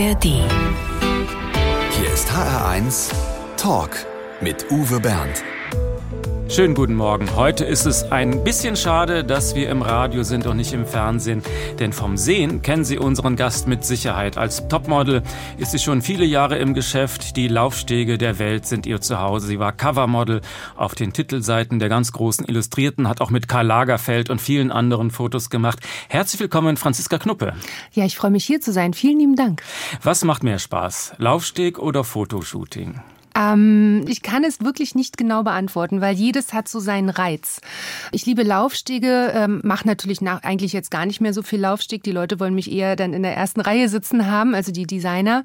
ARD. 0.00 0.24
Hier 0.24 2.12
ist 2.14 2.30
HR1 2.30 3.12
Talk 3.58 3.90
mit 4.40 4.70
Uwe 4.70 4.98
Bernd. 4.98 5.44
Schönen 6.50 6.74
guten 6.74 6.96
Morgen. 6.96 7.36
Heute 7.36 7.64
ist 7.64 7.86
es 7.86 8.10
ein 8.10 8.42
bisschen 8.42 8.74
schade, 8.74 9.22
dass 9.22 9.54
wir 9.54 9.70
im 9.70 9.82
Radio 9.82 10.24
sind 10.24 10.48
und 10.48 10.56
nicht 10.56 10.72
im 10.72 10.84
Fernsehen. 10.84 11.44
Denn 11.78 11.92
vom 11.92 12.16
Sehen 12.16 12.60
kennen 12.60 12.84
Sie 12.84 12.98
unseren 12.98 13.36
Gast 13.36 13.68
mit 13.68 13.84
Sicherheit. 13.84 14.36
Als 14.36 14.66
Topmodel 14.66 15.22
ist 15.58 15.70
sie 15.70 15.78
schon 15.78 16.02
viele 16.02 16.24
Jahre 16.24 16.58
im 16.58 16.74
Geschäft. 16.74 17.36
Die 17.36 17.46
Laufstege 17.46 18.18
der 18.18 18.40
Welt 18.40 18.66
sind 18.66 18.84
ihr 18.84 19.00
Zuhause. 19.00 19.46
Sie 19.46 19.60
war 19.60 19.70
Covermodel 19.70 20.40
auf 20.74 20.96
den 20.96 21.12
Titelseiten 21.12 21.78
der 21.78 21.88
ganz 21.88 22.10
großen 22.10 22.44
Illustrierten, 22.44 23.08
hat 23.08 23.20
auch 23.20 23.30
mit 23.30 23.46
Karl 23.46 23.66
Lagerfeld 23.66 24.28
und 24.28 24.40
vielen 24.40 24.72
anderen 24.72 25.12
Fotos 25.12 25.50
gemacht. 25.50 25.78
Herzlich 26.08 26.40
willkommen, 26.40 26.76
Franziska 26.76 27.18
Knuppe. 27.18 27.52
Ja, 27.92 28.04
ich 28.04 28.16
freue 28.16 28.32
mich 28.32 28.44
hier 28.44 28.60
zu 28.60 28.72
sein. 28.72 28.92
Vielen 28.92 29.20
lieben 29.20 29.36
Dank. 29.36 29.62
Was 30.02 30.24
macht 30.24 30.42
mehr 30.42 30.58
Spaß? 30.58 31.12
Laufsteg 31.18 31.78
oder 31.78 32.02
Fotoshooting? 32.02 33.00
Ähm, 33.40 34.04
ich 34.06 34.22
kann 34.22 34.44
es 34.44 34.60
wirklich 34.60 34.94
nicht 34.94 35.16
genau 35.16 35.42
beantworten, 35.42 36.00
weil 36.00 36.14
jedes 36.14 36.52
hat 36.52 36.68
so 36.68 36.78
seinen 36.78 37.08
Reiz. 37.08 37.60
Ich 38.12 38.26
liebe 38.26 38.42
Laufstege, 38.42 39.32
ähm, 39.34 39.60
mache 39.64 39.86
natürlich 39.86 40.20
nach, 40.20 40.42
eigentlich 40.42 40.72
jetzt 40.72 40.90
gar 40.90 41.06
nicht 41.06 41.20
mehr 41.20 41.32
so 41.32 41.42
viel 41.42 41.60
Laufsteg. 41.60 42.02
Die 42.02 42.12
Leute 42.12 42.38
wollen 42.38 42.54
mich 42.54 42.70
eher 42.70 42.96
dann 42.96 43.14
in 43.14 43.22
der 43.22 43.36
ersten 43.36 43.60
Reihe 43.60 43.88
sitzen 43.88 44.26
haben, 44.30 44.54
also 44.54 44.72
die 44.72 44.86
Designer. 44.86 45.44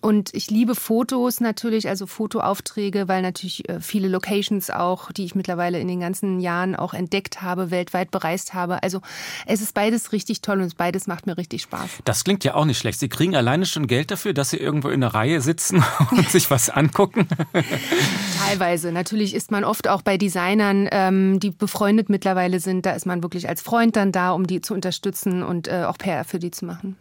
Und 0.00 0.34
ich 0.34 0.50
liebe 0.50 0.74
Fotos 0.74 1.40
natürlich, 1.40 1.88
also 1.88 2.06
Fotoaufträge, 2.06 3.08
weil 3.08 3.22
natürlich 3.22 3.68
äh, 3.68 3.80
viele 3.80 4.08
Locations 4.08 4.70
auch, 4.70 5.12
die 5.12 5.24
ich 5.24 5.34
mittlerweile 5.34 5.78
in 5.78 5.86
den 5.86 6.00
ganzen 6.00 6.40
Jahren 6.40 6.74
auch 6.74 6.94
entdeckt 6.94 7.42
habe, 7.42 7.70
weltweit 7.70 8.10
bereist 8.10 8.54
habe. 8.54 8.82
Also 8.82 9.00
es 9.46 9.60
ist 9.60 9.74
beides 9.74 10.12
richtig 10.12 10.40
toll 10.40 10.60
und 10.60 10.76
beides 10.76 11.06
macht 11.06 11.26
mir 11.26 11.36
richtig 11.36 11.62
Spaß. 11.62 11.88
Das 12.04 12.24
klingt 12.24 12.42
ja 12.44 12.54
auch 12.54 12.64
nicht 12.64 12.78
schlecht. 12.78 12.98
Sie 12.98 13.08
kriegen 13.08 13.36
alleine 13.36 13.66
schon 13.66 13.86
Geld 13.86 14.10
dafür, 14.10 14.32
dass 14.32 14.50
Sie 14.50 14.56
irgendwo 14.56 14.88
in 14.88 15.00
der 15.00 15.14
Reihe 15.14 15.40
sitzen 15.40 15.84
und 16.10 16.28
sich 16.28 16.50
was 16.50 16.70
angucken. 16.70 17.27
Teilweise. 18.46 18.92
Natürlich 18.92 19.34
ist 19.34 19.50
man 19.50 19.64
oft 19.64 19.88
auch 19.88 20.02
bei 20.02 20.16
Designern, 20.16 20.88
ähm, 20.90 21.40
die 21.40 21.50
befreundet 21.50 22.08
mittlerweile 22.08 22.60
sind. 22.60 22.86
Da 22.86 22.92
ist 22.92 23.06
man 23.06 23.22
wirklich 23.22 23.48
als 23.48 23.62
Freund 23.62 23.96
dann 23.96 24.12
da, 24.12 24.32
um 24.32 24.46
die 24.46 24.60
zu 24.60 24.74
unterstützen 24.74 25.42
und 25.42 25.68
äh, 25.68 25.84
auch 25.84 25.98
PR 25.98 26.24
für 26.24 26.38
die 26.38 26.50
zu 26.50 26.64
machen. 26.64 26.96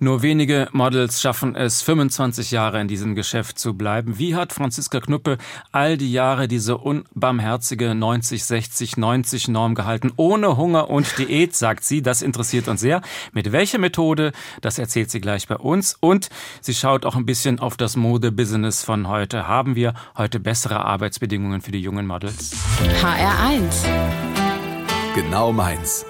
Nur 0.00 0.22
wenige 0.22 0.68
Models 0.72 1.20
schaffen 1.20 1.56
es, 1.56 1.82
25 1.82 2.52
Jahre 2.52 2.80
in 2.80 2.86
diesem 2.86 3.16
Geschäft 3.16 3.58
zu 3.58 3.74
bleiben. 3.74 4.18
Wie 4.18 4.36
hat 4.36 4.52
Franziska 4.52 5.00
Knuppe 5.00 5.38
all 5.72 5.96
die 5.96 6.12
Jahre 6.12 6.46
diese 6.46 6.78
unbarmherzige 6.78 7.90
90-60-90-Norm 7.90 9.74
gehalten? 9.74 10.12
Ohne 10.16 10.56
Hunger 10.56 10.88
und 10.88 11.18
Diät, 11.18 11.56
sagt 11.56 11.82
sie. 11.82 12.02
Das 12.02 12.22
interessiert 12.22 12.68
uns 12.68 12.80
sehr. 12.80 13.02
Mit 13.32 13.50
welcher 13.50 13.78
Methode? 13.78 14.32
Das 14.60 14.78
erzählt 14.78 15.10
sie 15.10 15.20
gleich 15.20 15.48
bei 15.48 15.56
uns. 15.56 15.96
Und 15.98 16.28
sie 16.60 16.74
schaut 16.74 17.04
auch 17.04 17.16
ein 17.16 17.26
bisschen 17.26 17.58
auf 17.58 17.76
das 17.76 17.96
Modebusiness 17.96 18.84
von 18.84 19.08
heute. 19.08 19.47
Haben 19.48 19.76
wir 19.76 19.94
heute 20.14 20.40
bessere 20.40 20.84
Arbeitsbedingungen 20.84 21.62
für 21.62 21.72
die 21.72 21.80
jungen 21.80 22.06
Models? 22.06 22.54
HR1. 23.00 23.86
Genau 25.14 25.52
meins. 25.52 26.04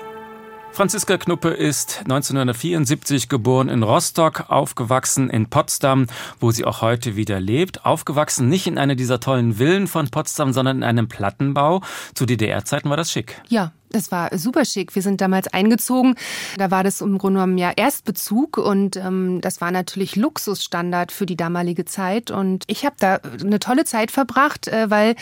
Franziska 0.78 1.18
Knuppe 1.18 1.48
ist 1.48 2.02
1974 2.04 3.28
geboren 3.28 3.68
in 3.68 3.82
Rostock, 3.82 4.44
aufgewachsen 4.48 5.28
in 5.28 5.50
Potsdam, 5.50 6.06
wo 6.38 6.52
sie 6.52 6.64
auch 6.64 6.82
heute 6.82 7.16
wieder 7.16 7.40
lebt. 7.40 7.84
Aufgewachsen 7.84 8.48
nicht 8.48 8.68
in 8.68 8.78
einer 8.78 8.94
dieser 8.94 9.18
tollen 9.18 9.54
Villen 9.54 9.88
von 9.88 10.08
Potsdam, 10.08 10.52
sondern 10.52 10.76
in 10.76 10.84
einem 10.84 11.08
Plattenbau. 11.08 11.82
Zu 12.14 12.26
DDR-Zeiten 12.26 12.88
war 12.90 12.96
das 12.96 13.10
schick. 13.10 13.42
Ja, 13.48 13.72
das 13.90 14.12
war 14.12 14.38
super 14.38 14.64
schick. 14.64 14.94
Wir 14.94 15.02
sind 15.02 15.20
damals 15.20 15.48
eingezogen. 15.48 16.14
Da 16.58 16.70
war 16.70 16.84
das 16.84 17.00
im 17.00 17.18
Grunde 17.18 17.40
genommen 17.40 17.58
ja 17.58 17.72
Erstbezug 17.74 18.56
und 18.56 18.94
ähm, 18.94 19.40
das 19.40 19.60
war 19.60 19.72
natürlich 19.72 20.14
Luxusstandard 20.14 21.10
für 21.10 21.26
die 21.26 21.36
damalige 21.36 21.86
Zeit. 21.86 22.30
Und 22.30 22.62
ich 22.68 22.84
habe 22.84 22.94
da 23.00 23.16
eine 23.16 23.58
tolle 23.58 23.84
Zeit 23.84 24.12
verbracht, 24.12 24.68
äh, 24.68 24.88
weil 24.88 25.16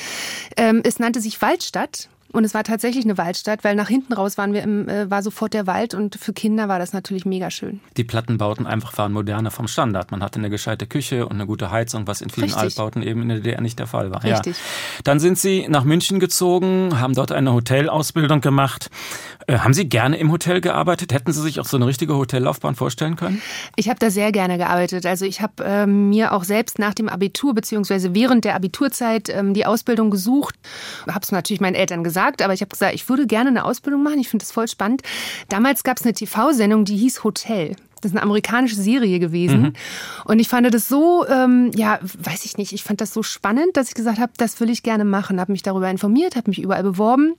ähm, 0.59 0.83
es 0.85 0.99
nannte 0.99 1.23
sich 1.23 1.41
Waldstadt. 1.41 2.11
Und 2.33 2.45
es 2.45 2.55
war 2.55 2.65
tatsächlich 2.65 3.05
eine 3.05 3.19
Waldstadt, 3.19 3.65
weil 3.65 3.75
nach 3.77 3.89
hinten 3.89 4.13
raus 4.13 4.37
waren 4.37 4.53
wir 4.53 4.63
im, 4.63 4.89
äh, 4.89 5.11
war 5.11 5.23
sofort 5.23 5.55
der 5.55 5.67
Wald 5.67 5.95
und 5.95 6.17
für 6.17 6.33
Kinder 6.33 6.69
war 6.69 6.79
das 6.79 6.93
natürlich 6.93 7.25
mega 7.25 7.51
schön. 7.51 7.81
Die 7.97 8.05
Plattenbauten 8.05 8.67
einfach 8.67 8.97
waren 8.99 9.13
moderner 9.13 9.51
vom 9.51 9.69
Standard. 9.69 10.11
Man 10.11 10.23
hatte 10.23 10.39
eine 10.39 10.51
gescheite 10.51 10.87
Küche 10.87 11.27
und 11.27 11.33
eine 11.33 11.47
gute 11.47 11.71
Heizung, 11.71 12.07
was 12.07 12.21
in 12.21 12.31
vielen 12.31 12.45
Richtig. 12.45 12.63
Altbauten 12.63 13.03
eben 13.03 13.23
in 13.23 13.29
der 13.29 13.39
DDR 13.39 13.61
nicht 13.61 13.79
der 13.79 13.87
Fall 13.87 14.11
war. 14.11 14.25
Richtig. 14.25 14.57
Ja. 14.57 15.03
Dann 15.05 15.21
sind 15.21 15.39
Sie 15.39 15.67
nach 15.69 15.85
München 15.85 16.21
gezogen, 16.21 17.01
haben 17.01 17.15
dort 17.15 17.33
eine 17.33 17.53
Hotelausbildung 17.53 18.41
gemacht. 18.41 18.91
Äh, 19.47 19.59
haben 19.59 19.75
Sie 19.75 19.89
gerne 19.89 20.19
im 20.19 20.33
Hotel 20.33 20.61
gearbeitet? 20.61 21.13
Hätten 21.13 21.33
Sie 21.33 21.41
sich 21.41 21.61
auch 21.61 21.67
so 21.67 21.77
eine 21.77 21.87
richtige 21.87 22.17
Hotellaufbahn 22.17 22.75
vorstellen 22.75 23.17
können? 23.17 23.41
Ich 23.77 23.89
habe 23.89 23.99
da 23.99 24.11
sehr 24.11 24.33
gerne 24.33 24.59
gearbeitet. 24.59 25.07
Also 25.07 25.25
ich 25.25 25.41
habe 25.41 25.65
ähm, 25.65 26.09
mir 26.09 26.33
auch 26.33 26.45
selbst 26.45 26.79
nach 26.79 26.95
dem 26.95 27.09
Abitur 27.09 27.55
beziehungsweise 27.55 28.15
während 28.15 28.45
der 28.45 28.55
Abiturzeit 28.55 29.29
ähm, 29.29 29.55
die 29.55 29.67
Ausbildung 29.67 30.11
gesucht. 30.11 30.57
Habe 31.07 31.21
es 31.23 31.33
natürlich 31.33 31.61
meinen 31.61 31.75
Eltern 31.75 32.03
gesagt, 32.03 32.43
aber 32.43 32.55
ich 32.55 32.61
habe 32.61 32.71
gesagt, 32.71 32.95
ich 32.95 33.09
würde 33.09 33.27
gerne 33.27 33.51
eine 33.51 33.65
Ausbildung 33.65 34.03
machen. 34.03 34.19
Ich 34.19 34.29
finde 34.29 34.45
das 34.45 34.53
voll 34.53 34.69
spannend. 34.69 35.03
Damals 35.49 35.85
gab 35.85 35.99
es 35.99 36.05
eine 36.05 36.15
TV-Sendung, 36.15 36.85
die 36.85 36.97
hieß 36.97 37.23
Hotel. 37.25 37.77
Das 38.07 38.13
ist 38.13 38.19
eine 38.19 38.23
amerikanische 38.23 38.77
Serie 38.77 39.19
gewesen. 39.19 39.61
Mhm. 39.61 39.73
Und 40.27 40.39
ich 40.39 40.49
fand 40.49 40.73
das 40.73 40.89
so, 40.89 41.27
ähm, 41.27 41.73
ja, 41.75 41.99
weiß 42.03 42.45
ich 42.45 42.57
nicht, 42.57 42.73
ich 42.73 42.85
fand 42.85 43.01
das 43.01 43.13
so 43.13 43.25
spannend, 43.25 43.77
dass 43.77 43.89
ich 43.89 43.95
gesagt 43.95 44.21
habe, 44.21 44.33
das 44.37 44.61
will 44.61 44.71
ich 44.71 44.85
gerne 44.85 45.05
machen. 45.05 45.41
Habe 45.41 45.51
mich 45.51 45.63
darüber 45.63 45.91
informiert, 45.91 46.37
habe 46.37 46.49
mich 46.49 46.61
überall 46.61 46.85
beworben. 46.85 47.35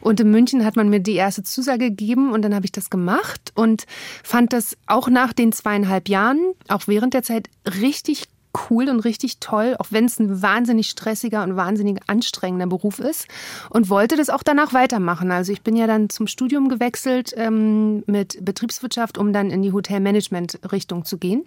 Und 0.00 0.18
in 0.18 0.32
München 0.32 0.64
hat 0.64 0.74
man 0.74 0.88
mir 0.88 0.98
die 0.98 1.14
erste 1.14 1.44
Zusage 1.44 1.90
gegeben 1.90 2.32
und 2.32 2.42
dann 2.42 2.52
habe 2.52 2.64
ich 2.64 2.72
das 2.72 2.90
gemacht 2.90 3.52
und 3.54 3.86
fand 4.24 4.52
das 4.52 4.76
auch 4.88 5.08
nach 5.08 5.32
den 5.32 5.52
zweieinhalb 5.52 6.08
Jahren, 6.08 6.40
auch 6.66 6.88
während 6.88 7.14
der 7.14 7.22
Zeit, 7.22 7.48
richtig 7.80 8.24
cool 8.70 8.88
und 8.88 9.00
richtig 9.00 9.38
toll, 9.40 9.76
auch 9.78 9.86
wenn 9.90 10.04
es 10.06 10.18
ein 10.18 10.42
wahnsinnig 10.42 10.88
stressiger 10.88 11.42
und 11.42 11.56
wahnsinnig 11.56 12.00
anstrengender 12.06 12.66
Beruf 12.66 12.98
ist 12.98 13.26
und 13.70 13.88
wollte 13.90 14.16
das 14.16 14.30
auch 14.30 14.42
danach 14.42 14.72
weitermachen. 14.72 15.30
Also 15.30 15.52
ich 15.52 15.62
bin 15.62 15.76
ja 15.76 15.86
dann 15.86 16.08
zum 16.10 16.26
Studium 16.26 16.68
gewechselt 16.68 17.32
ähm, 17.36 18.02
mit 18.06 18.44
Betriebswirtschaft, 18.44 19.18
um 19.18 19.32
dann 19.32 19.50
in 19.50 19.62
die 19.62 19.72
Hotelmanagement-Richtung 19.72 21.04
zu 21.04 21.18
gehen. 21.18 21.44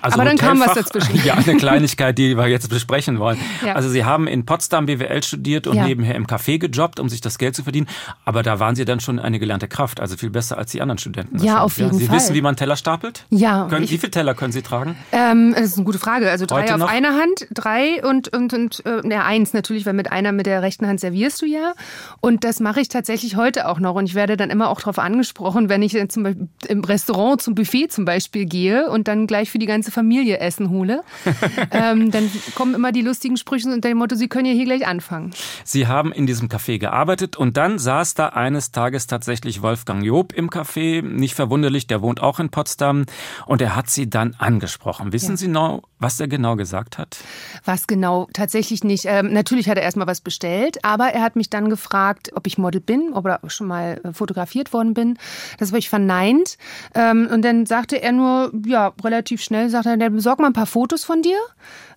Also 0.00 0.14
Aber 0.16 0.24
dann 0.24 0.36
kam 0.38 0.60
was 0.60 0.74
dazwischen. 0.74 1.12
Ja, 1.24 1.34
eine 1.34 1.56
Kleinigkeit, 1.56 2.18
die 2.18 2.36
wir 2.36 2.46
jetzt 2.48 2.68
besprechen 2.68 3.18
wollen. 3.18 3.38
Ja. 3.64 3.74
Also 3.74 3.88
Sie 3.88 4.04
haben 4.04 4.26
in 4.26 4.44
Potsdam 4.46 4.86
BWL 4.86 5.22
studiert 5.22 5.66
und 5.66 5.76
Ja. 5.76 5.86
nebenher 5.86 6.14
im 6.14 6.26
Café 6.26 6.58
gejobbt, 6.58 6.98
um 7.00 7.08
sich 7.08 7.20
das 7.20 7.38
Geld 7.38 7.54
zu 7.54 7.62
verdienen. 7.62 7.86
Aber 8.24 8.42
da 8.42 8.58
waren 8.58 8.74
Sie 8.74 8.84
dann 8.84 9.00
schon 9.00 9.18
eine 9.18 9.38
gelernte 9.38 9.68
Kraft, 9.68 10.00
also 10.00 10.16
viel 10.16 10.30
besser 10.30 10.58
als 10.58 10.72
die 10.72 10.80
anderen 10.82 10.98
Studenten. 10.98 11.38
Ja, 11.42 11.60
auf 11.60 11.78
jeden 11.78 11.94
Sie 11.96 12.06
Fall. 12.06 12.16
wissen, 12.16 12.34
wie 12.34 12.42
man 12.42 12.56
Teller 12.56 12.76
stapelt? 12.76 13.24
Ja, 13.30 13.66
Können, 13.68 13.84
ich- 13.84 13.90
wie 13.92 13.98
viele 13.98 14.10
Teller 14.10 14.34
können 14.34 14.52
Sie 14.52 14.62
tragen? 14.62 14.96
Ähm, 15.12 15.52
das 15.54 15.64
ist 15.66 15.76
eine 15.76 15.84
gute 15.84 15.98
Frage. 15.98 16.30
Also 16.30 16.46
drei 16.52 16.62
Heute 16.62 16.74
auf 16.74 16.80
noch? 16.80 16.90
einer 16.90 17.14
Hand, 17.16 17.46
drei 17.52 18.04
und, 18.04 18.34
und, 18.34 18.52
und 18.54 18.84
äh, 18.86 19.08
ja, 19.08 19.24
eins 19.24 19.52
natürlich, 19.52 19.86
weil 19.86 19.92
mit 19.94 20.12
einer 20.12 20.32
mit 20.32 20.46
der 20.46 20.62
rechten 20.62 20.86
Hand 20.86 21.00
servierst 21.00 21.40
du 21.42 21.46
ja. 21.46 21.74
Und 22.20 22.44
das 22.44 22.60
mache 22.60 22.80
ich 22.80 22.88
tatsächlich 22.88 23.36
heute 23.36 23.68
auch 23.68 23.78
noch. 23.80 23.94
Und 23.94 24.06
ich 24.06 24.14
werde 24.14 24.36
dann 24.36 24.50
immer 24.50 24.68
auch 24.70 24.80
darauf 24.80 24.98
angesprochen, 24.98 25.68
wenn 25.68 25.82
ich 25.82 25.96
zum 26.08 26.22
Beispiel 26.22 26.48
im 26.68 26.84
Restaurant 26.84 27.42
zum 27.42 27.54
Buffet 27.54 27.88
zum 27.88 28.04
Beispiel 28.04 28.44
gehe 28.46 28.88
und 28.90 29.08
dann 29.08 29.26
gleich 29.26 29.50
für 29.50 29.58
die 29.58 29.66
ganze 29.66 29.90
Familie 29.90 30.38
Essen 30.38 30.70
hole. 30.70 31.02
ähm, 31.70 32.10
dann 32.10 32.30
kommen 32.54 32.74
immer 32.74 32.92
die 32.92 33.02
lustigen 33.02 33.36
Sprüche 33.36 33.68
unter 33.68 33.88
dem 33.88 33.98
Motto, 33.98 34.16
Sie 34.16 34.28
können 34.28 34.46
ja 34.46 34.52
hier 34.52 34.64
gleich 34.64 34.86
anfangen. 34.86 35.32
Sie 35.64 35.86
haben 35.86 36.12
in 36.12 36.26
diesem 36.26 36.48
Café 36.48 36.78
gearbeitet 36.78 37.36
und 37.36 37.56
dann 37.56 37.78
saß 37.78 38.14
da 38.14 38.28
eines 38.28 38.72
Tages 38.72 39.06
tatsächlich 39.06 39.62
Wolfgang 39.62 40.04
Job 40.04 40.32
im 40.32 40.50
Café. 40.50 41.02
Nicht 41.02 41.34
verwunderlich, 41.34 41.86
der 41.86 42.02
wohnt 42.02 42.20
auch 42.20 42.40
in 42.40 42.50
Potsdam 42.50 43.04
und 43.46 43.62
er 43.62 43.76
hat 43.76 43.90
Sie 43.90 44.08
dann 44.08 44.34
angesprochen. 44.38 45.12
Wissen 45.12 45.32
Ja. 45.32 45.36
Sie 45.36 45.48
noch, 45.48 45.82
was 46.02 46.18
er 46.20 46.28
genau 46.28 46.56
gesagt 46.56 46.98
hat? 46.98 47.16
Was 47.64 47.86
genau? 47.86 48.28
Tatsächlich 48.32 48.84
nicht. 48.84 49.04
Ähm, 49.06 49.32
natürlich 49.32 49.68
hat 49.68 49.78
er 49.78 49.84
erstmal 49.84 50.06
was 50.06 50.20
bestellt, 50.20 50.84
aber 50.84 51.06
er 51.08 51.22
hat 51.22 51.36
mich 51.36 51.48
dann 51.48 51.70
gefragt, 51.70 52.30
ob 52.34 52.46
ich 52.46 52.58
Model 52.58 52.80
bin, 52.80 53.12
ob 53.12 53.26
er 53.26 53.40
schon 53.46 53.68
mal 53.68 54.00
äh, 54.02 54.12
fotografiert 54.12 54.72
worden 54.72 54.94
bin. 54.94 55.18
Das 55.58 55.68
habe 55.70 55.78
ich 55.78 55.88
verneint. 55.88 56.58
Ähm, 56.94 57.28
und 57.32 57.42
dann 57.42 57.66
sagte 57.66 58.02
er 58.02 58.12
nur, 58.12 58.52
ja, 58.66 58.92
relativ 59.02 59.42
schnell, 59.42 59.70
sagte 59.70 59.90
er, 59.90 59.96
dann 59.96 60.14
besorg 60.14 60.40
mal 60.40 60.48
ein 60.48 60.52
paar 60.52 60.66
Fotos 60.66 61.04
von 61.04 61.22
dir. 61.22 61.38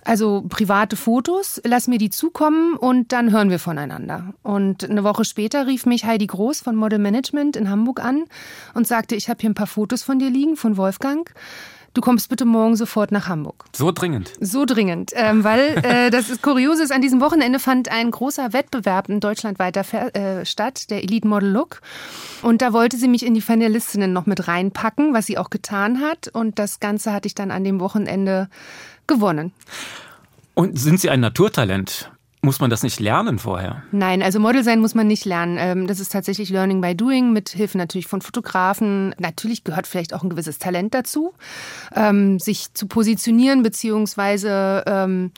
Also 0.03 0.45
private 0.47 0.95
Fotos, 0.95 1.59
lass 1.63 1.87
mir 1.87 1.97
die 1.97 2.11
zukommen 2.11 2.75
und 2.75 3.11
dann 3.11 3.31
hören 3.31 3.49
wir 3.49 3.57
voneinander. 3.57 4.35
Und 4.43 4.87
eine 4.87 5.03
Woche 5.03 5.25
später 5.25 5.65
rief 5.65 5.87
mich 5.87 6.05
Heidi 6.05 6.27
Groß 6.27 6.61
von 6.61 6.75
Model 6.75 6.99
Management 6.99 7.55
in 7.55 7.71
Hamburg 7.71 8.03
an 8.03 8.25
und 8.75 8.85
sagte, 8.85 9.15
ich 9.15 9.29
habe 9.29 9.41
hier 9.41 9.49
ein 9.49 9.55
paar 9.55 9.65
Fotos 9.65 10.03
von 10.03 10.19
dir 10.19 10.29
liegen, 10.29 10.57
von 10.57 10.77
Wolfgang. 10.77 11.33
Du 11.95 12.01
kommst 12.01 12.27
bitte 12.27 12.43
morgen 12.43 12.75
sofort 12.75 13.13
nach 13.13 13.29
Hamburg. 13.29 13.63
So 13.73 13.89
dringend. 13.89 14.33
So 14.41 14.65
dringend, 14.65 15.13
ähm, 15.15 15.45
weil 15.45 15.77
äh, 15.83 16.09
das 16.11 16.29
ist 16.29 16.41
Kuriose 16.41 16.83
ist, 16.83 16.91
an 16.91 17.01
diesem 17.01 17.21
Wochenende 17.21 17.57
fand 17.57 17.89
ein 17.89 18.11
großer 18.11 18.51
Wettbewerb 18.51 19.07
in 19.07 19.21
Deutschland 19.21 19.59
weiter 19.59 19.85
äh, 20.13 20.45
statt, 20.45 20.89
der 20.89 21.03
Elite 21.03 21.25
Model 21.25 21.49
Look. 21.49 21.81
Und 22.41 22.61
da 22.61 22.73
wollte 22.73 22.97
sie 22.97 23.07
mich 23.07 23.25
in 23.25 23.33
die 23.33 23.39
Finalistinnen 23.39 24.11
noch 24.11 24.25
mit 24.25 24.49
reinpacken, 24.49 25.13
was 25.13 25.25
sie 25.25 25.37
auch 25.37 25.49
getan 25.49 26.01
hat. 26.01 26.27
Und 26.27 26.59
das 26.59 26.81
Ganze 26.81 27.13
hatte 27.13 27.27
ich 27.27 27.33
dann 27.33 27.49
an 27.49 27.63
dem 27.63 27.79
Wochenende 27.79 28.49
gewonnen. 29.07 29.53
Und 30.53 30.77
sind 30.77 30.99
Sie 30.99 31.09
ein 31.09 31.21
Naturtalent? 31.21 32.11
Muss 32.45 32.59
man 32.59 32.69
das 32.69 32.83
nicht 32.83 32.99
lernen 32.99 33.39
vorher? 33.39 33.81
Nein, 33.91 34.21
also 34.21 34.39
Model 34.39 34.63
sein 34.63 34.79
muss 34.79 34.93
man 34.93 35.07
nicht 35.07 35.25
lernen. 35.25 35.57
Ähm, 35.59 35.87
das 35.87 35.99
ist 35.99 36.11
tatsächlich 36.11 36.51
Learning 36.51 36.79
by 36.79 36.95
Doing 36.95 37.33
mit 37.33 37.49
Hilfe 37.49 37.75
natürlich 37.75 38.05
von 38.05 38.21
Fotografen. 38.21 39.15
Natürlich 39.17 39.63
gehört 39.63 39.87
vielleicht 39.87 40.13
auch 40.13 40.21
ein 40.21 40.29
gewisses 40.29 40.59
Talent 40.59 40.93
dazu, 40.93 41.33
ähm, 41.95 42.37
sich 42.37 42.71
zu 42.75 42.85
positionieren 42.85 43.63
beziehungsweise 43.63 44.83
ähm, 44.85 45.31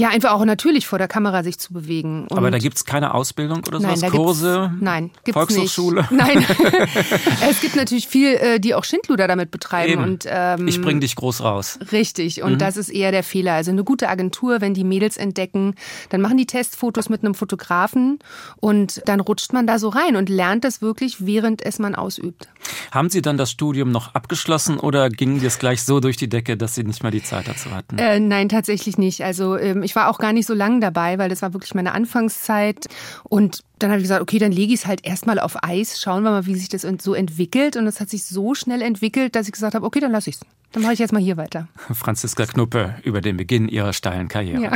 ja, 0.00 0.08
einfach 0.08 0.32
auch 0.32 0.44
natürlich 0.46 0.86
vor 0.86 0.98
der 0.98 1.08
Kamera 1.08 1.42
sich 1.42 1.58
zu 1.58 1.74
bewegen. 1.74 2.26
Und 2.28 2.38
Aber 2.38 2.50
da 2.50 2.58
gibt 2.58 2.76
es 2.78 2.86
keine 2.86 3.12
Ausbildung 3.12 3.58
oder 3.68 3.80
sowas? 3.80 4.00
Nein, 4.00 4.10
Kurse? 4.10 4.72
Nein, 4.80 5.10
gibt's 5.24 5.34
Volkshochschule? 5.34 6.00
Nicht. 6.00 6.10
Nein. 6.10 6.46
es 7.50 7.60
gibt 7.60 7.76
natürlich 7.76 8.08
viel, 8.08 8.34
äh, 8.34 8.60
die 8.60 8.74
auch 8.74 8.84
Schindluder 8.84 9.28
damit 9.28 9.50
betreiben. 9.50 9.92
Eben. 9.92 10.02
Und, 10.02 10.24
ähm, 10.26 10.66
ich 10.66 10.80
bringe 10.80 11.00
dich 11.00 11.16
groß 11.16 11.42
raus. 11.42 11.78
Richtig. 11.92 12.42
Und 12.42 12.52
mhm. 12.52 12.58
das 12.58 12.78
ist 12.78 12.88
eher 12.88 13.12
der 13.12 13.22
Fehler. 13.22 13.52
Also 13.52 13.70
eine 13.70 13.84
gute 13.84 14.08
Agentur, 14.08 14.62
wenn 14.62 14.72
die 14.72 14.84
Mädels 14.84 15.18
entdecken, 15.18 15.74
dann 16.08 16.22
machen 16.22 16.38
die 16.38 16.46
Testfotos 16.46 17.10
mit 17.10 17.22
einem 17.22 17.34
Fotografen 17.34 18.20
und 18.56 19.02
dann 19.06 19.20
rutscht 19.20 19.52
man 19.52 19.66
da 19.66 19.78
so 19.78 19.90
rein 19.90 20.16
und 20.16 20.30
lernt 20.30 20.64
das 20.64 20.80
wirklich, 20.80 21.26
während 21.26 21.62
es 21.62 21.78
man 21.78 21.94
ausübt. 21.94 22.48
Haben 22.90 23.10
Sie 23.10 23.20
dann 23.20 23.36
das 23.36 23.50
Studium 23.50 23.90
noch 23.90 24.14
abgeschlossen 24.14 24.78
oder 24.78 25.10
ging 25.10 25.42
das 25.42 25.58
gleich 25.58 25.82
so 25.82 26.00
durch 26.00 26.16
die 26.16 26.28
Decke, 26.28 26.56
dass 26.56 26.74
Sie 26.74 26.84
nicht 26.84 27.02
mehr 27.02 27.12
die 27.12 27.22
Zeit 27.22 27.48
dazu 27.48 27.70
hatten? 27.70 27.98
Äh, 27.98 28.18
nein, 28.18 28.48
tatsächlich 28.48 28.96
nicht. 28.96 29.22
Also 29.22 29.56
ähm, 29.56 29.82
ich 29.90 29.96
war 29.96 30.08
auch 30.08 30.18
gar 30.18 30.32
nicht 30.32 30.46
so 30.46 30.54
lange 30.54 30.78
dabei, 30.78 31.18
weil 31.18 31.28
das 31.28 31.42
war 31.42 31.52
wirklich 31.52 31.74
meine 31.74 31.90
Anfangszeit. 31.90 32.86
Und 33.24 33.64
dann 33.80 33.90
habe 33.90 33.98
ich 33.98 34.04
gesagt, 34.04 34.22
okay, 34.22 34.38
dann 34.38 34.52
lege 34.52 34.72
ich 34.72 34.82
es 34.82 34.86
halt 34.86 35.04
erstmal 35.04 35.40
auf 35.40 35.64
Eis, 35.64 36.00
schauen 36.00 36.22
wir 36.22 36.30
mal, 36.30 36.46
wie 36.46 36.54
sich 36.54 36.68
das 36.68 36.86
so 37.00 37.12
entwickelt. 37.12 37.76
Und 37.76 37.88
es 37.88 37.98
hat 37.98 38.08
sich 38.08 38.24
so 38.24 38.54
schnell 38.54 38.82
entwickelt, 38.82 39.34
dass 39.34 39.46
ich 39.46 39.52
gesagt 39.52 39.74
habe, 39.74 39.84
okay, 39.84 39.98
dann 39.98 40.12
lasse 40.12 40.30
ich 40.30 40.36
es. 40.36 40.42
Dann 40.70 40.84
mache 40.84 40.92
ich 40.92 41.00
jetzt 41.00 41.12
mal 41.12 41.20
hier 41.20 41.36
weiter. 41.36 41.66
Franziska 41.92 42.46
Knuppe 42.46 42.94
über 43.02 43.20
den 43.20 43.36
Beginn 43.36 43.68
ihrer 43.68 43.92
steilen 43.92 44.28
Karriere. 44.28 44.62
Ja. 44.62 44.72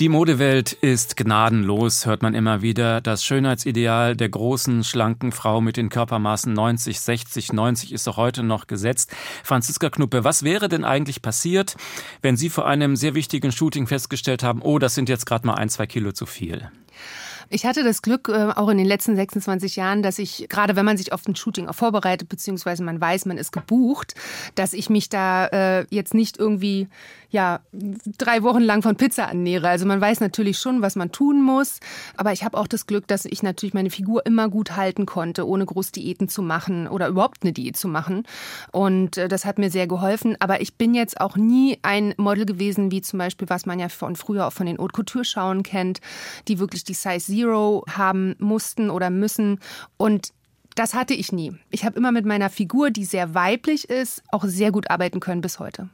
Die 0.00 0.08
Modewelt 0.08 0.72
ist 0.72 1.16
gnadenlos, 1.16 2.04
hört 2.04 2.20
man 2.20 2.34
immer 2.34 2.62
wieder. 2.62 3.00
Das 3.00 3.24
Schönheitsideal 3.24 4.16
der 4.16 4.28
großen, 4.28 4.82
schlanken 4.82 5.30
Frau 5.30 5.60
mit 5.60 5.76
den 5.76 5.88
Körpermaßen 5.88 6.52
90, 6.52 6.98
60, 6.98 7.52
90 7.52 7.92
ist 7.92 8.08
auch 8.08 8.16
heute 8.16 8.42
noch 8.42 8.66
gesetzt. 8.66 9.14
Franziska 9.44 9.90
Knuppe, 9.90 10.24
was 10.24 10.42
wäre 10.42 10.68
denn 10.68 10.84
eigentlich 10.84 11.22
passiert, 11.22 11.76
wenn 12.22 12.36
Sie 12.36 12.50
vor 12.50 12.66
einem 12.66 12.96
sehr 12.96 13.14
wichtigen 13.14 13.52
Shooting 13.52 13.86
festgestellt 13.86 14.42
haben, 14.42 14.62
oh, 14.62 14.80
das 14.80 14.96
sind 14.96 15.08
jetzt 15.08 15.26
gerade 15.26 15.46
mal 15.46 15.54
ein, 15.54 15.68
zwei 15.68 15.86
Kilo 15.86 16.10
zu 16.10 16.26
viel? 16.26 16.68
Ich 17.50 17.64
hatte 17.66 17.84
das 17.84 18.02
Glück, 18.02 18.28
äh, 18.28 18.52
auch 18.56 18.68
in 18.68 18.78
den 18.78 18.86
letzten 18.86 19.16
26 19.16 19.76
Jahren, 19.76 20.02
dass 20.02 20.18
ich, 20.18 20.46
gerade 20.48 20.76
wenn 20.76 20.84
man 20.84 20.96
sich 20.96 21.12
auf 21.12 21.26
ein 21.28 21.36
Shooting 21.36 21.68
auch 21.68 21.74
vorbereitet, 21.74 22.28
beziehungsweise 22.28 22.82
man 22.82 23.00
weiß, 23.00 23.26
man 23.26 23.38
ist 23.38 23.52
gebucht, 23.52 24.14
dass 24.54 24.72
ich 24.72 24.90
mich 24.90 25.08
da 25.08 25.46
äh, 25.46 25.86
jetzt 25.90 26.14
nicht 26.14 26.38
irgendwie 26.38 26.88
ja, 27.34 27.58
drei 28.16 28.44
Wochen 28.44 28.60
lang 28.60 28.82
von 28.82 28.94
Pizza 28.94 29.26
annähre. 29.26 29.68
Also 29.68 29.86
man 29.86 30.00
weiß 30.00 30.20
natürlich 30.20 30.56
schon, 30.56 30.82
was 30.82 30.94
man 30.94 31.10
tun 31.10 31.42
muss. 31.42 31.80
Aber 32.16 32.32
ich 32.32 32.44
habe 32.44 32.56
auch 32.56 32.68
das 32.68 32.86
Glück, 32.86 33.08
dass 33.08 33.24
ich 33.24 33.42
natürlich 33.42 33.74
meine 33.74 33.90
Figur 33.90 34.24
immer 34.24 34.48
gut 34.48 34.76
halten 34.76 35.04
konnte, 35.04 35.44
ohne 35.44 35.66
groß 35.66 35.90
Diäten 35.90 36.28
zu 36.28 36.42
machen 36.42 36.86
oder 36.86 37.08
überhaupt 37.08 37.42
eine 37.42 37.52
Diät 37.52 37.76
zu 37.76 37.88
machen. 37.88 38.22
Und 38.70 39.18
äh, 39.18 39.26
das 39.26 39.44
hat 39.44 39.58
mir 39.58 39.68
sehr 39.68 39.88
geholfen. 39.88 40.36
Aber 40.38 40.60
ich 40.60 40.76
bin 40.76 40.94
jetzt 40.94 41.20
auch 41.20 41.34
nie 41.34 41.80
ein 41.82 42.14
Model 42.18 42.46
gewesen, 42.46 42.92
wie 42.92 43.02
zum 43.02 43.18
Beispiel, 43.18 43.48
was 43.48 43.66
man 43.66 43.80
ja 43.80 43.88
von 43.88 44.14
früher 44.14 44.46
auch 44.46 44.52
von 44.52 44.66
den 44.66 44.78
Haute 44.78 44.92
Couture 44.92 45.24
Schauen 45.24 45.64
kennt, 45.64 46.00
die 46.46 46.60
wirklich 46.60 46.84
die 46.84 46.94
Size 46.94 47.18
Zero 47.18 47.84
haben 47.90 48.36
mussten 48.38 48.90
oder 48.90 49.10
müssen. 49.10 49.58
Und 49.96 50.28
das 50.76 50.94
hatte 50.94 51.14
ich 51.14 51.32
nie. 51.32 51.52
Ich 51.70 51.84
habe 51.84 51.96
immer 51.96 52.12
mit 52.12 52.26
meiner 52.26 52.50
Figur, 52.50 52.90
die 52.90 53.04
sehr 53.04 53.34
weiblich 53.34 53.88
ist, 53.88 54.22
auch 54.30 54.44
sehr 54.44 54.70
gut 54.70 54.88
arbeiten 54.88 55.18
können 55.18 55.40
bis 55.40 55.58
heute. 55.58 55.88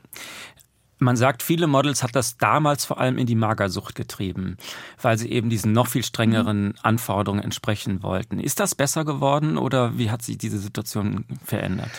Man 1.00 1.16
sagt, 1.16 1.42
viele 1.42 1.66
Models 1.66 2.02
hat 2.02 2.14
das 2.14 2.36
damals 2.36 2.84
vor 2.84 3.00
allem 3.00 3.16
in 3.18 3.26
die 3.26 3.34
Magersucht 3.34 3.94
getrieben, 3.94 4.58
weil 5.00 5.16
sie 5.16 5.30
eben 5.30 5.48
diesen 5.48 5.72
noch 5.72 5.86
viel 5.86 6.04
strengeren 6.04 6.66
mhm. 6.66 6.74
Anforderungen 6.82 7.42
entsprechen 7.42 8.02
wollten. 8.02 8.38
Ist 8.38 8.60
das 8.60 8.74
besser 8.74 9.04
geworden 9.04 9.56
oder 9.56 9.96
wie 9.98 10.10
hat 10.10 10.22
sich 10.22 10.36
diese 10.36 10.58
Situation 10.58 11.24
verändert? 11.44 11.90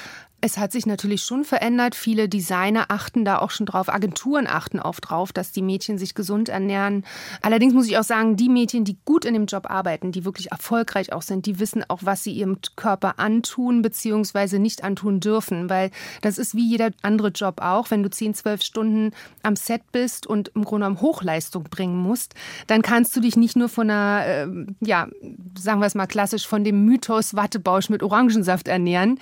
Es 0.44 0.58
hat 0.58 0.72
sich 0.72 0.88
natürlich 0.88 1.22
schon 1.22 1.44
verändert. 1.44 1.94
Viele 1.94 2.28
Designer 2.28 2.86
achten 2.90 3.24
da 3.24 3.38
auch 3.38 3.52
schon 3.52 3.68
drauf. 3.68 3.90
Agenturen 3.90 4.48
achten 4.48 4.80
auch 4.80 5.00
drauf, 5.00 5.32
dass 5.32 5.52
die 5.52 5.62
Mädchen 5.62 6.00
sich 6.00 6.16
gesund 6.16 6.50
ernähren. 6.50 7.06
Allerdings 7.44 7.76
muss 7.76 7.88
ich 7.88 8.00
auch 8.00 8.04
sagen, 8.04 8.38
die 8.38 8.50
Mädchen, 8.50 8.84
die 8.84 8.98
gut 9.06 9.24
in 9.24 9.36
dem 9.36 9.46
Job 9.46 9.70
arbeiten, 9.70 10.12
die 10.12 10.26
wirklich 10.26 10.52
erfolgreich 10.52 11.14
auch 11.14 11.22
sind, 11.22 11.46
die 11.46 11.60
wissen 11.60 11.84
auch, 11.88 12.00
was 12.02 12.24
sie 12.24 12.32
ihrem 12.32 12.58
Körper 12.76 13.20
antun 13.20 13.84
bzw. 13.84 14.58
nicht 14.58 14.84
antun 14.84 15.20
dürfen. 15.20 15.70
Weil 15.70 15.92
das 16.24 16.40
ist 16.40 16.56
wie 16.56 16.68
jeder 16.68 16.90
andere 17.04 17.28
Job 17.28 17.62
auch. 17.62 17.92
Wenn 17.92 18.02
du 18.02 18.10
10, 18.10 18.34
12 18.34 18.64
Stunden 18.64 19.12
am 19.44 19.56
Set 19.56 19.92
bist 19.92 20.26
und 20.26 20.50
im 20.56 20.66
Grunde 20.66 20.86
genommen 20.86 21.02
Hochleistung 21.02 21.66
bringen 21.66 21.98
musst, 21.98 22.34
dann 22.66 22.82
kannst 22.82 23.16
du 23.16 23.20
dich 23.20 23.36
nicht 23.36 23.56
nur 23.56 23.70
von 23.70 23.92
einer, 23.92 24.26
äh, 24.26 24.48
ja, 24.80 25.08
sagen 25.56 25.82
wir 25.82 25.86
es 25.86 25.94
mal 25.94 26.08
klassisch, 26.08 26.48
von 26.48 26.64
dem 26.64 26.84
Mythos 26.86 27.36
Wattebausch 27.36 27.90
mit 27.90 28.02
Orangensaft 28.02 28.68
ernähren, 28.68 29.20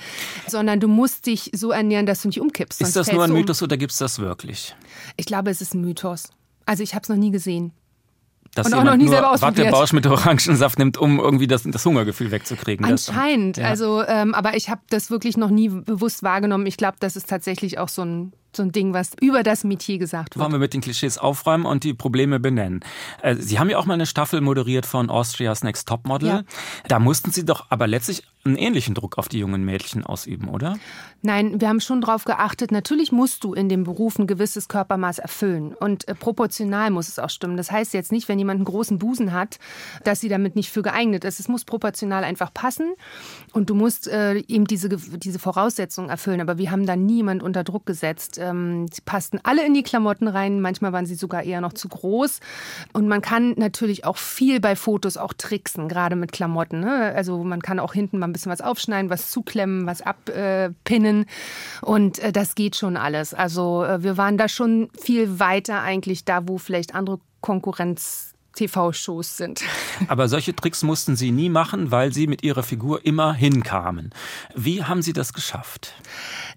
sondern 0.48 0.80
du 0.80 0.88
musst 0.88 1.09
musst 1.10 1.26
dich 1.26 1.52
so 1.54 1.72
ernähren, 1.72 2.06
dass 2.06 2.22
du 2.22 2.28
nicht 2.28 2.40
umkippst. 2.40 2.82
Ist 2.82 2.96
das 2.96 3.12
nur 3.12 3.24
ein 3.24 3.32
Mythos 3.32 3.62
um. 3.62 3.66
oder 3.66 3.78
gibt 3.78 3.92
es 3.92 3.98
das 3.98 4.20
wirklich? 4.20 4.76
Ich 5.18 5.26
glaube, 5.26 5.50
es 5.50 5.62
ist 5.62 5.74
ein 5.74 5.82
Mythos. 5.82 6.30
Also 6.66 6.84
ich 6.84 6.94
habe 6.94 7.04
es 7.04 7.10
noch 7.10 7.16
nie 7.16 7.32
gesehen. 7.32 7.72
Dass 8.56 8.68
und 8.68 8.74
auch 8.74 8.84
noch 8.84 8.96
nie 8.96 9.06
nur 9.06 9.14
selber 9.14 9.42
Wattebausch 9.42 9.94
mit 9.94 10.08
Orangensaft 10.08 10.80
nimmt, 10.80 10.98
um 10.98 11.20
irgendwie 11.20 11.48
das, 11.48 11.64
das 11.64 11.86
Hungergefühl 11.86 12.32
wegzukriegen. 12.32 12.86
Anscheinend. 12.86 13.58
Das, 13.58 13.64
ja. 13.64 13.70
Also, 13.70 14.04
ähm, 14.06 14.34
aber 14.34 14.56
ich 14.56 14.70
habe 14.70 14.82
das 14.90 15.12
wirklich 15.12 15.38
noch 15.38 15.50
nie 15.50 15.70
bewusst 15.70 16.24
wahrgenommen. 16.24 16.66
Ich 16.66 16.78
glaube, 16.78 16.98
das 17.00 17.16
ist 17.16 17.30
tatsächlich 17.30 17.78
auch 17.78 17.90
so 17.90 18.04
ein 18.04 18.34
so 18.56 18.64
ein 18.64 18.72
Ding, 18.72 18.94
was 18.94 19.12
über 19.22 19.44
das 19.44 19.64
Metier 19.64 19.98
gesagt 19.98 20.36
wird. 20.36 20.44
Wollen 20.44 20.52
wir 20.52 20.60
mit 20.60 20.74
den 20.74 20.82
Klischees 20.82 21.18
aufräumen 21.18 21.66
und 21.66 21.84
die 21.84 21.94
Probleme 21.94 22.40
benennen. 22.40 22.82
Äh, 23.22 23.36
Sie 23.36 23.60
haben 23.60 23.70
ja 23.70 23.78
auch 23.78 23.86
mal 23.86 23.94
eine 23.94 24.06
Staffel 24.06 24.42
moderiert 24.42 24.86
von 24.86 25.10
Austria's 25.10 25.64
Next 25.64 25.88
Topmodel. 25.88 26.30
Ja. 26.30 26.44
Da 26.88 27.00
mussten 27.00 27.32
Sie 27.32 27.46
doch 27.46 27.68
aber 27.70 27.88
letztlich 27.88 28.24
einen 28.46 28.56
ähnlichen 28.56 28.96
Druck 28.96 29.18
auf 29.18 29.28
die 29.28 29.40
jungen 29.40 29.66
Mädchen 29.66 30.06
ausüben, 30.06 30.48
oder? 30.48 30.78
Nein, 31.22 31.60
wir 31.60 31.68
haben 31.68 31.82
schon 31.82 32.00
darauf 32.00 32.24
geachtet, 32.24 32.72
natürlich 32.72 33.12
musst 33.12 33.44
du 33.44 33.54
in 33.54 33.68
dem 33.68 33.84
Beruf 33.84 34.18
ein 34.18 34.28
gewisses 34.28 34.70
Körpermaß 34.70 35.20
erfüllen 35.20 35.74
und 35.74 36.08
äh, 36.08 36.16
proportional 36.16 36.90
muss 36.90 37.10
es 37.10 37.20
auch 37.20 37.30
stimmen. 37.30 37.58
Das 37.58 37.72
heißt 37.72 37.94
jetzt 37.94 38.14
nicht, 38.14 38.30
wenn 38.30 38.40
jemand 38.40 38.60
einen 38.60 38.66
großen 38.66 38.98
Busen 38.98 39.34
hat, 39.34 39.60
dass 40.06 40.22
sie 40.22 40.30
damit 40.30 40.56
nicht 40.56 40.72
für 40.72 40.82
geeignet 40.82 41.26
ist. 41.26 41.42
Es 41.42 41.50
muss 41.50 41.66
proportional 41.66 42.24
einfach 42.24 42.54
passen 42.54 42.94
und 43.52 43.70
du 43.70 43.76
musst 43.76 44.08
äh, 44.08 44.38
eben 44.48 44.66
diese, 44.66 44.88
diese 44.88 45.40
Voraussetzungen 45.40 46.10
erfüllen. 46.10 46.40
Aber 46.40 46.58
wir 46.58 46.72
haben 46.72 46.86
da 46.86 46.96
niemand 46.96 47.44
unter 47.44 47.66
Druck 47.66 47.86
gesetzt 47.86 48.39
ähm, 48.40 48.88
sie 48.92 49.02
passten 49.02 49.40
alle 49.44 49.66
in 49.66 49.74
die 49.74 49.84
Klamotten 49.84 50.28
rein. 50.28 50.62
Manchmal 50.62 50.94
waren 50.94 51.06
sie 51.06 51.16
sogar 51.16 51.44
eher 51.44 51.62
noch 51.62 51.74
zu 51.74 51.90
groß. 51.90 52.40
Und 52.94 53.08
man 53.08 53.22
kann 53.22 53.54
natürlich 53.58 54.06
auch 54.06 54.18
viel 54.18 54.60
bei 54.60 54.76
Fotos 54.76 55.18
auch 55.18 55.34
tricksen, 55.34 55.88
gerade 55.88 56.16
mit 56.16 56.32
Klamotten. 56.32 56.80
Ne? 56.80 57.14
Also 57.16 57.44
man 57.44 57.62
kann 57.62 57.80
auch 57.80 57.94
hinten 57.94 58.20
mal 58.20 58.28
ein 58.28 58.34
bisschen 58.34 58.52
was 58.52 58.62
aufschneiden, 58.62 59.10
was 59.10 59.32
zuklemmen, 59.32 59.86
was 59.86 60.02
abpinnen. 60.02 61.26
Und 61.82 62.20
äh, 62.20 62.32
das 62.32 62.56
geht 62.56 62.76
schon 62.76 62.98
alles. 62.98 63.34
Also 63.34 63.84
äh, 63.84 64.04
wir 64.04 64.18
waren 64.18 64.38
da 64.38 64.48
schon 64.48 64.90
viel 65.00 65.40
weiter 65.40 65.82
eigentlich 65.82 66.26
da, 66.26 66.48
wo 66.48 66.58
vielleicht 66.58 66.96
andere 66.96 67.20
Konkurrenz 67.42 68.34
TV-Shows 68.60 69.38
sind. 69.38 69.62
Aber 70.08 70.28
solche 70.28 70.56
Tricks 70.56 70.84
mussten 70.84 71.16
Sie 71.16 71.32
nie 71.32 71.50
machen, 71.50 71.92
weil 71.92 72.14
Sie 72.14 72.28
mit 72.28 72.44
Ihrer 72.44 72.64
Figur 72.64 73.06
immer 73.06 73.34
hinkamen. 73.34 74.12
Wie 74.56 74.84
haben 74.84 75.02
Sie 75.02 75.14
das 75.14 75.34
geschafft? 75.34 75.94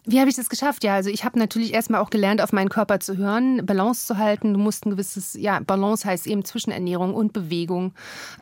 Wie 0.04 0.18
habe 0.18 0.28
ich 0.28 0.34
das 0.36 0.48
geschafft? 0.48 0.82
Ja, 0.82 0.94
also 0.94 1.10
ich 1.10 1.24
habe 1.24 1.38
natürlich 1.38 1.72
erstmal 1.72 2.00
auch 2.00 2.10
gelernt, 2.10 2.42
auf 2.42 2.52
meinen 2.52 2.68
Körper 2.68 2.98
zu 2.98 3.16
hören, 3.16 3.64
Balance 3.64 4.06
zu 4.06 4.18
halten. 4.18 4.52
Du 4.52 4.58
musst 4.58 4.84
ein 4.84 4.90
gewisses, 4.90 5.34
ja, 5.34 5.60
Balance 5.60 6.08
heißt 6.08 6.26
eben 6.26 6.44
zwischen 6.44 6.72
Ernährung 6.72 7.14
und 7.14 7.32
Bewegung 7.32 7.94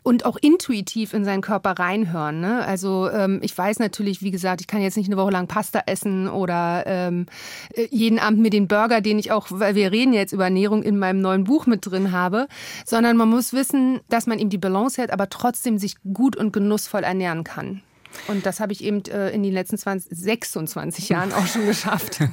und 0.03 0.25
auch 0.25 0.39
intuitiv 0.41 1.13
in 1.13 1.27
seinen 1.27 1.43
Körper 1.43 1.73
reinhören. 1.73 2.41
Ne? 2.41 2.65
Also 2.65 3.11
ähm, 3.11 3.41
ich 3.43 3.57
weiß 3.57 3.79
natürlich, 3.79 4.23
wie 4.23 4.31
gesagt, 4.31 4.63
ich 4.63 4.67
kann 4.67 4.81
jetzt 4.81 4.97
nicht 4.97 5.09
eine 5.09 5.19
Woche 5.19 5.33
lang 5.33 5.49
Pasta 5.49 5.83
essen 5.85 6.29
oder 6.29 6.85
ähm, 6.87 7.27
äh, 7.75 7.89
jeden 7.91 8.19
Abend 8.19 8.41
mir 8.41 8.51
den 8.51 8.67
Burger, 8.67 9.03
den 9.03 9.19
ich 9.19 9.31
auch, 9.31 9.49
weil 9.51 9.75
wir 9.75 9.93
reden 9.93 10.15
jetzt 10.15 10.33
über 10.33 10.45
Ernährung, 10.45 10.83
in 10.83 10.99
meinem 10.99 11.21
neuen 11.21 11.45
Buch 11.45 11.67
mit 11.67 11.85
drin 11.85 12.13
habe, 12.13 12.49
sondern 12.87 13.19
man 13.19 13.29
muss 13.29 13.50
wissen, 13.53 14.01
dass 14.09 14.27
man 14.27 14.39
eben 14.39 14.51
die 14.51 14.59
Balance 14.59 15.01
hält, 15.01 15.13
aber 15.13 15.29
trotzdem 15.29 15.79
sich 15.79 15.97
gut 16.13 16.37
und 16.37 16.53
genussvoll 16.53 17.05
ernähren 17.05 17.45
kann. 17.45 17.83
Und 18.27 18.47
das 18.47 18.61
habe 18.61 18.73
ich 18.73 18.83
eben 18.83 19.05
äh, 19.07 19.31
in 19.31 19.43
den 19.43 19.53
letzten 19.53 19.79
20, 19.79 20.17
26 20.17 21.09
Jahren 21.09 21.33
auch 21.33 21.47
schon 21.47 21.67
geschafft. 21.67 22.21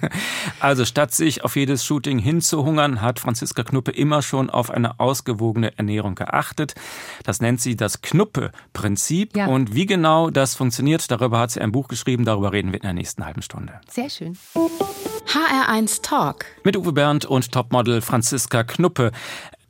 Also 0.60 0.86
statt 0.86 1.14
sich 1.14 1.44
auf 1.44 1.56
jedes 1.56 1.86
Shooting 1.86 2.18
hinzuhungern, 2.18 3.02
hat 3.02 3.20
Franziska 3.20 3.64
Knuppe 3.64 3.92
immer 3.92 4.22
schon 4.22 4.50
auf 4.50 4.72
eine 4.72 5.00
ausgewogene 5.00 5.78
Ernährung 5.78 6.16
geachtet. 6.16 6.74
Das 7.24 7.42
nennt 7.42 7.62
sie 7.62 7.76
das 7.76 8.02
Knuppe-Prinzip. 8.02 9.38
Ja. 9.38 9.46
Und 9.48 9.76
wie 9.76 9.86
genau 9.86 10.32
das 10.32 10.56
funktioniert, 10.56 11.12
darüber 11.12 11.40
hat 11.40 11.52
sie 11.52 11.62
ein 11.62 11.72
Buch 11.72 11.90
geschrieben. 11.90 12.26
Darüber 12.26 12.54
reden 12.54 12.72
wir 12.72 12.78
in 12.78 12.84
der 12.84 12.94
nächsten 12.94 13.24
halben 13.26 13.44
Stunde. 13.44 13.80
Sehr 13.90 14.10
schön. 14.10 14.38
HR1 15.28 16.02
Talk. 16.02 16.46
Mit 16.64 16.76
Uwe 16.76 16.94
Bernd 16.94 17.26
und 17.26 17.52
Topmodel 17.52 18.02
Franziska 18.02 18.64
Knuppe. 18.64 19.12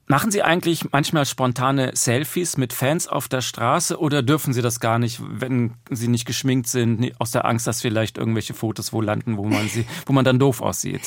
Machen 0.09 0.31
Sie 0.31 0.41
eigentlich 0.41 0.93
manchmal 0.93 1.25
spontane 1.25 1.91
Selfies 1.93 2.55
mit 2.55 2.71
Fans 2.71 3.09
auf 3.09 3.27
der 3.27 3.41
Straße 3.41 3.99
oder 3.99 4.23
dürfen 4.23 4.53
Sie 4.53 4.61
das 4.61 4.79
gar 4.79 4.99
nicht, 4.99 5.19
wenn 5.21 5.73
Sie 5.89 6.07
nicht 6.07 6.25
geschminkt 6.25 6.69
sind, 6.69 7.11
aus 7.19 7.31
der 7.31 7.43
Angst, 7.43 7.67
dass 7.67 7.81
vielleicht 7.81 8.17
irgendwelche 8.17 8.53
Fotos 8.53 8.93
wo 8.93 9.01
landen, 9.01 9.35
wo 9.35 9.43
man 9.43 9.67
sie, 9.67 9.85
wo 10.05 10.13
man 10.13 10.23
dann 10.23 10.39
doof 10.39 10.61
aussieht? 10.61 11.01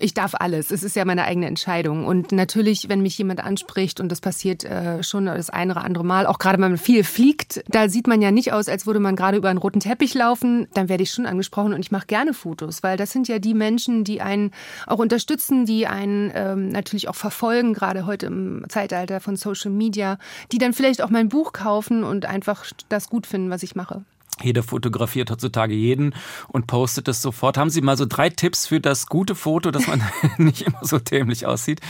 Ich 0.00 0.14
darf 0.14 0.34
alles. 0.34 0.72
Es 0.72 0.82
ist 0.82 0.96
ja 0.96 1.04
meine 1.04 1.26
eigene 1.26 1.46
Entscheidung. 1.46 2.04
Und 2.04 2.32
natürlich, 2.32 2.88
wenn 2.88 3.02
mich 3.02 3.16
jemand 3.18 3.38
anspricht, 3.38 4.00
und 4.00 4.08
das 4.08 4.20
passiert 4.20 4.64
äh, 4.64 5.04
schon 5.04 5.26
das 5.26 5.48
eine 5.48 5.70
oder 5.74 5.84
andere 5.84 6.04
Mal, 6.04 6.26
auch 6.26 6.40
gerade 6.40 6.60
wenn 6.60 6.72
man 6.72 6.78
viel 6.78 7.04
fliegt, 7.04 7.62
da 7.68 7.88
sieht 7.88 8.08
man 8.08 8.20
ja 8.20 8.32
nicht 8.32 8.52
aus, 8.52 8.68
als 8.68 8.84
würde 8.84 8.98
man 8.98 9.14
gerade 9.14 9.36
über 9.36 9.48
einen 9.48 9.58
roten 9.58 9.78
Teppich 9.78 10.14
laufen, 10.14 10.66
dann 10.74 10.88
werde 10.88 11.04
ich 11.04 11.12
schon 11.12 11.26
angesprochen 11.26 11.72
und 11.72 11.84
ich 11.84 11.92
mache 11.92 12.06
gerne 12.08 12.34
Fotos, 12.34 12.82
weil 12.82 12.96
das 12.96 13.12
sind 13.12 13.28
ja 13.28 13.38
die 13.38 13.54
Menschen, 13.54 14.02
die 14.02 14.20
einen 14.20 14.50
auch 14.88 14.98
unterstützen, 14.98 15.66
die 15.66 15.86
einen 15.86 16.32
ähm, 16.34 16.70
natürlich 16.70 17.08
auch 17.08 17.14
verfolgen, 17.14 17.74
gerade 17.74 18.06
heute 18.06 18.26
im 18.26 18.39
Zeitalter 18.68 19.20
von 19.20 19.36
Social 19.36 19.70
Media, 19.70 20.18
die 20.52 20.58
dann 20.58 20.72
vielleicht 20.72 21.02
auch 21.02 21.10
mein 21.10 21.28
Buch 21.28 21.52
kaufen 21.52 22.04
und 22.04 22.26
einfach 22.26 22.64
das 22.88 23.08
gut 23.08 23.26
finden, 23.26 23.50
was 23.50 23.62
ich 23.62 23.74
mache. 23.74 24.04
Jeder 24.42 24.62
fotografiert 24.62 25.30
heutzutage 25.30 25.74
jeden 25.74 26.14
und 26.48 26.66
postet 26.66 27.08
es 27.08 27.20
sofort. 27.22 27.58
Haben 27.58 27.70
Sie 27.70 27.82
mal 27.82 27.96
so 27.96 28.06
drei 28.06 28.30
Tipps 28.30 28.66
für 28.66 28.80
das 28.80 29.06
gute 29.06 29.34
Foto, 29.34 29.70
dass 29.70 29.86
man 29.86 30.02
nicht 30.38 30.62
immer 30.62 30.80
so 30.82 30.98
dämlich 30.98 31.46
aussieht? 31.46 31.80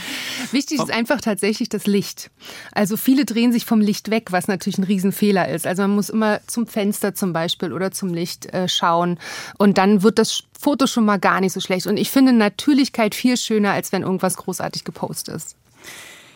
Wichtig 0.51 0.79
ist 0.79 0.91
einfach 0.91 1.21
tatsächlich 1.21 1.69
das 1.69 1.87
Licht. 1.87 2.29
Also 2.71 2.97
viele 2.97 3.25
drehen 3.25 3.51
sich 3.51 3.65
vom 3.65 3.79
Licht 3.79 4.09
weg, 4.09 4.31
was 4.31 4.47
natürlich 4.47 4.77
ein 4.77 4.83
Riesenfehler 4.83 5.49
ist. 5.49 5.65
Also 5.65 5.83
man 5.83 5.91
muss 5.91 6.09
immer 6.09 6.39
zum 6.47 6.67
Fenster 6.67 7.15
zum 7.15 7.33
Beispiel 7.33 7.71
oder 7.71 7.91
zum 7.91 8.13
Licht 8.13 8.47
äh, 8.53 8.67
schauen 8.67 9.17
und 9.57 9.77
dann 9.77 10.03
wird 10.03 10.19
das 10.19 10.43
Foto 10.59 10.87
schon 10.87 11.05
mal 11.05 11.19
gar 11.19 11.41
nicht 11.41 11.53
so 11.53 11.59
schlecht. 11.59 11.87
Und 11.87 11.97
ich 11.97 12.11
finde 12.11 12.33
Natürlichkeit 12.33 13.15
viel 13.15 13.37
schöner, 13.37 13.71
als 13.71 13.91
wenn 13.91 14.03
irgendwas 14.03 14.37
großartig 14.37 14.83
gepostet 14.83 15.35
ist. 15.35 15.55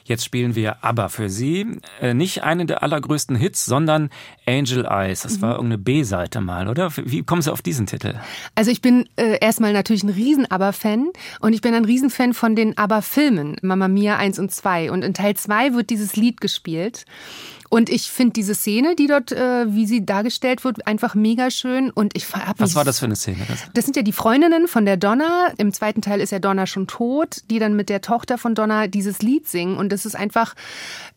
Jetzt 0.08 0.24
spielen 0.24 0.56
wir 0.56 0.84
aber 0.84 1.10
für 1.10 1.30
Sie 1.30 1.66
äh, 2.00 2.14
nicht 2.14 2.44
einen 2.44 2.68
der 2.68 2.84
allergrößten 2.84 3.36
Hits, 3.36 3.66
sondern 3.66 4.12
Angel 4.46 4.86
Eyes. 4.86 5.24
Das 5.24 5.42
war 5.42 5.50
mhm. 5.50 5.56
irgendeine 5.56 5.78
B-Seite 5.80 6.42
mal, 6.42 6.68
oder? 6.68 6.92
Wie 6.96 7.24
kommen 7.24 7.42
Sie 7.42 7.52
auf 7.52 7.64
diesen 7.64 7.88
Titel? 7.88 8.14
Also 8.54 8.70
ich 8.70 8.82
bin 8.82 9.10
äh, 9.16 9.40
erstmal 9.42 9.74
natürlich 9.74 10.04
ein 10.04 10.10
riesen 10.10 10.50
ABBA-Fan 10.50 11.10
und 11.40 11.54
ich 11.54 11.62
bin 11.62 11.74
ein 11.74 11.86
Riesenfan 11.86 12.36
von 12.36 12.56
den 12.56 12.78
ABBA-Filmen, 12.78 13.58
Mamma 13.64 13.88
Mia 13.88 14.18
1 14.18 14.38
und 14.38 14.52
2. 14.52 14.92
Und 14.92 15.04
in 15.04 15.16
Teil 15.16 15.36
2 15.36 15.74
wird 15.74 15.90
dieses 15.90 16.16
Lied 16.16 16.40
gespielt. 16.40 17.06
Und 17.76 17.90
ich 17.90 18.10
finde 18.10 18.32
diese 18.32 18.56
Szene, 18.56 18.96
die 18.96 19.08
dort, 19.08 19.34
äh, 19.34 19.66
wie 19.68 19.86
sie 19.86 20.06
dargestellt 20.06 20.64
wird, 20.64 20.88
einfach 20.88 21.14
mega 21.14 21.52
schön. 21.52 21.90
Und 21.90 22.16
ich 22.16 22.26
hab 22.34 22.58
Was 22.58 22.74
war 22.74 22.86
das 22.86 23.00
für 23.00 23.06
eine 23.06 23.18
Szene? 23.18 23.40
Das? 23.50 23.66
das 23.74 23.84
sind 23.84 23.98
ja 23.98 24.02
die 24.02 24.14
Freundinnen 24.14 24.70
von 24.70 24.86
der 24.86 24.96
Donna. 24.96 25.52
Im 25.58 25.74
zweiten 25.74 26.02
Teil 26.02 26.22
ist 26.22 26.32
ja 26.32 26.40
Donna 26.40 26.68
schon 26.68 26.88
tot, 26.88 27.42
die 27.50 27.60
dann 27.60 27.76
mit 27.76 27.90
der 27.90 28.00
Tochter 28.00 28.38
von 28.38 28.56
Donna 28.56 28.88
dieses 28.88 29.22
Lied 29.22 29.50
singen. 29.50 29.76
Und 29.76 29.92
das 29.92 30.06
ist 30.06 30.16
einfach, 30.16 30.56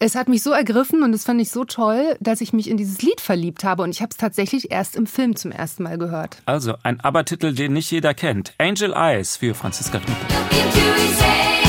es 0.01 0.17
hat 0.17 0.29
mich 0.29 0.43
so 0.43 0.51
ergriffen 0.51 1.05
und 1.05 1.13
das 1.13 1.23
fand 1.23 1.41
ich 1.41 1.53
so 1.53 1.65
toll, 1.65 2.17
dass 2.19 2.41
ich 2.41 2.53
mich 2.53 2.69
in 2.69 2.77
dieses 2.77 3.03
Lied 3.03 3.21
verliebt 3.21 3.63
habe. 3.63 3.85
Und 3.85 3.91
ich 3.91 4.03
habe 4.03 4.11
es 4.11 4.17
tatsächlich 4.17 4.73
erst 4.73 4.97
im 4.97 5.07
Film 5.07 5.37
zum 5.37 5.53
ersten 5.53 5.85
Mal 5.85 5.97
gehört. 5.97 6.39
Also 6.45 6.75
ein 6.83 6.99
ABBA-Titel, 6.99 7.55
den 7.55 7.75
nicht 7.75 7.93
jeder 7.93 8.15
kennt. 8.15 8.55
Angel 8.59 8.93
Eyes 8.95 9.37
für 9.37 9.55
Franziska 9.55 10.01
Knuppe. 10.01 11.68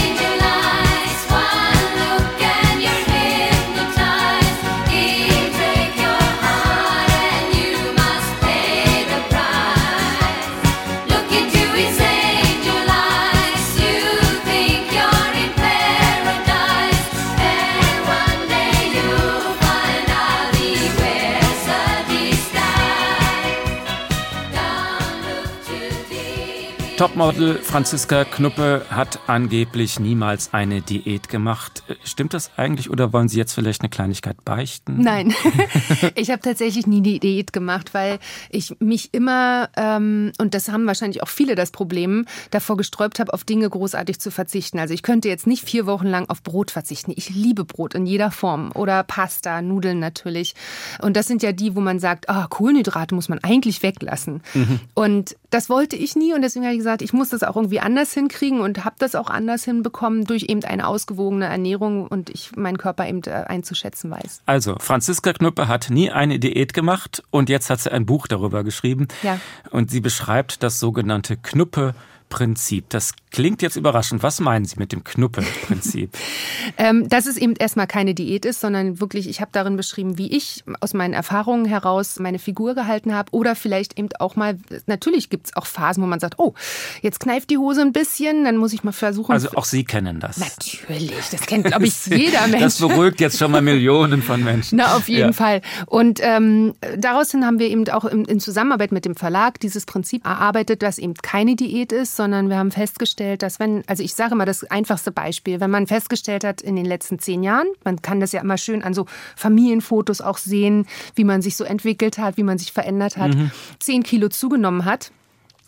Topmodel 27.00 27.56
Franziska 27.56 28.26
Knuppe 28.26 28.86
hat 28.90 29.22
angeblich 29.28 30.02
niemals 30.02 30.54
eine 30.54 30.82
Diät 30.82 31.30
gemacht. 31.30 31.82
Stimmt 32.04 32.34
das 32.34 32.52
eigentlich 32.58 32.90
oder 32.90 33.14
wollen 33.14 33.30
Sie 33.30 33.38
jetzt 33.38 33.54
vielleicht 33.54 33.80
eine 33.80 33.90
Kleinigkeit 33.90 34.44
beichten? 34.44 35.02
Nein, 35.02 35.34
ich 36.16 36.30
habe 36.30 36.42
tatsächlich 36.42 36.88
nie 36.88 37.02
die 37.02 37.22
Diät 37.22 37.54
gemacht, 37.54 37.94
weil 37.94 38.20
ich 38.50 38.76
mich 38.82 39.14
immer, 39.14 39.70
ähm, 39.78 40.34
und 40.40 40.54
das 40.54 40.68
haben 40.68 40.86
wahrscheinlich 40.88 41.24
auch 41.24 41.30
viele 41.30 41.56
das 41.56 41.72
Problem, 41.72 42.26
davor 42.52 42.76
gesträubt 42.76 43.22
habe, 43.22 43.34
auf 43.34 43.46
Dinge 43.46 43.70
großartig 43.70 44.20
zu 44.20 44.30
verzichten. 44.30 44.78
Also 44.78 44.94
ich 44.94 45.02
könnte 45.02 45.30
jetzt 45.30 45.48
nicht 45.48 45.64
vier 45.64 45.86
Wochen 45.86 46.08
lang 46.08 46.30
auf 46.30 46.44
Brot 46.44 46.70
verzichten. 46.70 47.14
Ich 47.16 47.30
liebe 47.30 47.64
Brot 47.64 47.94
in 47.94 48.08
jeder 48.08 48.30
Form 48.30 48.74
oder 48.76 49.04
Pasta, 49.04 49.62
Nudeln 49.62 50.00
natürlich. 50.00 50.54
Und 51.02 51.16
das 51.16 51.28
sind 51.28 51.44
ja 51.44 51.54
die, 51.54 51.78
wo 51.78 51.80
man 51.80 52.00
sagt, 52.00 52.28
ah, 52.28 52.48
Kohlenhydrate 52.50 53.16
muss 53.16 53.30
man 53.30 53.40
eigentlich 53.42 53.84
weglassen. 53.84 54.42
Mhm. 54.54 54.82
Und 54.96 55.38
das 55.50 55.70
wollte 55.70 55.96
ich 55.96 56.18
nie 56.18 56.34
und 56.34 56.42
deswegen 56.42 56.66
habe 56.66 56.74
ich 56.74 56.80
gesagt, 56.80 56.89
gesagt, 56.90 57.02
ich 57.04 57.14
muss 57.14 57.30
das 57.30 57.44
auch 57.44 57.56
irgendwie 57.56 57.80
anders 57.80 58.14
hinkriegen 58.14 58.62
und 58.62 58.84
habe 58.84 58.96
das 58.98 59.14
auch 59.14 59.30
anders 59.30 59.64
hinbekommen 59.64 60.26
durch 60.26 60.46
eben 60.50 60.64
eine 60.64 60.88
ausgewogene 60.88 61.46
Ernährung 61.46 62.08
und 62.08 62.30
ich 62.30 62.56
meinen 62.56 62.78
Körper 62.78 63.08
eben 63.08 63.22
äh, 63.26 63.32
einzuschätzen 63.32 64.10
weiß. 64.10 64.42
Also, 64.46 64.76
Franziska 64.80 65.34
Knüppe 65.34 65.68
hat 65.68 65.90
nie 65.90 66.10
eine 66.10 66.40
Diät 66.40 66.74
gemacht 66.74 67.24
und 67.30 67.50
jetzt 67.50 67.70
hat 67.70 67.80
sie 67.80 67.92
ein 67.92 68.06
Buch 68.06 68.28
darüber 68.28 68.64
geschrieben. 68.64 69.08
Ja. 69.22 69.40
Und 69.70 69.92
sie 69.92 70.02
beschreibt 70.02 70.64
das 70.64 70.80
sogenannte 70.80 71.38
Knuppe 71.38 71.94
Prinzip. 72.30 72.90
Das 72.90 73.14
klingt 73.32 73.62
jetzt 73.62 73.76
überraschend. 73.76 74.24
Was 74.24 74.40
meinen 74.40 74.66
Sie 74.66 74.76
mit 74.78 74.92
dem 74.92 75.04
Knuppe-Prinzip? 75.04 76.12
ähm, 76.78 77.10
dass 77.10 77.26
es 77.26 77.38
eben 77.38 77.56
erstmal 77.56 77.88
keine 77.88 78.14
Diät 78.14 78.46
ist, 78.46 78.62
sondern 78.62 79.00
wirklich, 79.00 79.28
ich 79.28 79.42
habe 79.42 79.50
darin 79.52 79.76
beschrieben, 79.76 80.18
wie 80.18 80.32
ich 80.36 80.64
aus 80.80 80.94
meinen 80.94 81.14
Erfahrungen 81.14 81.66
heraus 81.66 82.20
meine 82.20 82.38
Figur 82.38 82.76
gehalten 82.76 83.14
habe. 83.14 83.32
Oder 83.32 83.56
vielleicht 83.56 83.98
eben 83.98 84.10
auch 84.20 84.36
mal, 84.36 84.58
natürlich 84.86 85.30
gibt 85.30 85.48
es 85.48 85.56
auch 85.56 85.66
Phasen, 85.66 86.04
wo 86.04 86.08
man 86.08 86.20
sagt, 86.20 86.36
oh, 86.38 86.54
jetzt 87.02 87.20
kneift 87.20 87.50
die 87.50 87.58
Hose 87.58 87.82
ein 87.82 87.94
bisschen, 87.94 88.46
dann 88.46 88.58
muss 88.58 88.74
ich 88.74 88.84
mal 88.84 88.92
versuchen. 88.92 89.32
Also 89.32 89.50
auch 89.56 89.66
Sie 89.66 89.84
kennen 89.84 90.20
das. 90.20 90.38
Natürlich, 90.38 91.30
das 91.32 91.42
kennt, 91.42 91.66
glaube 91.66 91.86
ich, 91.86 92.06
jeder 92.06 92.48
Mensch. 92.48 92.62
Das 92.62 92.78
beruhigt 92.78 93.20
jetzt 93.20 93.40
schon 93.40 93.52
mal 93.52 93.62
Millionen 93.62 94.22
von 94.22 94.44
Menschen. 94.44 94.78
Na, 94.78 94.96
auf 94.96 95.10
jeden 95.10 95.30
ja. 95.30 95.34
Fall. 95.34 95.62
Und 95.88 96.20
ähm, 96.22 96.76
daraus 96.98 97.34
haben 97.34 97.60
wir 97.60 97.68
eben 97.68 97.88
auch 97.90 98.06
in, 98.06 98.26
in 98.26 98.40
Zusammenarbeit 98.40 98.92
mit 98.92 99.06
dem 99.06 99.16
Verlag 99.16 99.60
dieses 99.60 99.86
Prinzip 99.86 100.26
erarbeitet, 100.26 100.82
dass 100.84 100.98
eben 100.98 101.14
keine 101.16 101.56
Diät 101.56 101.92
ist, 101.92 102.19
sondern 102.20 102.50
wir 102.50 102.58
haben 102.58 102.72
festgestellt, 102.72 103.44
dass 103.44 103.62
wenn, 103.62 103.82
also 103.88 104.04
ich 104.04 104.14
sage 104.14 104.36
mal 104.36 104.44
das 104.44 104.66
einfachste 104.66 105.10
Beispiel, 105.10 105.62
wenn 105.62 105.72
man 105.72 105.88
festgestellt 105.88 106.44
hat 106.44 106.60
in 106.60 106.76
den 106.76 106.84
letzten 106.84 107.18
zehn 107.18 107.44
Jahren, 107.44 107.68
man 107.86 108.02
kann 108.02 108.20
das 108.20 108.34
ja 108.34 108.42
immer 108.42 108.58
schön 108.58 108.84
an 108.84 108.94
so 108.94 109.06
Familienfotos 109.38 110.20
auch 110.20 110.38
sehen, 110.38 110.86
wie 111.16 111.24
man 111.24 111.42
sich 111.42 111.56
so 111.56 111.64
entwickelt 111.64 112.18
hat, 112.18 112.36
wie 112.36 112.44
man 112.44 112.58
sich 112.58 112.74
verändert 112.74 113.16
hat, 113.16 113.36
mhm. 113.36 113.52
zehn 113.80 114.04
Kilo 114.04 114.28
zugenommen 114.28 114.84
hat, 114.84 115.14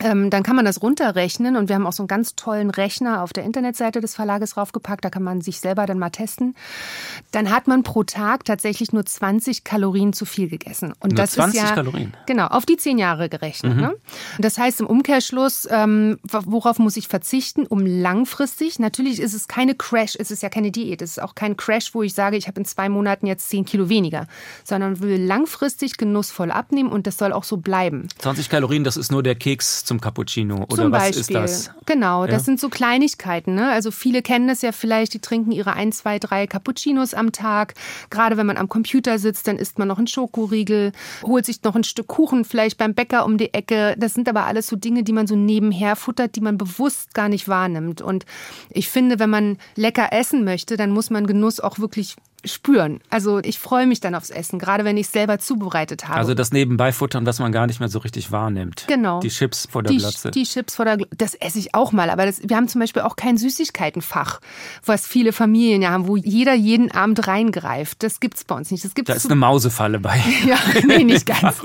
dann 0.02 0.44
kann 0.44 0.56
man 0.56 0.66
das 0.66 0.82
runterrechnen 0.82 1.56
und 1.56 1.70
wir 1.70 1.76
haben 1.76 1.88
auch 1.88 1.94
so 1.94 2.04
einen 2.04 2.08
ganz 2.08 2.36
tollen 2.36 2.70
Rechner 2.70 3.22
auf 3.24 3.34
der 3.34 3.44
Internetseite 3.44 4.02
des 4.02 4.16
Verlages 4.16 4.58
raufgepackt, 4.58 5.06
da 5.06 5.10
kann 5.10 5.24
man 5.24 5.42
sich 5.42 5.60
selber 5.60 5.86
dann 5.86 6.00
mal 6.00 6.10
testen. 6.10 6.56
Dann 7.32 7.52
hat 7.52 7.68
man 7.68 7.84
pro 7.84 8.04
Tag 8.04 8.46
tatsächlich 8.46 8.94
nur 8.94 9.06
20 9.06 9.64
Kalorien 9.64 10.14
zu 10.14 10.26
viel 10.26 10.50
gegessen. 10.50 10.94
Und 11.00 11.14
nur 11.14 11.18
das 11.18 11.32
20 11.32 11.62
ist 11.62 11.70
ja, 11.70 11.76
Kalorien? 11.76 12.14
Genau, 12.26 12.48
auf 12.48 12.66
die 12.66 12.78
zehn 12.78 12.98
Jahre 12.98 13.30
gerechnet. 13.30 13.76
Mhm. 13.76 13.82
Ne? 13.82 13.96
Das 14.40 14.58
heißt 14.58 14.82
im 14.82 14.88
Umkehrschluss, 14.88 15.68
ähm, 15.70 16.20
worauf 16.24 16.80
muss 16.80 16.98
ich 16.98 17.08
verzichten, 17.08 17.66
um 17.66 17.86
langfristig, 17.86 18.80
natürlich 18.80 19.20
ist 19.20 19.34
es 19.34 19.48
keine 19.48 19.76
Crash, 19.76 20.16
es 20.18 20.32
ist 20.32 20.44
ja 20.44 20.50
keine 20.50 20.72
Diät, 20.72 21.02
es 21.02 21.12
ist 21.12 21.22
auch 21.22 21.36
kein 21.36 21.58
Crash, 21.58 21.94
wo 21.94 22.04
ich 22.04 22.14
sage, 22.14 22.38
ich 22.38 22.48
habe 22.48 22.60
in 22.60 22.66
zwei 22.66 22.90
Monaten 22.90 23.28
jetzt 23.28 23.50
10 23.50 23.66
Kilo 23.66 23.90
weniger, 23.90 24.28
sondern 24.64 25.00
will 25.00 25.22
langfristig 25.22 25.98
genussvoll 25.98 26.52
abnehmen 26.52 26.92
und 26.92 27.08
das 27.08 27.18
soll 27.18 27.34
auch 27.34 27.44
so 27.44 27.58
bleiben. 27.58 28.08
20 28.20 28.50
Kalorien, 28.50 28.84
das 28.84 28.98
ist 28.98 29.12
nur 29.12 29.24
der 29.24 29.36
Keks 29.36 29.86
zum 29.92 30.00
Cappuccino 30.00 30.64
oder 30.64 30.84
Zum 30.84 30.92
was 30.94 31.04
Beispiel. 31.04 31.22
ist 31.22 31.34
das? 31.34 31.72
Genau, 31.86 32.26
das 32.26 32.46
sind 32.46 32.62
so 32.62 32.70
Kleinigkeiten. 32.70 33.56
Ne? 33.56 33.70
Also 33.70 33.92
viele 33.92 34.22
kennen 34.22 34.48
das 34.48 34.62
ja 34.62 34.72
vielleicht, 34.72 35.14
die 35.14 35.20
trinken 35.20 35.52
ihre 35.52 35.74
ein, 35.74 35.92
zwei, 35.92 36.18
drei 36.18 36.48
Cappuccinos 36.48 37.14
am 37.14 37.34
Tag. 37.34 37.74
Gerade 38.10 38.38
wenn 38.38 38.46
man 38.46 38.56
am 38.56 38.70
Computer 38.70 39.20
sitzt, 39.20 39.48
dann 39.50 39.58
isst 39.58 39.80
man 39.80 39.90
noch 39.90 39.98
einen 39.98 40.08
Schokoriegel, 40.08 40.94
holt 41.24 41.46
sich 41.46 41.62
noch 41.64 41.76
ein 41.76 41.84
Stück 41.84 42.08
Kuchen 42.08 42.46
vielleicht 42.46 42.78
beim 42.78 42.94
Bäcker 42.94 43.26
um 43.26 43.38
die 43.38 43.54
Ecke. 43.54 43.96
Das 43.98 44.14
sind 44.14 44.30
aber 44.30 44.46
alles 44.46 44.68
so 44.68 44.78
Dinge, 44.78 45.04
die 45.04 45.14
man 45.14 45.28
so 45.28 45.36
nebenher 45.36 45.98
futtert, 45.98 46.38
die 46.38 46.42
man 46.42 46.58
bewusst 46.58 47.14
gar 47.14 47.28
nicht 47.28 47.50
wahrnimmt. 47.50 48.02
Und 48.02 48.26
ich 48.70 48.88
finde, 48.88 49.20
wenn 49.20 49.30
man 49.30 49.58
lecker 49.76 50.14
essen 50.14 50.46
möchte, 50.46 50.78
dann 50.78 50.92
muss 50.92 51.10
man 51.10 51.28
Genuss 51.28 51.60
auch 51.60 51.80
wirklich 51.80 52.16
spüren. 52.46 53.00
Also 53.10 53.40
ich 53.40 53.60
freue 53.60 53.86
mich 53.86 54.00
dann 54.00 54.16
aufs 54.16 54.30
Essen, 54.30 54.60
gerade 54.60 54.84
wenn 54.84 54.98
ich 54.98 55.08
es 55.08 55.12
selber 55.12 55.40
zubereitet 55.40 56.08
habe. 56.08 56.18
Also 56.18 56.34
das 56.34 56.52
Nebenbeifuttern, 56.52 57.26
das 57.26 57.40
man 57.40 57.52
gar 57.52 57.68
nicht 57.68 57.80
mehr 57.80 57.90
so 57.90 58.00
richtig 58.00 58.32
wahrnimmt. 58.32 58.86
Genau. 58.88 59.20
Die 59.20 59.30
Chips 59.30 59.68
vor 59.72 59.84
der 59.84 59.92
die, 59.92 59.98
Glotze. 59.98 60.32
Die 60.32 60.44
Chips 60.44 60.76
vor 60.76 60.86
der 60.86 60.98
Glotze, 60.98 61.16
das 61.16 61.36
esse 61.36 61.60
ich 61.60 61.76
auch 61.76 61.92
mal. 61.92 62.10
Aber 62.10 62.26
das, 62.26 62.42
wir 62.44 62.56
haben 62.56 62.68
zum 62.68 62.82
Beispiel 62.82 63.04
auch 63.04 63.16
kein 63.16 63.38
Süßigkeitenfach, 63.38 64.40
was 64.86 65.06
viele 65.06 65.34
Familien 65.34 65.82
ja 65.82 65.92
haben, 65.92 66.08
wo 66.08 66.18
jeder 66.18 66.54
jeden 66.54 66.92
Abend 66.92 67.28
reingreift. 67.28 68.04
Das 68.04 68.20
gibt 68.20 68.38
es 68.38 68.44
bei 68.44 68.56
uns 68.56 68.72
nicht. 68.72 68.84
Das 68.84 68.96
gibt's 68.96 69.10
da 69.10 69.16
ist 69.16 69.26
eine 69.26 69.36
Mausefalle 69.36 70.00
bei. 70.00 70.24
ja, 70.48 70.58
nee, 70.86 71.04
nicht 71.04 71.26
ganz. 71.42 71.62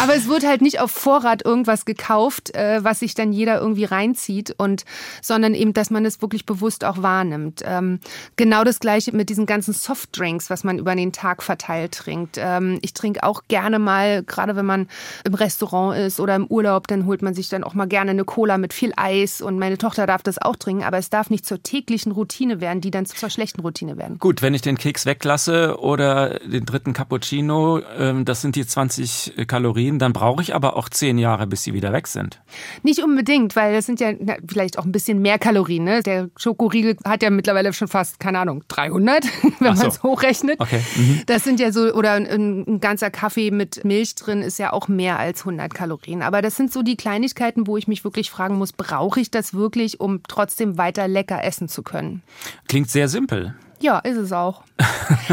Aber 0.00 0.14
es 0.14 0.28
wird 0.28 0.46
halt 0.46 0.62
nicht 0.62 0.80
auf 0.80 0.90
Vorrat 0.90 1.44
irgendwas 1.44 1.84
gekauft, 1.84 2.54
äh, 2.54 2.82
was 2.82 3.00
sich 3.00 3.14
dann 3.14 3.32
jeder 3.32 3.60
irgendwie 3.60 3.84
reinzieht 3.84 4.54
und 4.56 4.84
sondern 5.22 5.54
eben, 5.54 5.74
dass 5.74 5.90
man 5.90 6.04
es 6.04 6.22
wirklich 6.22 6.46
bewusst 6.46 6.84
auch 6.84 7.02
wahrnimmt. 7.02 7.62
Ähm, 7.64 8.00
genau 8.36 8.64
das 8.64 8.80
gleiche 8.80 9.14
mit 9.14 9.28
diesen 9.28 9.46
ganzen 9.46 9.74
Softdrinks, 9.98 10.50
was 10.50 10.64
man 10.64 10.78
über 10.78 10.94
den 10.94 11.12
Tag 11.12 11.42
verteilt 11.42 11.92
trinkt. 11.92 12.36
Ähm, 12.38 12.78
ich 12.82 12.94
trinke 12.94 13.22
auch 13.22 13.42
gerne 13.48 13.78
mal, 13.78 14.22
gerade 14.22 14.56
wenn 14.56 14.66
man 14.66 14.88
im 15.24 15.34
Restaurant 15.34 15.98
ist 15.98 16.20
oder 16.20 16.36
im 16.36 16.46
Urlaub, 16.46 16.86
dann 16.86 17.06
holt 17.06 17.22
man 17.22 17.34
sich 17.34 17.48
dann 17.48 17.64
auch 17.64 17.74
mal 17.74 17.86
gerne 17.86 18.12
eine 18.12 18.24
Cola 18.24 18.58
mit 18.58 18.72
viel 18.72 18.92
Eis 18.96 19.40
und 19.40 19.58
meine 19.58 19.78
Tochter 19.78 20.06
darf 20.06 20.22
das 20.22 20.40
auch 20.40 20.56
trinken, 20.56 20.84
aber 20.84 20.98
es 20.98 21.10
darf 21.10 21.30
nicht 21.30 21.46
zur 21.46 21.62
täglichen 21.62 22.12
Routine 22.12 22.60
werden, 22.60 22.80
die 22.80 22.90
dann 22.90 23.06
zur 23.06 23.30
schlechten 23.30 23.60
Routine 23.60 23.96
werden. 23.96 24.18
Gut, 24.18 24.42
wenn 24.42 24.54
ich 24.54 24.62
den 24.62 24.78
Keks 24.78 25.06
weglasse 25.06 25.78
oder 25.80 26.38
den 26.40 26.64
dritten 26.64 26.92
Cappuccino, 26.92 27.80
ähm, 27.98 28.24
das 28.24 28.42
sind 28.42 28.56
die 28.56 28.66
20 28.66 29.46
Kalorien, 29.46 29.98
dann 29.98 30.12
brauche 30.12 30.42
ich 30.42 30.54
aber 30.54 30.76
auch 30.76 30.88
zehn 30.88 31.18
Jahre, 31.18 31.46
bis 31.46 31.62
sie 31.62 31.74
wieder 31.74 31.92
weg 31.92 32.06
sind. 32.06 32.40
Nicht 32.82 33.02
unbedingt, 33.02 33.56
weil 33.56 33.74
das 33.74 33.86
sind 33.86 34.00
ja 34.00 34.12
vielleicht 34.46 34.78
auch 34.78 34.84
ein 34.84 34.92
bisschen 34.92 35.20
mehr 35.20 35.38
Kalorien. 35.38 35.84
Ne? 35.84 36.02
Der 36.02 36.28
Schokoriegel 36.36 36.96
hat 37.04 37.22
ja 37.22 37.30
mittlerweile 37.30 37.72
schon 37.72 37.88
fast, 37.88 38.20
keine 38.20 38.38
Ahnung, 38.38 38.64
300, 38.68 39.24
wenn 39.60 39.76
so. 39.76 39.82
man 39.82 39.87
es 39.88 40.02
hochrechnet. 40.02 40.60
Okay. 40.60 40.80
Mhm. 40.96 41.22
Das 41.26 41.44
sind 41.44 41.60
ja 41.60 41.72
so, 41.72 41.92
oder 41.92 42.12
ein, 42.12 42.26
ein, 42.26 42.80
ganzer 42.80 43.10
Kaffee 43.10 43.50
mit 43.50 43.84
Milch 43.84 44.14
drin 44.14 44.42
ist 44.42 44.58
ja 44.58 44.72
auch 44.72 44.88
mehr 44.88 45.18
als 45.18 45.40
100 45.40 45.72
Kalorien. 45.74 46.22
Aber 46.22 46.42
das 46.42 46.56
sind 46.56 46.72
so 46.72 46.82
die 46.82 46.96
Kleinigkeiten, 46.96 47.66
wo 47.66 47.76
ich 47.76 47.88
mich 47.88 48.04
wirklich 48.04 48.30
fragen 48.30 48.56
muss, 48.56 48.72
brauche 48.72 49.20
ich 49.20 49.30
das 49.30 49.54
wirklich, 49.54 50.00
um 50.00 50.22
trotzdem 50.28 50.78
weiter 50.78 51.08
lecker 51.08 51.42
essen 51.42 51.68
zu 51.68 51.82
können? 51.82 52.22
Klingt 52.68 52.90
sehr 52.90 53.08
simpel. 53.08 53.54
Ja, 53.80 53.98
ist 53.98 54.16
es 54.16 54.32
auch. 54.32 54.62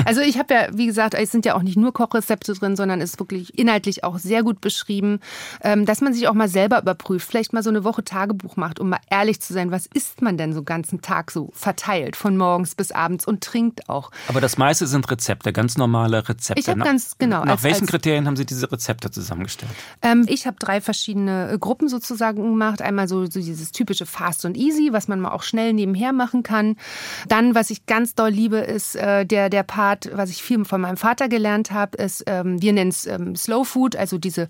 Also 0.05 0.21
ich 0.21 0.37
habe 0.37 0.53
ja, 0.53 0.67
wie 0.73 0.85
gesagt, 0.85 1.13
es 1.13 1.31
sind 1.31 1.45
ja 1.45 1.55
auch 1.55 1.61
nicht 1.61 1.77
nur 1.77 1.93
Kochrezepte 1.93 2.53
drin, 2.53 2.75
sondern 2.75 3.01
es 3.01 3.11
ist 3.11 3.19
wirklich 3.19 3.57
inhaltlich 3.57 4.03
auch 4.03 4.17
sehr 4.19 4.43
gut 4.43 4.61
beschrieben, 4.61 5.19
ähm, 5.63 5.85
dass 5.85 6.01
man 6.01 6.13
sich 6.13 6.27
auch 6.27 6.33
mal 6.33 6.47
selber 6.47 6.81
überprüft, 6.81 7.27
vielleicht 7.27 7.53
mal 7.53 7.63
so 7.63 7.69
eine 7.69 7.83
Woche 7.83 8.03
Tagebuch 8.03 8.55
macht, 8.55 8.79
um 8.79 8.89
mal 8.89 8.99
ehrlich 9.09 9.41
zu 9.41 9.53
sein, 9.53 9.71
was 9.71 9.85
isst 9.87 10.21
man 10.21 10.37
denn 10.37 10.53
so 10.53 10.61
den 10.61 10.65
ganzen 10.65 11.01
Tag 11.01 11.31
so 11.31 11.49
verteilt, 11.53 12.15
von 12.15 12.37
morgens 12.37 12.75
bis 12.75 12.91
abends 12.91 13.25
und 13.25 13.41
trinkt 13.41 13.89
auch. 13.89 14.11
Aber 14.27 14.41
das 14.41 14.57
meiste 14.57 14.87
sind 14.87 15.09
Rezepte, 15.09 15.53
ganz 15.53 15.77
normale 15.77 16.27
Rezepte. 16.27 16.59
Ich 16.59 16.67
habe 16.67 16.81
ganz 16.81 17.17
genau. 17.17 17.45
Nach 17.45 17.53
als, 17.53 17.63
welchen 17.63 17.81
als, 17.81 17.91
Kriterien 17.91 18.27
haben 18.27 18.35
Sie 18.35 18.45
diese 18.45 18.71
Rezepte 18.71 19.11
zusammengestellt? 19.11 19.71
Ähm, 20.01 20.25
ich 20.27 20.47
habe 20.47 20.57
drei 20.59 20.81
verschiedene 20.81 21.51
äh, 21.51 21.57
Gruppen 21.57 21.87
sozusagen 21.87 22.41
gemacht. 22.43 22.81
Einmal 22.81 23.07
so, 23.07 23.25
so 23.25 23.39
dieses 23.39 23.71
typische 23.71 24.05
Fast 24.05 24.45
und 24.45 24.57
Easy, 24.57 24.89
was 24.91 25.07
man 25.07 25.19
mal 25.19 25.31
auch 25.31 25.43
schnell 25.43 25.73
nebenher 25.73 26.13
machen 26.13 26.43
kann. 26.43 26.75
Dann, 27.27 27.55
was 27.55 27.69
ich 27.69 27.85
ganz 27.85 28.15
doll 28.15 28.31
liebe, 28.35 28.57
ist 28.57 28.95
äh, 28.95 29.25
der, 29.25 29.49
der 29.49 29.63
Part, 29.63 30.09
was 30.13 30.29
ich 30.29 30.43
viel 30.43 30.63
von 30.65 30.81
meinem 30.81 30.97
Vater 30.97 31.27
gelernt 31.27 31.71
habe, 31.71 31.97
ist, 31.97 32.23
ähm, 32.27 32.61
wir 32.61 32.73
nennen 32.73 32.91
es 32.91 33.07
ähm, 33.07 33.35
Slow 33.35 33.65
Food, 33.65 33.95
also 33.95 34.17
diese, 34.17 34.47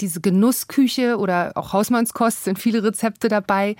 diese 0.00 0.20
Genussküche 0.20 1.18
oder 1.18 1.52
auch 1.56 1.72
Hausmannskost 1.72 2.44
sind 2.44 2.58
viele 2.58 2.84
Rezepte 2.84 3.28
dabei 3.28 3.76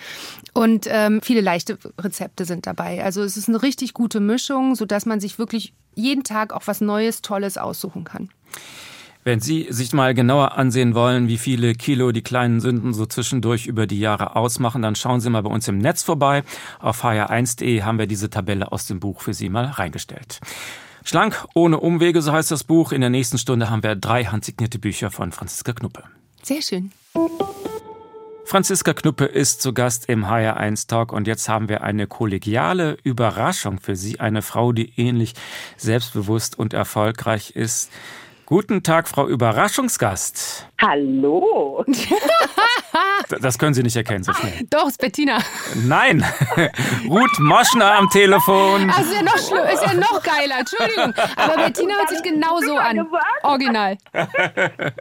und 0.52 0.86
ähm, 0.88 1.20
viele 1.22 1.40
leichte 1.40 1.78
Rezepte 1.98 2.44
sind 2.44 2.66
dabei. 2.66 3.04
Also 3.04 3.22
es 3.22 3.36
ist 3.36 3.48
eine 3.48 3.62
richtig 3.62 3.94
gute 3.94 4.20
Mischung, 4.20 4.74
sodass 4.74 5.06
man 5.06 5.20
sich 5.20 5.38
wirklich 5.38 5.74
jeden 5.94 6.24
Tag 6.24 6.52
auch 6.52 6.66
was 6.66 6.80
Neues, 6.80 7.22
Tolles 7.22 7.58
aussuchen 7.58 8.04
kann. 8.04 8.30
Wenn 9.24 9.38
Sie 9.38 9.68
sich 9.70 9.92
mal 9.92 10.14
genauer 10.14 10.58
ansehen 10.58 10.96
wollen, 10.96 11.28
wie 11.28 11.38
viele 11.38 11.74
Kilo 11.74 12.10
die 12.10 12.22
kleinen 12.22 12.60
Sünden 12.60 12.92
so 12.92 13.06
zwischendurch 13.06 13.66
über 13.66 13.86
die 13.86 14.00
Jahre 14.00 14.34
ausmachen, 14.34 14.82
dann 14.82 14.96
schauen 14.96 15.20
Sie 15.20 15.30
mal 15.30 15.42
bei 15.42 15.50
uns 15.50 15.68
im 15.68 15.78
Netz 15.78 16.02
vorbei. 16.02 16.42
Auf 16.80 17.04
hr1.de 17.04 17.82
haben 17.82 17.98
wir 18.00 18.08
diese 18.08 18.30
Tabelle 18.30 18.72
aus 18.72 18.86
dem 18.86 18.98
Buch 18.98 19.20
für 19.20 19.32
Sie 19.32 19.48
mal 19.48 19.66
reingestellt. 19.66 20.40
Schlank, 21.04 21.46
ohne 21.54 21.78
Umwege, 21.78 22.20
so 22.20 22.32
heißt 22.32 22.50
das 22.50 22.64
Buch. 22.64 22.90
In 22.90 23.00
der 23.00 23.10
nächsten 23.10 23.38
Stunde 23.38 23.70
haben 23.70 23.84
wir 23.84 23.94
drei 23.94 24.24
handsignierte 24.24 24.80
Bücher 24.80 25.12
von 25.12 25.30
Franziska 25.30 25.72
Knuppe. 25.72 26.02
Sehr 26.42 26.62
schön. 26.62 26.90
Franziska 28.44 28.92
Knuppe 28.92 29.24
ist 29.24 29.62
zu 29.62 29.72
Gast 29.72 30.08
im 30.08 30.26
HR1 30.26 30.88
Talk 30.88 31.12
und 31.12 31.26
jetzt 31.26 31.48
haben 31.48 31.68
wir 31.68 31.82
eine 31.82 32.06
kollegiale 32.08 32.98
Überraschung 33.04 33.78
für 33.80 33.94
Sie. 33.94 34.20
Eine 34.20 34.42
Frau, 34.42 34.72
die 34.72 34.92
ähnlich 34.96 35.34
selbstbewusst 35.76 36.58
und 36.58 36.74
erfolgreich 36.74 37.52
ist 37.56 37.90
Guten 38.52 38.82
Tag, 38.82 39.08
Frau 39.08 39.28
Überraschungsgast. 39.28 40.68
Hallo. 40.78 41.86
das 43.40 43.58
können 43.58 43.72
Sie 43.72 43.82
nicht 43.82 43.96
erkennen 43.96 44.24
so 44.24 44.34
schnell. 44.34 44.52
Doch, 44.68 44.88
ist 44.88 44.98
Bettina. 44.98 45.38
Nein, 45.86 46.22
Ruth 47.08 47.38
Moschner 47.38 47.94
am 47.94 48.10
Telefon. 48.10 48.88
Das 48.88 49.06
ist 49.06 49.14
ja 49.14 49.22
noch 49.22 49.38
schlimm, 49.38 49.64
ist 49.72 49.82
ja 49.82 49.94
noch 49.94 50.22
geiler. 50.22 50.58
Entschuldigung, 50.58 51.14
aber 51.34 51.62
Bettina 51.64 51.94
hört 51.94 52.10
sich 52.10 52.22
genauso 52.22 52.76
an. 52.76 53.08
Original. 53.42 53.96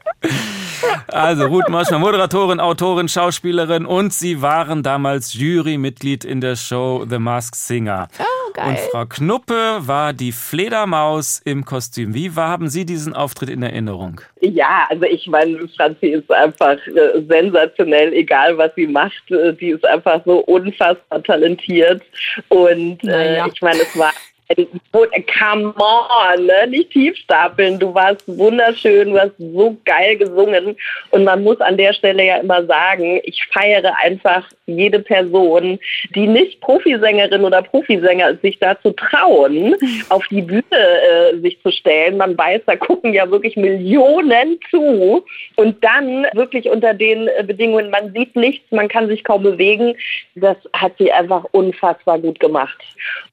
Also 1.09 1.45
Ruth 1.45 1.69
Moschner, 1.69 1.99
Moderatorin, 1.99 2.59
Autorin, 2.59 3.07
Schauspielerin 3.07 3.85
und 3.85 4.13
Sie 4.13 4.41
waren 4.41 4.81
damals 4.81 5.35
Jurymitglied 5.35 6.25
in 6.25 6.41
der 6.41 6.55
Show 6.55 7.05
The 7.07 7.19
Masked 7.19 7.55
Singer. 7.55 8.07
Oh, 8.17 8.51
geil. 8.53 8.69
Und 8.69 8.79
Frau 8.91 9.05
Knuppe 9.05 9.77
war 9.81 10.13
die 10.13 10.31
Fledermaus 10.31 11.39
im 11.45 11.65
Kostüm. 11.65 12.15
Wie 12.15 12.31
haben 12.31 12.67
Sie 12.67 12.85
diesen 12.87 13.13
Auftritt 13.13 13.40
in 13.49 13.63
Erinnerung? 13.63 14.21
Ja, 14.41 14.87
also 14.89 15.03
ich 15.03 15.27
meine, 15.27 15.67
Franzi 15.75 16.07
ist 16.07 16.31
einfach 16.31 16.77
äh, 16.87 17.21
sensationell, 17.27 18.13
egal 18.13 18.57
was 18.57 18.71
sie 18.75 18.87
macht. 18.87 19.31
Äh, 19.31 19.53
die 19.53 19.69
ist 19.69 19.85
einfach 19.85 20.21
so 20.25 20.39
unfassbar 20.39 21.23
talentiert. 21.23 22.01
Und 22.49 23.03
äh, 23.03 23.37
ja. 23.37 23.47
ich 23.47 23.61
meine, 23.61 23.81
es 23.81 23.97
war 23.97 24.11
Come 24.53 25.73
on, 25.77 26.45
ne? 26.45 26.67
nicht 26.67 26.91
tiefstapeln. 26.91 27.79
Du 27.79 27.93
warst 27.93 28.23
wunderschön, 28.27 29.11
du 29.11 29.19
hast 29.19 29.37
so 29.37 29.77
geil 29.85 30.17
gesungen. 30.17 30.75
Und 31.11 31.23
man 31.23 31.43
muss 31.43 31.59
an 31.61 31.77
der 31.77 31.93
Stelle 31.93 32.25
ja 32.25 32.37
immer 32.37 32.65
sagen, 32.65 33.21
ich 33.23 33.43
feiere 33.51 33.93
einfach 34.01 34.47
jede 34.65 34.99
Person, 34.99 35.79
die 36.15 36.27
nicht 36.27 36.61
Profisängerin 36.61 37.43
oder 37.43 37.61
Profisänger 37.61 38.31
ist, 38.31 38.41
sich 38.41 38.59
dazu 38.59 38.91
trauen, 38.91 39.75
auf 40.09 40.25
die 40.27 40.41
Bühne 40.41 40.63
äh, 40.71 41.37
sich 41.39 41.61
zu 41.61 41.71
stellen. 41.71 42.17
Man 42.17 42.37
weiß, 42.37 42.61
da 42.65 42.75
gucken 42.75 43.13
ja 43.13 43.29
wirklich 43.29 43.55
Millionen 43.57 44.59
zu. 44.69 45.25
Und 45.55 45.83
dann 45.83 46.25
wirklich 46.33 46.69
unter 46.69 46.93
den 46.93 47.27
äh, 47.27 47.43
Bedingungen, 47.43 47.89
man 47.89 48.13
sieht 48.13 48.35
nichts, 48.35 48.71
man 48.71 48.87
kann 48.87 49.07
sich 49.07 49.23
kaum 49.23 49.43
bewegen. 49.43 49.95
Das 50.35 50.57
hat 50.73 50.93
sie 50.97 51.11
einfach 51.11 51.45
unfassbar 51.51 52.19
gut 52.19 52.39
gemacht. 52.39 52.77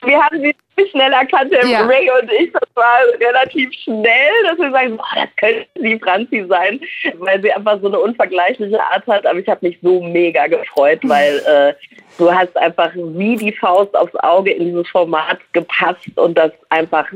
Wir 0.04 0.20
haben 0.20 0.40
sie 0.40 0.54
schnell 0.90 1.12
erkannt, 1.12 1.52
der 1.52 1.66
ja. 1.66 1.84
Ray 1.86 2.08
und 2.20 2.30
ich, 2.32 2.52
das 2.52 2.68
war 2.74 2.94
relativ 3.20 3.72
schnell, 3.72 4.32
dass 4.44 4.58
wir 4.58 4.70
sagen, 4.70 4.96
boah, 4.96 5.04
das 5.14 5.28
könnte 5.36 5.66
sie 5.74 5.98
Franzi 5.98 6.46
sein, 6.48 6.80
weil 7.18 7.40
sie 7.42 7.52
einfach 7.52 7.80
so 7.80 7.88
eine 7.88 7.98
unvergleichliche 7.98 8.80
Art 8.80 9.06
hat. 9.06 9.26
Aber 9.26 9.38
ich 9.38 9.48
habe 9.48 9.66
mich 9.66 9.78
so 9.82 10.00
mega 10.02 10.46
gefreut, 10.46 11.00
weil 11.04 11.38
äh, 11.46 11.74
du 12.18 12.32
hast 12.32 12.56
einfach 12.56 12.90
wie 12.94 13.36
die 13.36 13.52
Faust 13.52 13.94
aufs 13.96 14.14
Auge 14.16 14.52
in 14.52 14.66
dieses 14.66 14.88
Format 14.88 15.38
gepasst 15.52 16.06
und 16.16 16.36
das 16.36 16.52
einfach 16.68 17.06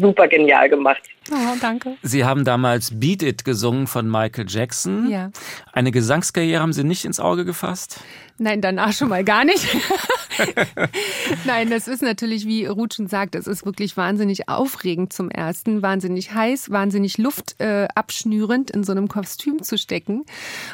super 0.00 0.28
genial 0.28 0.68
gemacht. 0.68 1.02
Oh, 1.30 1.56
danke. 1.60 1.96
Sie 2.02 2.24
haben 2.24 2.44
damals 2.44 2.98
Beat 2.98 3.22
It 3.22 3.44
gesungen 3.44 3.86
von 3.86 4.10
Michael 4.10 4.46
Jackson. 4.48 5.10
Ja. 5.10 5.30
Eine 5.72 5.90
Gesangskarriere 5.90 6.60
haben 6.62 6.72
Sie 6.72 6.84
nicht 6.84 7.04
ins 7.04 7.20
Auge 7.20 7.44
gefasst? 7.44 8.00
Nein, 8.38 8.60
danach 8.60 8.92
schon 8.92 9.08
mal 9.08 9.24
gar 9.24 9.44
nicht. 9.44 9.66
Nein, 11.44 11.70
das 11.70 11.88
ist 11.88 12.02
natürlich, 12.02 12.46
wie 12.46 12.66
Rutschen 12.66 13.08
sagt, 13.08 13.34
es 13.34 13.46
ist 13.46 13.64
wirklich 13.64 13.96
wahnsinnig 13.96 14.48
aufregend 14.48 15.12
zum 15.12 15.30
Ersten, 15.30 15.82
wahnsinnig 15.82 16.32
heiß, 16.34 16.70
wahnsinnig 16.70 17.18
luftabschnürend 17.18 18.70
äh, 18.70 18.76
in 18.76 18.84
so 18.84 18.92
einem 18.92 19.08
Kostüm 19.08 19.62
zu 19.62 19.78
stecken. 19.78 20.24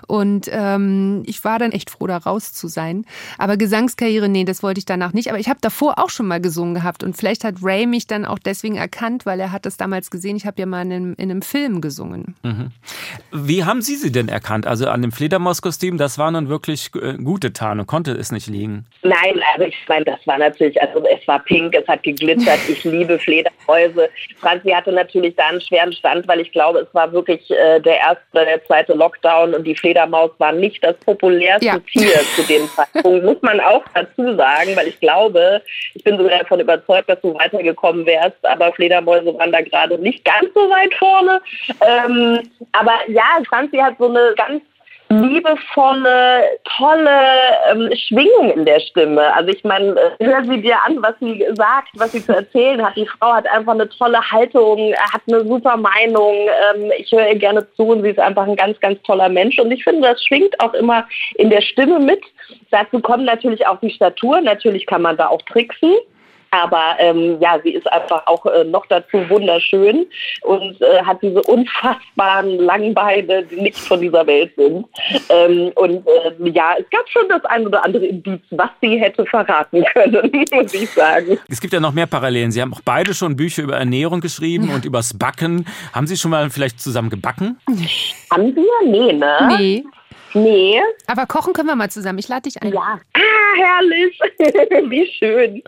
Und 0.06 0.48
ähm, 0.50 1.22
ich 1.26 1.44
war 1.44 1.58
dann 1.58 1.72
echt 1.72 1.90
froh, 1.90 2.06
da 2.06 2.18
raus 2.18 2.52
zu 2.52 2.68
sein. 2.68 3.04
Aber 3.38 3.56
Gesangskarriere, 3.56 4.28
nee, 4.28 4.44
das 4.44 4.62
wollte 4.62 4.78
ich 4.78 4.84
danach 4.84 5.12
nicht. 5.12 5.28
Aber 5.28 5.38
ich 5.38 5.48
habe 5.48 5.60
davor 5.60 5.98
auch 5.98 6.10
schon 6.10 6.26
mal 6.26 6.40
gesungen 6.40 6.74
gehabt. 6.74 7.02
Und 7.02 7.16
vielleicht 7.16 7.44
hat 7.44 7.56
Ray 7.62 7.86
mich 7.86 8.06
dann 8.06 8.24
auch 8.24 8.38
deswegen 8.38 8.76
erkannt, 8.76 9.26
weil 9.26 9.40
er 9.40 9.52
hat 9.52 9.66
das 9.66 9.76
damals 9.76 10.10
gesehen. 10.10 10.36
Ich 10.36 10.46
habe 10.46 10.60
ja 10.60 10.66
mal 10.66 10.82
in 10.82 10.92
einem, 10.92 11.14
in 11.16 11.30
einem 11.30 11.42
Film 11.42 11.80
gesungen. 11.80 12.34
Mhm. 12.42 12.70
Wie 13.32 13.64
haben 13.64 13.82
Sie 13.82 13.96
sie 13.96 14.12
denn 14.12 14.28
erkannt? 14.28 14.66
Also 14.66 14.88
an 14.88 15.02
dem 15.02 15.12
Fledermauskostüm, 15.12 15.98
das 15.98 16.18
war 16.18 16.30
nun 16.30 16.48
wirklich 16.48 16.90
äh, 16.94 17.14
gute 17.14 17.52
Tarnung, 17.52 17.86
konnte 17.86 18.12
es 18.12 18.32
nicht 18.32 18.46
liegen? 18.46 18.86
Nein, 19.02 19.40
also 19.54 19.66
ich 19.66 19.88
meine, 19.88 20.04
das 20.04 20.26
war 20.26 20.38
natürlich, 20.38 20.80
also 20.80 21.04
es 21.06 21.26
war 21.28 21.38
pink, 21.38 21.74
es 21.74 21.86
hat 21.86 22.02
geglitzert, 22.02 22.58
ich 22.68 22.82
liebe 22.84 23.18
Fledermäuse. 23.18 24.10
Franzi 24.40 24.70
hatte 24.70 24.90
natürlich 24.90 25.36
da 25.36 25.46
einen 25.46 25.60
schweren 25.60 25.92
Stand, 25.92 26.26
weil 26.26 26.40
ich 26.40 26.50
glaube, 26.50 26.80
es 26.80 26.92
war 26.92 27.12
wirklich 27.12 27.48
äh, 27.50 27.80
der 27.80 27.98
erste 27.98 28.24
oder 28.32 28.44
der 28.44 28.64
zweite 28.64 28.94
Lockdown 28.94 29.54
und 29.54 29.64
die 29.64 29.76
Fledermaus 29.76 30.30
war 30.38 30.52
nicht 30.52 30.82
das 30.82 30.96
populärste 30.98 31.66
ja. 31.66 31.78
Tier 31.92 32.18
zu 32.34 32.42
dem 32.42 32.68
Zeitpunkt, 32.76 33.24
muss 33.24 33.42
man 33.42 33.60
auch 33.60 33.84
dazu 33.94 34.34
sagen, 34.34 34.74
weil 34.74 34.88
ich 34.88 34.98
glaube, 34.98 35.62
ich 35.94 36.02
bin 36.02 36.16
sogar 36.18 36.40
davon 36.40 36.60
überzeugt, 36.60 37.08
dass 37.08 37.20
du 37.20 37.34
weitergekommen 37.34 38.04
wärst, 38.06 38.44
aber 38.44 38.72
Fledermäuse 38.72 39.32
waren 39.38 39.52
da 39.52 39.60
gerade 39.60 39.98
nicht 39.98 40.24
ganz 40.24 40.52
so 40.52 40.60
weit 40.68 40.92
vorne. 40.94 41.40
Ähm, 41.80 42.40
aber 42.72 42.94
ja, 43.08 43.38
Franzi 43.48 43.76
hat 43.76 43.94
so 43.98 44.08
eine 44.08 44.34
ganz 44.36 44.62
liebevolle, 45.22 46.58
tolle 46.76 47.20
ähm, 47.70 47.90
Schwingung 47.96 48.50
in 48.52 48.64
der 48.64 48.80
Stimme. 48.80 49.32
Also 49.34 49.50
ich 49.50 49.62
meine, 49.64 49.94
äh, 50.18 50.24
hör 50.24 50.44
sie 50.44 50.60
dir 50.60 50.76
an, 50.86 51.02
was 51.02 51.14
sie 51.20 51.44
sagt, 51.54 51.88
was 51.94 52.12
sie 52.12 52.24
zu 52.24 52.34
erzählen 52.34 52.84
hat. 52.84 52.96
Die 52.96 53.06
Frau 53.06 53.32
hat 53.32 53.46
einfach 53.48 53.74
eine 53.74 53.88
tolle 53.88 54.20
Haltung, 54.30 54.94
hat 55.12 55.22
eine 55.28 55.44
super 55.46 55.76
Meinung. 55.76 56.34
Ähm, 56.74 56.92
ich 56.98 57.10
höre 57.12 57.28
ihr 57.28 57.38
gerne 57.38 57.66
zu 57.76 57.84
und 57.84 58.02
sie 58.02 58.10
ist 58.10 58.18
einfach 58.18 58.46
ein 58.46 58.56
ganz, 58.56 58.78
ganz 58.80 59.00
toller 59.02 59.28
Mensch. 59.28 59.58
Und 59.58 59.70
ich 59.70 59.84
finde, 59.84 60.08
das 60.08 60.24
schwingt 60.24 60.58
auch 60.60 60.74
immer 60.74 61.06
in 61.36 61.50
der 61.50 61.60
Stimme 61.60 61.98
mit. 61.98 62.22
Dazu 62.70 63.00
kommt 63.00 63.24
natürlich 63.24 63.66
auch 63.66 63.80
die 63.80 63.90
Statur. 63.90 64.40
Natürlich 64.40 64.86
kann 64.86 65.02
man 65.02 65.16
da 65.16 65.28
auch 65.28 65.42
tricksen. 65.42 65.94
Aber 66.54 66.94
ähm, 66.98 67.38
ja, 67.40 67.58
sie 67.64 67.70
ist 67.70 67.90
einfach 67.92 68.24
auch 68.26 68.46
äh, 68.46 68.62
noch 68.62 68.86
dazu 68.86 69.28
wunderschön 69.28 70.06
und 70.42 70.80
äh, 70.80 71.02
hat 71.04 71.20
diese 71.20 71.42
unfassbaren 71.42 72.58
langen 72.58 72.94
Beine, 72.94 73.42
die 73.42 73.60
nicht 73.60 73.76
von 73.76 74.00
dieser 74.00 74.24
Welt 74.24 74.52
sind. 74.56 74.86
Ähm, 75.30 75.72
und 75.74 76.06
äh, 76.06 76.50
ja, 76.50 76.76
es 76.78 76.88
gab 76.90 77.08
schon 77.08 77.28
das 77.28 77.44
ein 77.46 77.66
oder 77.66 77.84
andere 77.84 78.06
Indiz, 78.06 78.40
was 78.50 78.70
sie 78.80 78.98
hätte 78.98 79.26
verraten 79.26 79.84
können, 79.92 80.30
muss 80.52 80.72
ich 80.72 80.88
sagen. 80.90 81.38
Es 81.48 81.60
gibt 81.60 81.72
ja 81.72 81.80
noch 81.80 81.92
mehr 81.92 82.06
Parallelen. 82.06 82.52
Sie 82.52 82.62
haben 82.62 82.72
auch 82.72 82.82
beide 82.84 83.14
schon 83.14 83.34
Bücher 83.34 83.64
über 83.64 83.76
Ernährung 83.76 84.20
geschrieben 84.20 84.70
und 84.70 84.84
übers 84.84 85.18
Backen. 85.18 85.66
Haben 85.92 86.06
Sie 86.06 86.16
schon 86.16 86.30
mal 86.30 86.50
vielleicht 86.50 86.80
zusammen 86.80 87.10
gebacken? 87.10 87.58
Haben 88.30 88.54
wir? 88.54 88.64
Nee, 88.88 89.12
ne? 89.12 89.56
Nee. 89.58 89.84
Nee. 90.34 90.80
Aber 91.06 91.26
kochen 91.26 91.52
können 91.52 91.68
wir 91.68 91.76
mal 91.76 91.90
zusammen. 91.90 92.18
Ich 92.18 92.28
lade 92.28 92.42
dich 92.42 92.60
ein. 92.60 92.72
Ja. 92.72 93.00
Ah, 93.12 93.20
herrlich. 93.56 94.18
Wie 94.90 95.06
schön. 95.18 95.62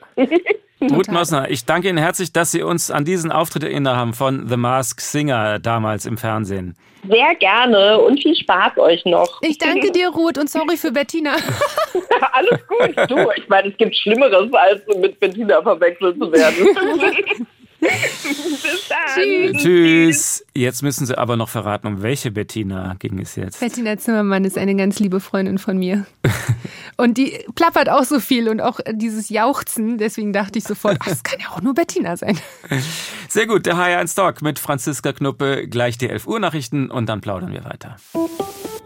Ruth 0.80 1.08
Mosner, 1.10 1.50
ich 1.50 1.64
danke 1.64 1.88
Ihnen 1.88 1.98
herzlich, 1.98 2.32
dass 2.32 2.50
Sie 2.50 2.62
uns 2.62 2.90
an 2.90 3.04
diesen 3.04 3.32
Auftritt 3.32 3.62
erinnert 3.62 3.96
haben 3.96 4.12
von 4.12 4.48
The 4.48 4.56
Mask 4.56 5.00
Singer 5.00 5.58
damals 5.58 6.04
im 6.04 6.18
Fernsehen. 6.18 6.76
Sehr 7.08 7.34
gerne 7.36 8.00
und 8.00 8.20
viel 8.20 8.34
Spaß 8.34 8.78
euch 8.78 9.04
noch. 9.04 9.40
Ich 9.42 9.58
danke 9.58 9.92
dir, 9.92 10.08
Ruth, 10.08 10.38
und 10.38 10.50
sorry 10.50 10.76
für 10.76 10.90
Bettina. 10.90 11.36
Alles 12.32 12.60
gut, 12.66 13.10
du. 13.10 13.30
Ich 13.36 13.48
meine, 13.48 13.68
es 13.68 13.76
gibt 13.76 13.96
Schlimmeres, 13.96 14.52
als 14.52 14.82
mit 14.98 15.18
Bettina 15.20 15.62
verwechselt 15.62 16.18
zu 16.18 16.32
werden. 16.32 17.46
Bis 17.80 18.88
dann. 18.88 19.52
Tschüss. 19.52 19.62
Tschüss. 19.62 20.46
Jetzt 20.54 20.82
müssen 20.82 21.06
Sie 21.06 21.16
aber 21.16 21.36
noch 21.36 21.48
verraten, 21.48 21.86
um 21.86 22.02
welche 22.02 22.30
Bettina 22.30 22.94
ging 22.98 23.18
es 23.18 23.36
jetzt. 23.36 23.60
Bettina 23.60 23.96
Zimmermann 23.98 24.44
ist 24.44 24.58
eine 24.58 24.74
ganz 24.74 24.98
liebe 24.98 25.20
Freundin 25.20 25.58
von 25.58 25.78
mir. 25.78 26.06
Und 26.96 27.18
die 27.18 27.44
plappert 27.54 27.88
auch 27.88 28.04
so 28.04 28.20
viel 28.20 28.48
und 28.48 28.60
auch 28.60 28.80
dieses 28.90 29.28
Jauchzen. 29.28 29.98
Deswegen 29.98 30.32
dachte 30.32 30.58
ich 30.58 30.64
sofort, 30.64 30.98
ach, 31.00 31.08
das 31.08 31.22
kann 31.22 31.40
ja 31.40 31.50
auch 31.50 31.60
nur 31.60 31.74
Bettina 31.74 32.16
sein. 32.16 32.38
Sehr 33.28 33.46
gut, 33.46 33.66
der 33.66 33.76
HR1 33.76 34.14
Talk 34.16 34.42
mit 34.42 34.58
Franziska 34.58 35.12
Knuppe. 35.12 35.68
Gleich 35.68 35.98
die 35.98 36.08
11 36.08 36.26
Uhr 36.26 36.40
Nachrichten 36.40 36.90
und 36.90 37.06
dann 37.06 37.20
plaudern 37.20 37.52
wir 37.52 37.64
weiter. 37.64 37.96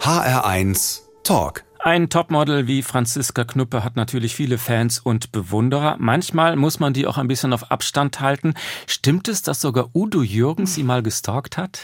HR1 0.01 1.03
Talk. 1.23 1.65
Ein 1.83 2.11
Topmodel 2.11 2.67
wie 2.67 2.83
Franziska 2.83 3.45
Knuppe 3.45 3.83
hat 3.83 3.97
natürlich 3.97 4.35
viele 4.35 4.59
Fans 4.59 4.99
und 4.99 5.33
Bewunderer. 5.33 5.97
Manchmal 5.99 6.57
muss 6.57 6.79
man 6.79 6.93
die 6.93 7.07
auch 7.07 7.17
ein 7.17 7.27
bisschen 7.27 7.55
auf 7.55 7.71
Abstand 7.71 8.21
halten. 8.21 8.53
Stimmt 8.87 9.29
es, 9.29 9.41
dass 9.41 9.63
sogar 9.63 9.89
Udo 9.95 10.23
Jürgens 10.23 10.75
sie 10.75 10.83
mal 10.83 11.03
gestalkt 11.03 11.57
hat? 11.57 11.81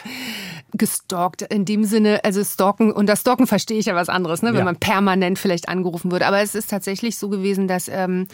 Gestalkt 0.72 1.40
in 1.40 1.64
dem 1.64 1.84
Sinne, 1.84 2.20
also 2.24 2.44
stalken, 2.44 2.92
und 2.92 3.06
das 3.06 3.22
Stalken 3.22 3.46
verstehe 3.46 3.78
ich 3.78 3.86
ja 3.86 3.94
was 3.94 4.10
anderes, 4.10 4.42
ne? 4.42 4.50
wenn 4.50 4.58
ja. 4.58 4.64
man 4.64 4.76
permanent 4.76 5.38
vielleicht 5.38 5.70
angerufen 5.70 6.12
würde. 6.12 6.26
Aber 6.26 6.40
es 6.40 6.54
ist 6.54 6.68
tatsächlich 6.68 7.16
so 7.16 7.30
gewesen, 7.30 7.66
dass 7.66 7.88
ähm, 7.88 8.28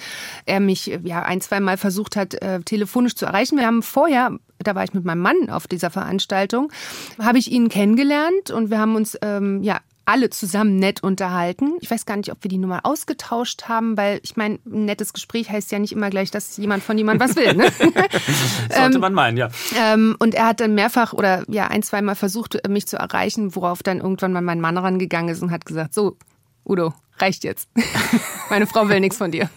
er 0.47 0.59
mich 0.59 0.99
ja 1.05 1.23
ein, 1.23 1.41
zwei 1.41 1.61
Mal 1.61 1.77
versucht 1.77 2.17
hat, 2.17 2.35
äh, 2.43 2.61
telefonisch 2.63 3.15
zu 3.15 3.25
erreichen. 3.25 3.57
Wir 3.57 3.67
haben 3.67 3.83
vorher 3.83 4.33
da 4.59 4.77
war 4.77 4.85
ich 4.85 4.95
mit 4.95 5.05
meinem 5.05 5.23
Mann 5.23 5.51
auf 5.51 5.67
dieser 5.67 5.91
Veranstaltung, 5.91 6.71
habe 7.19 7.37
ich 7.39 7.51
ihn 7.51 7.69
kennengelernt 7.69 8.53
und 8.53 8.71
wir 8.71 8.79
haben 8.79 8.95
uns 8.95 9.19
ähm, 9.21 9.61
ja 9.65 9.81
alle 10.05 10.31
zusammen 10.31 10.77
nett 10.77 11.03
unterhalten. 11.03 11.75
Ich 11.81 11.91
weiß 11.91 12.07
gar 12.07 12.17
nicht, 12.17 12.31
ob 12.33 12.43
wir 12.43 12.49
die 12.49 12.59
Nummer 12.59 12.81
ausgetauscht 12.85 13.65
haben, 13.69 13.97
weil 13.97 14.21
ich 14.23 14.37
meine, 14.37 14.59
ein 14.67 14.85
nettes 14.85 15.13
Gespräch 15.13 15.51
heißt 15.51 15.71
ja 15.73 15.79
nicht 15.79 15.93
immer 15.93 16.11
gleich, 16.11 16.31
dass 16.31 16.57
jemand 16.57 16.83
von 16.83 16.99
jemand 16.99 17.21
was 17.21 17.37
will. 17.37 17.55
Ne? 17.55 17.71
Sollte 18.75 18.99
man 18.99 19.15
meinen, 19.15 19.37
ja. 19.37 19.49
Ähm, 19.79 20.17
und 20.19 20.35
er 20.35 20.47
hat 20.47 20.61
dann 20.61 20.75
mehrfach 20.75 21.13
oder 21.13 21.45
ja 21.49 21.69
ein, 21.69 21.83
zweimal 21.83 22.15
versucht, 22.15 22.69
mich 22.69 22.87
zu 22.87 22.97
erreichen, 22.97 23.55
worauf 23.55 23.83
dann 23.83 23.99
irgendwann 23.99 24.33
mal 24.33 24.43
mein 24.43 24.61
Mann 24.61 24.77
rangegangen 24.77 25.31
ist 25.31 25.43
und 25.43 25.51
hat 25.51 25.65
gesagt, 25.65 25.95
so, 25.95 26.17
Udo, 26.65 26.95
reicht 27.19 27.45
jetzt. 27.45 27.69
Meine 28.51 28.67
Frau 28.67 28.89
will 28.89 29.01
nichts 29.01 29.17
von 29.17 29.31
dir. 29.31 29.49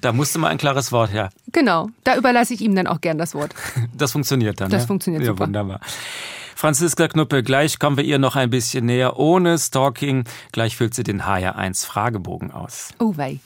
Da 0.00 0.12
musste 0.12 0.38
mal 0.38 0.48
ein 0.48 0.58
klares 0.58 0.92
Wort 0.92 1.12
her. 1.12 1.30
Genau, 1.52 1.90
da 2.04 2.16
überlasse 2.16 2.54
ich 2.54 2.60
ihm 2.60 2.74
dann 2.74 2.86
auch 2.86 3.00
gern 3.00 3.18
das 3.18 3.34
Wort. 3.34 3.54
Das 3.94 4.12
funktioniert 4.12 4.60
dann. 4.60 4.70
Das 4.70 4.82
ja? 4.82 4.86
funktioniert 4.86 5.24
super. 5.24 5.44
Ja, 5.44 5.46
wunderbar. 5.46 5.80
Franziska 6.62 7.08
Knuppe, 7.08 7.42
gleich 7.42 7.80
kommen 7.80 7.96
wir 7.96 8.04
ihr 8.04 8.20
noch 8.20 8.36
ein 8.36 8.48
bisschen 8.48 8.86
näher, 8.86 9.18
ohne 9.18 9.58
Stalking. 9.58 10.22
Gleich 10.52 10.76
füllt 10.76 10.94
sie 10.94 11.02
den 11.02 11.22
HR1 11.22 11.84
Fragebogen 11.84 12.52
aus. 12.52 12.90
Oh 13.00 13.16
wei. 13.16 13.40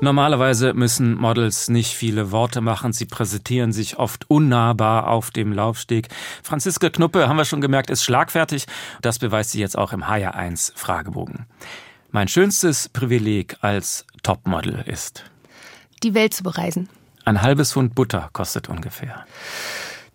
Normalerweise 0.00 0.74
müssen 0.74 1.14
Models 1.14 1.68
nicht 1.68 1.94
viele 1.94 2.32
Worte 2.32 2.62
machen. 2.62 2.92
Sie 2.92 3.04
präsentieren 3.04 3.72
sich 3.72 4.00
oft 4.00 4.28
unnahbar 4.28 5.06
auf 5.06 5.30
dem 5.30 5.52
Laufsteg. 5.52 6.08
Franziska 6.42 6.90
Knuppe, 6.90 7.28
haben 7.28 7.36
wir 7.36 7.44
schon 7.44 7.60
gemerkt, 7.60 7.90
ist 7.90 8.02
schlagfertig. 8.02 8.66
Das 9.02 9.20
beweist 9.20 9.52
sie 9.52 9.60
jetzt 9.60 9.78
auch 9.78 9.92
im 9.92 10.02
HR1 10.02 10.72
Fragebogen. 10.74 11.46
Mein 12.10 12.26
schönstes 12.26 12.88
Privileg 12.88 13.56
als 13.60 14.04
Topmodel 14.24 14.82
ist, 14.84 15.30
die 16.02 16.14
Welt 16.14 16.34
zu 16.34 16.42
bereisen. 16.42 16.88
Ein 17.24 17.40
halbes 17.40 17.72
Pfund 17.72 17.94
Butter 17.94 18.30
kostet 18.32 18.68
ungefähr. 18.68 19.26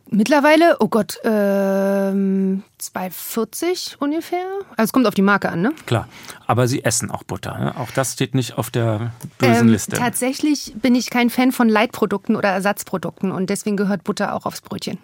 Mittlerweile, 0.10 0.78
oh 0.80 0.88
Gott, 0.88 1.18
ähm, 1.24 2.63
2,40 2.80 3.98
ungefähr. 3.98 4.46
Also 4.72 4.84
es 4.89 4.94
kommt 4.94 5.08
auf 5.08 5.15
die 5.15 5.24
Marke 5.24 5.50
an, 5.50 5.62
ne? 5.62 5.74
Klar, 5.88 6.08
aber 6.46 6.68
Sie 6.68 6.84
essen 6.84 7.10
auch 7.10 7.24
Butter. 7.24 7.58
Ne? 7.58 7.76
Auch 7.78 7.89
das 7.91 8.13
steht 8.13 8.36
nicht 8.36 8.58
auf 8.58 8.70
der 8.70 9.12
bösen 9.39 9.68
ähm, 9.68 9.68
Liste. 9.70 9.98
Tatsächlich 9.98 10.74
bin 10.76 10.94
ich 10.94 11.10
kein 11.10 11.30
Fan 11.30 11.52
von 11.52 11.70
Leitprodukten 11.70 12.36
oder 12.36 12.50
Ersatzprodukten 12.50 13.32
und 13.32 13.50
deswegen 13.50 13.78
gehört 13.78 14.04
Butter 14.04 14.36
auch 14.36 14.46
aufs 14.46 14.62
Brötchen. 14.62 15.00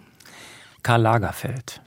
Karl 0.82 1.02
Lagerfeld. 1.02 1.80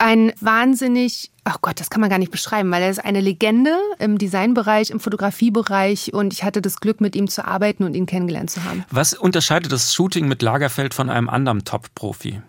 Ein 0.00 0.32
wahnsinnig, 0.40 1.32
ach 1.42 1.56
oh 1.56 1.58
Gott, 1.60 1.80
das 1.80 1.90
kann 1.90 2.00
man 2.00 2.08
gar 2.08 2.20
nicht 2.20 2.30
beschreiben, 2.30 2.70
weil 2.70 2.82
er 2.82 2.90
ist 2.90 3.04
eine 3.04 3.20
Legende 3.20 3.76
im 3.98 4.16
Designbereich, 4.16 4.90
im 4.90 5.00
Fotografiebereich 5.00 6.14
und 6.14 6.32
ich 6.32 6.44
hatte 6.44 6.62
das 6.62 6.78
Glück, 6.78 7.00
mit 7.00 7.16
ihm 7.16 7.26
zu 7.26 7.44
arbeiten 7.44 7.82
und 7.82 7.94
ihn 7.94 8.06
kennengelernt 8.06 8.50
zu 8.50 8.62
haben. 8.62 8.84
Was 8.90 9.12
unterscheidet 9.12 9.72
das 9.72 9.92
Shooting 9.92 10.28
mit 10.28 10.40
Lagerfeld 10.40 10.94
von 10.94 11.10
einem 11.10 11.28
anderen 11.28 11.64
Top-Profi? 11.64 12.40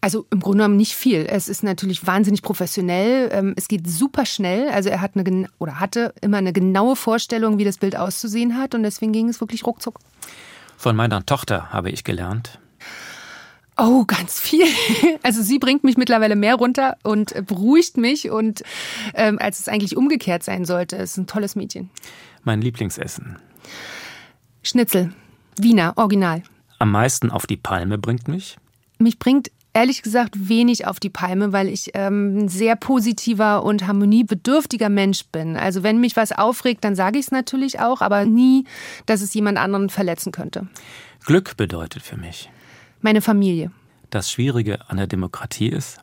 Also 0.00 0.26
im 0.32 0.40
Grunde 0.40 0.58
genommen 0.58 0.76
nicht 0.76 0.96
viel. 0.96 1.26
Es 1.30 1.48
ist 1.48 1.62
natürlich 1.62 2.04
wahnsinnig 2.04 2.42
professionell. 2.42 3.30
Ähm, 3.32 3.54
es 3.56 3.68
geht 3.68 3.88
super 3.88 4.26
schnell. 4.26 4.68
Also 4.70 4.88
er 4.88 5.00
hat 5.00 5.12
eine 5.14 5.48
oder 5.58 5.78
hatte 5.78 6.12
immer 6.20 6.38
eine 6.38 6.52
genaue 6.52 6.96
Vorstellung, 6.96 7.58
wie 7.58 7.64
das 7.64 7.78
Bild 7.78 7.94
auszusehen 7.94 8.58
hat 8.58 8.74
und 8.74 8.82
deswegen 8.82 9.12
ging 9.12 9.28
es 9.28 9.40
wirklich 9.40 9.64
ruckzuck. 9.64 10.00
Von 10.76 10.96
meiner 10.96 11.24
Tochter 11.24 11.72
habe 11.72 11.90
ich 11.90 12.02
gelernt. 12.02 12.58
Oh, 13.82 14.04
ganz 14.04 14.38
viel. 14.38 14.66
Also 15.24 15.42
sie 15.42 15.58
bringt 15.58 15.82
mich 15.84 15.96
mittlerweile 15.96 16.36
mehr 16.36 16.54
runter 16.54 16.96
und 17.02 17.34
beruhigt 17.46 17.96
mich 17.96 18.30
und 18.30 18.62
ähm, 19.14 19.38
als 19.40 19.60
es 19.60 19.68
eigentlich 19.68 19.96
umgekehrt 19.96 20.42
sein 20.42 20.64
sollte. 20.64 20.96
Es 20.96 21.12
ist 21.12 21.16
ein 21.16 21.26
tolles 21.26 21.56
Mädchen. 21.56 21.90
Mein 22.44 22.60
Lieblingsessen. 22.60 23.38
Schnitzel. 24.62 25.12
Wiener, 25.56 25.94
original. 25.96 26.42
Am 26.78 26.90
meisten 26.92 27.30
auf 27.30 27.46
die 27.46 27.56
Palme 27.56 27.98
bringt 27.98 28.28
mich? 28.28 28.56
Mich 28.98 29.18
bringt 29.18 29.50
ehrlich 29.72 30.02
gesagt 30.02 30.48
wenig 30.48 30.86
auf 30.86 31.00
die 31.00 31.10
Palme, 31.10 31.52
weil 31.52 31.68
ich 31.68 31.90
ähm, 31.94 32.38
ein 32.38 32.48
sehr 32.48 32.76
positiver 32.76 33.64
und 33.64 33.86
harmoniebedürftiger 33.86 34.88
Mensch 34.90 35.26
bin. 35.26 35.56
Also 35.56 35.82
wenn 35.82 35.98
mich 35.98 36.16
was 36.16 36.32
aufregt, 36.32 36.84
dann 36.84 36.94
sage 36.94 37.18
ich 37.18 37.26
es 37.26 37.32
natürlich 37.32 37.80
auch, 37.80 38.00
aber 38.00 38.26
nie, 38.26 38.64
dass 39.06 39.22
es 39.22 39.34
jemand 39.34 39.58
anderen 39.58 39.88
verletzen 39.88 40.30
könnte. 40.30 40.68
Glück 41.24 41.56
bedeutet 41.56 42.02
für 42.02 42.16
mich. 42.16 42.50
Meine 43.02 43.20
Familie. 43.20 43.70
Das 44.10 44.30
Schwierige 44.30 44.88
an 44.88 44.96
der 44.96 45.06
Demokratie 45.08 45.68
ist? 45.68 45.98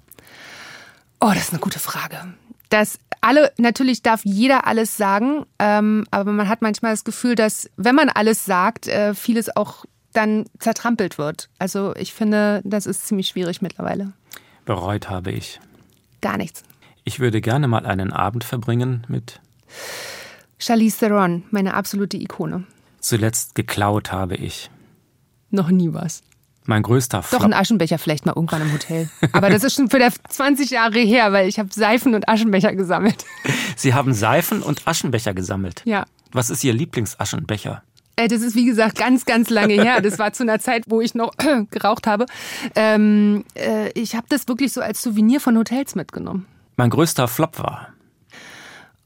Oh, 1.22 1.30
das 1.30 1.44
ist 1.44 1.54
eine 1.54 1.60
gute 1.60 1.80
Frage. 1.80 2.34
Dass 2.70 3.00
alle, 3.22 3.52
natürlich 3.58 4.04
darf 4.04 4.22
jeder 4.24 4.68
alles 4.68 4.98
sagen, 4.98 5.46
ähm, 5.60 6.06
aber 6.12 6.32
man 6.32 6.48
hat 6.48 6.62
manchmal 6.62 6.92
das 6.92 7.04
Gefühl, 7.04 7.36
dass, 7.36 7.70
wenn 7.78 7.96
man 7.96 8.10
alles 8.10 8.46
sagt, 8.46 8.88
äh, 8.88 9.16
vieles 9.16 9.56
auch 9.56 9.86
dann 10.14 10.46
zertrampelt 10.60 11.18
wird. 11.18 11.50
Also 11.58 11.96
ich 11.96 12.14
finde, 12.14 12.62
das 12.64 12.86
ist 12.86 13.08
ziemlich 13.08 13.28
schwierig 13.28 13.62
mittlerweile. 13.62 14.14
Bereut 14.66 15.10
habe 15.10 15.32
ich. 15.32 15.60
Gar 16.22 16.38
nichts. 16.38 16.64
Ich 17.04 17.20
würde 17.20 17.42
gerne 17.42 17.68
mal 17.68 17.86
einen 17.86 18.12
Abend 18.12 18.44
verbringen 18.44 19.06
mit. 19.08 19.40
Charlize 20.58 21.00
Theron, 21.00 21.44
meine 21.52 21.74
absolute 21.74 22.18
Ikone. 22.18 22.66
Zuletzt 23.00 23.56
geklaut 23.56 24.12
habe 24.12 24.36
ich. 24.36 24.70
Noch 25.50 25.70
nie 25.70 25.94
was. 25.94 26.22
Mein 26.70 26.84
größter 26.84 27.24
Flop. 27.24 27.42
Doch 27.42 27.48
ein 27.48 27.54
Aschenbecher 27.54 27.98
vielleicht 27.98 28.28
mal 28.28 28.34
irgendwann 28.36 28.62
im 28.62 28.72
Hotel. 28.72 29.10
Aber 29.32 29.50
das 29.50 29.64
ist 29.64 29.74
schon 29.74 29.90
für 29.90 29.98
20 30.30 30.70
Jahre 30.70 31.00
her, 31.00 31.34
weil 31.34 31.50
ich 31.50 31.58
habe 31.58 31.70
Seifen 31.74 32.14
und 32.14 32.30
Aschenbecher 32.30 32.76
gesammelt. 32.76 33.26
Sie 33.76 33.96
haben 33.96 34.14
Seifen 34.14 34.62
und 34.62 34.88
Aschenbecher 34.88 35.34
gesammelt? 35.34 35.82
Ja. 35.86 36.06
Was 36.32 36.52
ist 36.52 36.64
Ihr 36.64 36.74
Lieblingsaschenbecher? 36.74 37.82
Äh, 38.18 38.28
das 38.28 38.44
ist 38.44 38.56
wie 38.56 38.66
gesagt 38.66 39.00
ganz, 39.00 39.26
ganz 39.26 39.50
lange 39.50 39.74
her. 39.74 40.00
Das 40.02 40.20
war 40.20 40.32
zu 40.32 40.44
einer 40.44 40.60
Zeit, 40.60 40.84
wo 40.86 41.02
ich 41.02 41.16
noch 41.16 41.32
geraucht 41.72 42.06
habe. 42.06 42.28
Ähm, 42.76 43.46
äh, 43.56 43.90
ich 44.00 44.14
habe 44.14 44.28
das 44.30 44.48
wirklich 44.48 44.72
so 44.72 44.82
als 44.82 45.02
Souvenir 45.02 45.40
von 45.40 45.58
Hotels 45.58 45.96
mitgenommen. 45.96 46.46
Mein 46.78 46.92
größter 46.92 47.28
Flop 47.28 47.58
war. 47.58 47.88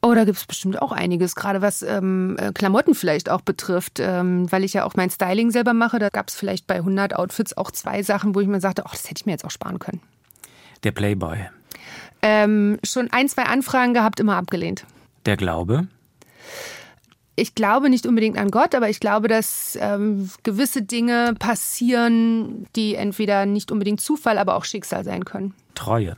Oh, 0.06 0.14
da 0.14 0.26
gibt 0.26 0.38
es 0.38 0.46
bestimmt 0.46 0.82
auch 0.82 0.92
einiges, 0.92 1.34
gerade 1.34 1.62
was 1.62 1.82
ähm, 1.82 2.36
äh, 2.38 2.52
Klamotten 2.52 2.94
vielleicht 2.94 3.30
auch 3.30 3.40
betrifft, 3.40 4.02
ähm, 4.02 4.52
weil 4.52 4.66
ich 4.66 4.74
ja 4.74 4.84
auch 4.84 4.96
mein 4.96 5.10
Styling 5.10 5.50
selber 5.50 5.74
mache. 5.74 5.98
Da 5.98 6.10
gab 6.10 6.28
es 6.28 6.36
vielleicht 6.36 6.68
bei 6.68 6.76
100 6.76 7.16
Outfits 7.16 7.56
auch 7.56 7.72
zwei 7.72 8.04
Sachen, 8.04 8.36
wo 8.36 8.42
ich 8.42 8.48
mir 8.48 8.60
sagte, 8.60 8.84
oh, 8.86 8.90
das 8.92 9.06
hätte 9.06 9.22
ich 9.22 9.26
mir 9.26 9.32
jetzt 9.32 9.46
auch 9.46 9.52
sparen 9.52 9.80
können. 9.80 10.02
Der 10.84 10.92
Playboy. 10.92 11.38
Ähm, 12.22 12.80
schon 12.84 13.12
ein, 13.14 13.30
zwei 13.30 13.44
Anfragen 13.44 13.94
gehabt, 13.94 14.20
immer 14.20 14.36
abgelehnt. 14.36 14.86
Der 15.26 15.38
Glaube? 15.38 15.88
Ich 17.38 17.56
glaube 17.56 17.90
nicht 17.90 18.06
unbedingt 18.06 18.38
an 18.38 18.52
Gott, 18.52 18.76
aber 18.76 18.90
ich 18.90 19.00
glaube, 19.00 19.30
dass 19.30 19.78
ähm, 19.82 20.30
gewisse 20.44 20.82
Dinge 20.82 21.34
passieren, 21.40 22.68
die 22.76 22.96
entweder 22.96 23.46
nicht 23.46 23.72
unbedingt 23.72 24.02
Zufall, 24.02 24.38
aber 24.38 24.56
auch 24.56 24.66
Schicksal 24.66 25.06
sein 25.06 25.24
können. 25.24 25.54
Treue. 25.76 26.18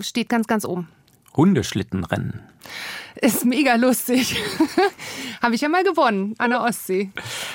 Steht 0.00 0.28
ganz, 0.28 0.48
ganz 0.48 0.64
oben. 0.64 0.88
Hundeschlittenrennen. 1.36 2.40
Ist 3.20 3.44
mega 3.44 3.74
lustig. 3.74 4.36
Habe 5.42 5.54
ich 5.54 5.60
ja 5.60 5.68
mal 5.68 5.82
gewonnen 5.82 6.34
an 6.38 6.50
der 6.50 6.62
Ostsee. 6.62 7.10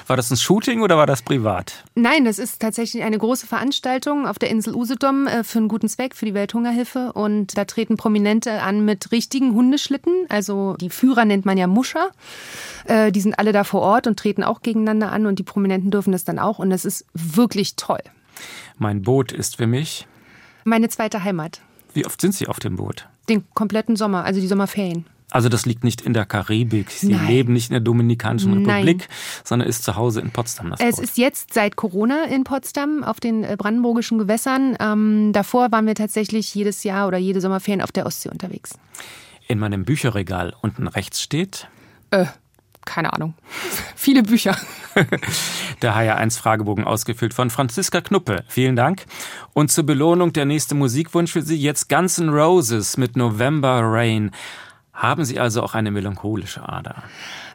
War 0.05 0.17
das 0.17 0.29
ein 0.29 0.37
Shooting 0.37 0.81
oder 0.81 0.97
war 0.97 1.07
das 1.07 1.21
privat? 1.21 1.83
Nein, 1.95 2.25
das 2.25 2.39
ist 2.39 2.61
tatsächlich 2.61 3.03
eine 3.03 3.17
große 3.17 3.47
Veranstaltung 3.47 4.27
auf 4.27 4.37
der 4.37 4.49
Insel 4.49 4.75
Usedom 4.75 5.27
äh, 5.27 5.43
für 5.43 5.59
einen 5.59 5.67
guten 5.67 5.87
Zweck, 5.87 6.15
für 6.15 6.25
die 6.25 6.33
Welthungerhilfe. 6.33 7.13
Und 7.13 7.57
da 7.57 7.65
treten 7.65 7.97
Prominente 7.97 8.61
an 8.61 8.85
mit 8.85 9.11
richtigen 9.11 9.53
Hundeschlitten. 9.53 10.25
Also 10.29 10.75
die 10.79 10.89
Führer 10.89 11.25
nennt 11.25 11.45
man 11.45 11.57
ja 11.57 11.67
Muscher. 11.67 12.11
Äh, 12.85 13.11
die 13.11 13.21
sind 13.21 13.39
alle 13.39 13.53
da 13.53 13.63
vor 13.63 13.81
Ort 13.81 14.07
und 14.07 14.19
treten 14.19 14.43
auch 14.43 14.61
gegeneinander 14.61 15.11
an 15.11 15.25
und 15.25 15.39
die 15.39 15.43
Prominenten 15.43 15.89
dürfen 15.89 16.11
das 16.11 16.25
dann 16.25 16.37
auch. 16.37 16.59
Und 16.59 16.69
das 16.69 16.85
ist 16.85 17.05
wirklich 17.13 17.75
toll. 17.75 18.01
Mein 18.77 19.01
Boot 19.01 19.31
ist 19.31 19.57
für 19.57 19.67
mich 19.67 20.05
meine 20.65 20.89
zweite 20.89 21.23
Heimat. 21.23 21.61
Wie 21.93 22.05
oft 22.05 22.19
sind 22.19 22.33
Sie 22.33 22.47
auf 22.47 22.59
dem 22.59 22.75
Boot? 22.75 23.07
Den 23.29 23.43
kompletten 23.53 23.95
Sommer, 23.95 24.23
also 24.23 24.39
die 24.39 24.47
Sommerferien. 24.47 25.05
Also 25.31 25.49
das 25.49 25.65
liegt 25.65 25.83
nicht 25.83 26.01
in 26.01 26.13
der 26.13 26.25
Karibik. 26.25 26.91
Sie 26.91 27.11
Nein. 27.11 27.27
leben 27.27 27.53
nicht 27.53 27.69
in 27.69 27.73
der 27.73 27.81
Dominikanischen 27.81 28.53
Republik, 28.53 28.99
Nein. 28.99 29.07
sondern 29.43 29.67
ist 29.67 29.83
zu 29.83 29.95
Hause 29.95 30.21
in 30.21 30.31
Potsdam. 30.31 30.71
es 30.73 30.95
Boot. 30.95 31.03
ist 31.03 31.17
jetzt 31.17 31.53
seit 31.53 31.75
Corona 31.75 32.25
in 32.25 32.43
Potsdam 32.43 33.03
auf 33.03 33.19
den 33.19 33.43
äh, 33.43 33.55
brandenburgischen 33.57 34.17
Gewässern. 34.17 34.77
Ähm, 34.79 35.33
davor 35.33 35.71
waren 35.71 35.87
wir 35.87 35.95
tatsächlich 35.95 36.53
jedes 36.53 36.83
Jahr 36.83 37.07
oder 37.07 37.17
jede 37.17 37.41
Sommerferien 37.41 37.81
auf 37.81 37.91
der 37.91 38.05
Ostsee 38.05 38.29
unterwegs. 38.29 38.77
In 39.47 39.59
meinem 39.59 39.83
Bücherregal 39.83 40.53
unten 40.61 40.87
rechts 40.87 41.21
steht? 41.21 41.67
Äh, 42.11 42.25
keine 42.85 43.13
Ahnung. 43.13 43.33
Viele 43.95 44.23
Bücher. 44.23 44.57
der 45.81 45.95
HR1 45.95 46.37
Fragebogen 46.39 46.85
ausgefüllt 46.85 47.33
von 47.33 47.49
Franziska 47.49 48.01
Knuppe. 48.01 48.43
Vielen 48.47 48.75
Dank. 48.75 49.05
Und 49.53 49.71
zur 49.71 49.85
Belohnung 49.85 50.31
der 50.31 50.45
nächste 50.45 50.75
Musikwunsch 50.75 51.31
für 51.31 51.41
Sie 51.41 51.57
jetzt 51.57 51.89
Guns 51.89 52.17
N' 52.17 52.29
Roses 52.29 52.97
mit 52.97 53.17
November 53.17 53.81
Rain. 53.83 54.31
Haben 54.93 55.25
Sie 55.25 55.39
also 55.39 55.61
auch 55.61 55.73
eine 55.73 55.91
melancholische 55.91 56.67
Ader? 56.67 57.03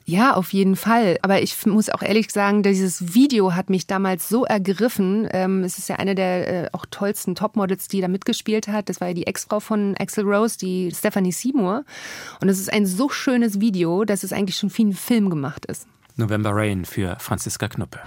Ja, 0.04 0.34
auf 0.34 0.52
jeden 0.52 0.76
Fall. 0.76 1.18
Aber 1.22 1.40
ich 1.42 1.66
muss 1.66 1.88
auch 1.88 2.02
ehrlich 2.02 2.30
sagen, 2.30 2.62
dieses 2.62 3.14
Video 3.14 3.54
hat 3.54 3.70
mich 3.70 3.86
damals 3.86 4.28
so 4.28 4.44
ergriffen. 4.44 5.28
Ähm, 5.30 5.62
es 5.62 5.78
ist 5.78 5.88
ja 5.88 5.96
eine 5.96 6.14
der 6.14 6.64
äh, 6.64 6.68
auch 6.72 6.86
tollsten 6.90 7.34
Topmodels, 7.34 7.88
die 7.88 8.00
da 8.00 8.08
mitgespielt 8.08 8.68
hat. 8.68 8.88
Das 8.88 9.00
war 9.00 9.08
ja 9.08 9.14
die 9.14 9.26
Ex-Frau 9.26 9.60
von 9.60 9.94
Axel 9.98 10.24
Rose, 10.24 10.58
die 10.58 10.92
Stephanie 10.92 11.32
Seymour. 11.32 11.84
Und 12.40 12.48
es 12.48 12.58
ist 12.58 12.72
ein 12.72 12.86
so 12.86 13.08
schönes 13.08 13.60
Video, 13.60 14.04
dass 14.04 14.22
es 14.22 14.32
eigentlich 14.32 14.56
schon 14.56 14.76
wie 14.76 14.84
ein 14.84 14.92
Film 14.94 15.30
gemacht 15.30 15.66
ist. 15.66 15.86
November 16.16 16.50
Rain 16.52 16.84
für 16.84 17.16
Franziska 17.20 17.68
Knuppe. 17.68 18.00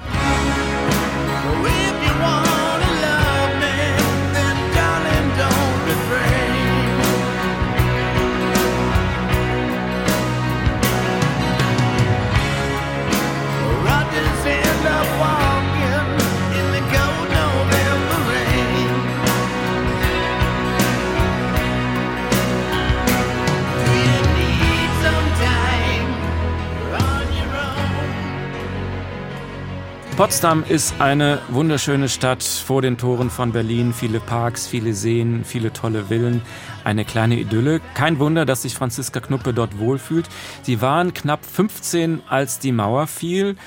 Potsdam 30.23 30.63
ist 30.63 31.01
eine 31.01 31.41
wunderschöne 31.49 32.07
Stadt 32.07 32.43
vor 32.43 32.81
den 32.81 32.97
Toren 32.97 33.29
von 33.29 33.51
Berlin. 33.51 33.93
Viele 33.93 34.21
Parks, 34.21 34.65
viele 34.65 34.93
Seen, 34.93 35.43
viele 35.43 35.73
tolle 35.73 36.05
Villen. 36.05 36.41
Eine 36.85 37.03
kleine 37.03 37.37
Idylle. 37.37 37.81
Kein 37.93 38.19
Wunder, 38.19 38.45
dass 38.45 38.61
sich 38.61 38.73
Franziska 38.73 39.19
Knuppe 39.19 39.53
dort 39.53 39.79
wohlfühlt. 39.79 40.29
Sie 40.61 40.79
waren 40.79 41.13
knapp 41.13 41.43
15, 41.45 42.21
als 42.29 42.59
die 42.59 42.71
Mauer 42.71 43.07
fiel. 43.07 43.57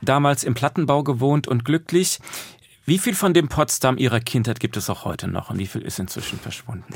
Damals 0.00 0.44
im 0.44 0.54
Plattenbau 0.54 1.02
gewohnt 1.02 1.48
und 1.48 1.64
glücklich. 1.64 2.20
Wie 2.84 2.98
viel 2.98 3.16
von 3.16 3.34
dem 3.34 3.48
Potsdam 3.48 3.98
ihrer 3.98 4.20
Kindheit 4.20 4.60
gibt 4.60 4.76
es 4.76 4.88
auch 4.88 5.04
heute 5.04 5.26
noch 5.26 5.50
und 5.50 5.58
wie 5.58 5.66
viel 5.66 5.82
ist 5.82 5.98
inzwischen 5.98 6.38
verschwunden? 6.38 6.94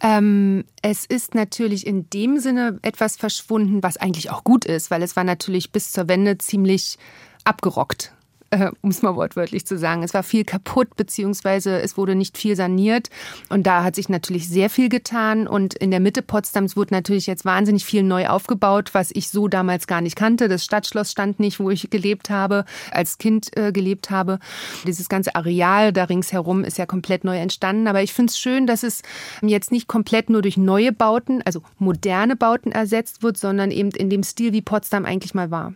Ähm, 0.00 0.64
es 0.80 1.04
ist 1.04 1.34
natürlich 1.34 1.86
in 1.86 2.08
dem 2.08 2.38
Sinne 2.38 2.78
etwas 2.80 3.16
verschwunden, 3.16 3.82
was 3.82 3.98
eigentlich 3.98 4.30
auch 4.30 4.42
gut 4.42 4.64
ist, 4.64 4.90
weil 4.90 5.02
es 5.02 5.16
war 5.16 5.24
natürlich 5.24 5.70
bis 5.70 5.92
zur 5.92 6.08
Wende 6.08 6.38
ziemlich 6.38 6.96
abgerockt 7.44 8.14
äh, 8.52 8.70
um 8.82 8.90
es 8.90 9.02
mal 9.02 9.16
wortwörtlich 9.16 9.66
zu 9.66 9.78
sagen. 9.78 10.02
Es 10.02 10.14
war 10.14 10.22
viel 10.22 10.44
kaputt, 10.44 10.94
beziehungsweise 10.96 11.80
es 11.80 11.96
wurde 11.96 12.14
nicht 12.14 12.36
viel 12.36 12.54
saniert. 12.54 13.08
Und 13.48 13.66
da 13.66 13.82
hat 13.82 13.96
sich 13.96 14.08
natürlich 14.08 14.48
sehr 14.48 14.68
viel 14.68 14.88
getan. 14.88 15.48
Und 15.48 15.74
in 15.74 15.90
der 15.90 16.00
Mitte 16.00 16.22
Potsdams 16.22 16.76
wurde 16.76 16.94
natürlich 16.94 17.26
jetzt 17.26 17.44
wahnsinnig 17.44 17.84
viel 17.84 18.02
neu 18.02 18.28
aufgebaut, 18.28 18.90
was 18.92 19.10
ich 19.12 19.30
so 19.30 19.48
damals 19.48 19.86
gar 19.86 20.02
nicht 20.02 20.16
kannte. 20.16 20.48
Das 20.48 20.64
Stadtschloss 20.64 21.10
stand 21.10 21.40
nicht, 21.40 21.60
wo 21.60 21.70
ich 21.70 21.88
gelebt 21.88 22.28
habe, 22.28 22.66
als 22.90 23.16
Kind 23.16 23.56
äh, 23.56 23.72
gelebt 23.72 24.10
habe. 24.10 24.38
Dieses 24.86 25.08
ganze 25.08 25.34
Areal 25.34 25.92
da 25.92 26.04
ringsherum 26.04 26.62
ist 26.62 26.76
ja 26.76 26.84
komplett 26.84 27.24
neu 27.24 27.38
entstanden. 27.38 27.86
Aber 27.86 28.02
ich 28.02 28.12
finde 28.12 28.30
es 28.30 28.38
schön, 28.38 28.66
dass 28.66 28.82
es 28.82 29.02
jetzt 29.40 29.72
nicht 29.72 29.88
komplett 29.88 30.28
nur 30.28 30.42
durch 30.42 30.58
neue 30.58 30.92
Bauten, 30.92 31.40
also 31.42 31.62
moderne 31.78 32.36
Bauten 32.36 32.70
ersetzt 32.70 33.22
wird, 33.22 33.38
sondern 33.38 33.70
eben 33.70 33.90
in 33.92 34.10
dem 34.10 34.22
Stil, 34.22 34.52
wie 34.52 34.60
Potsdam 34.60 35.06
eigentlich 35.06 35.32
mal 35.32 35.50
war. 35.50 35.72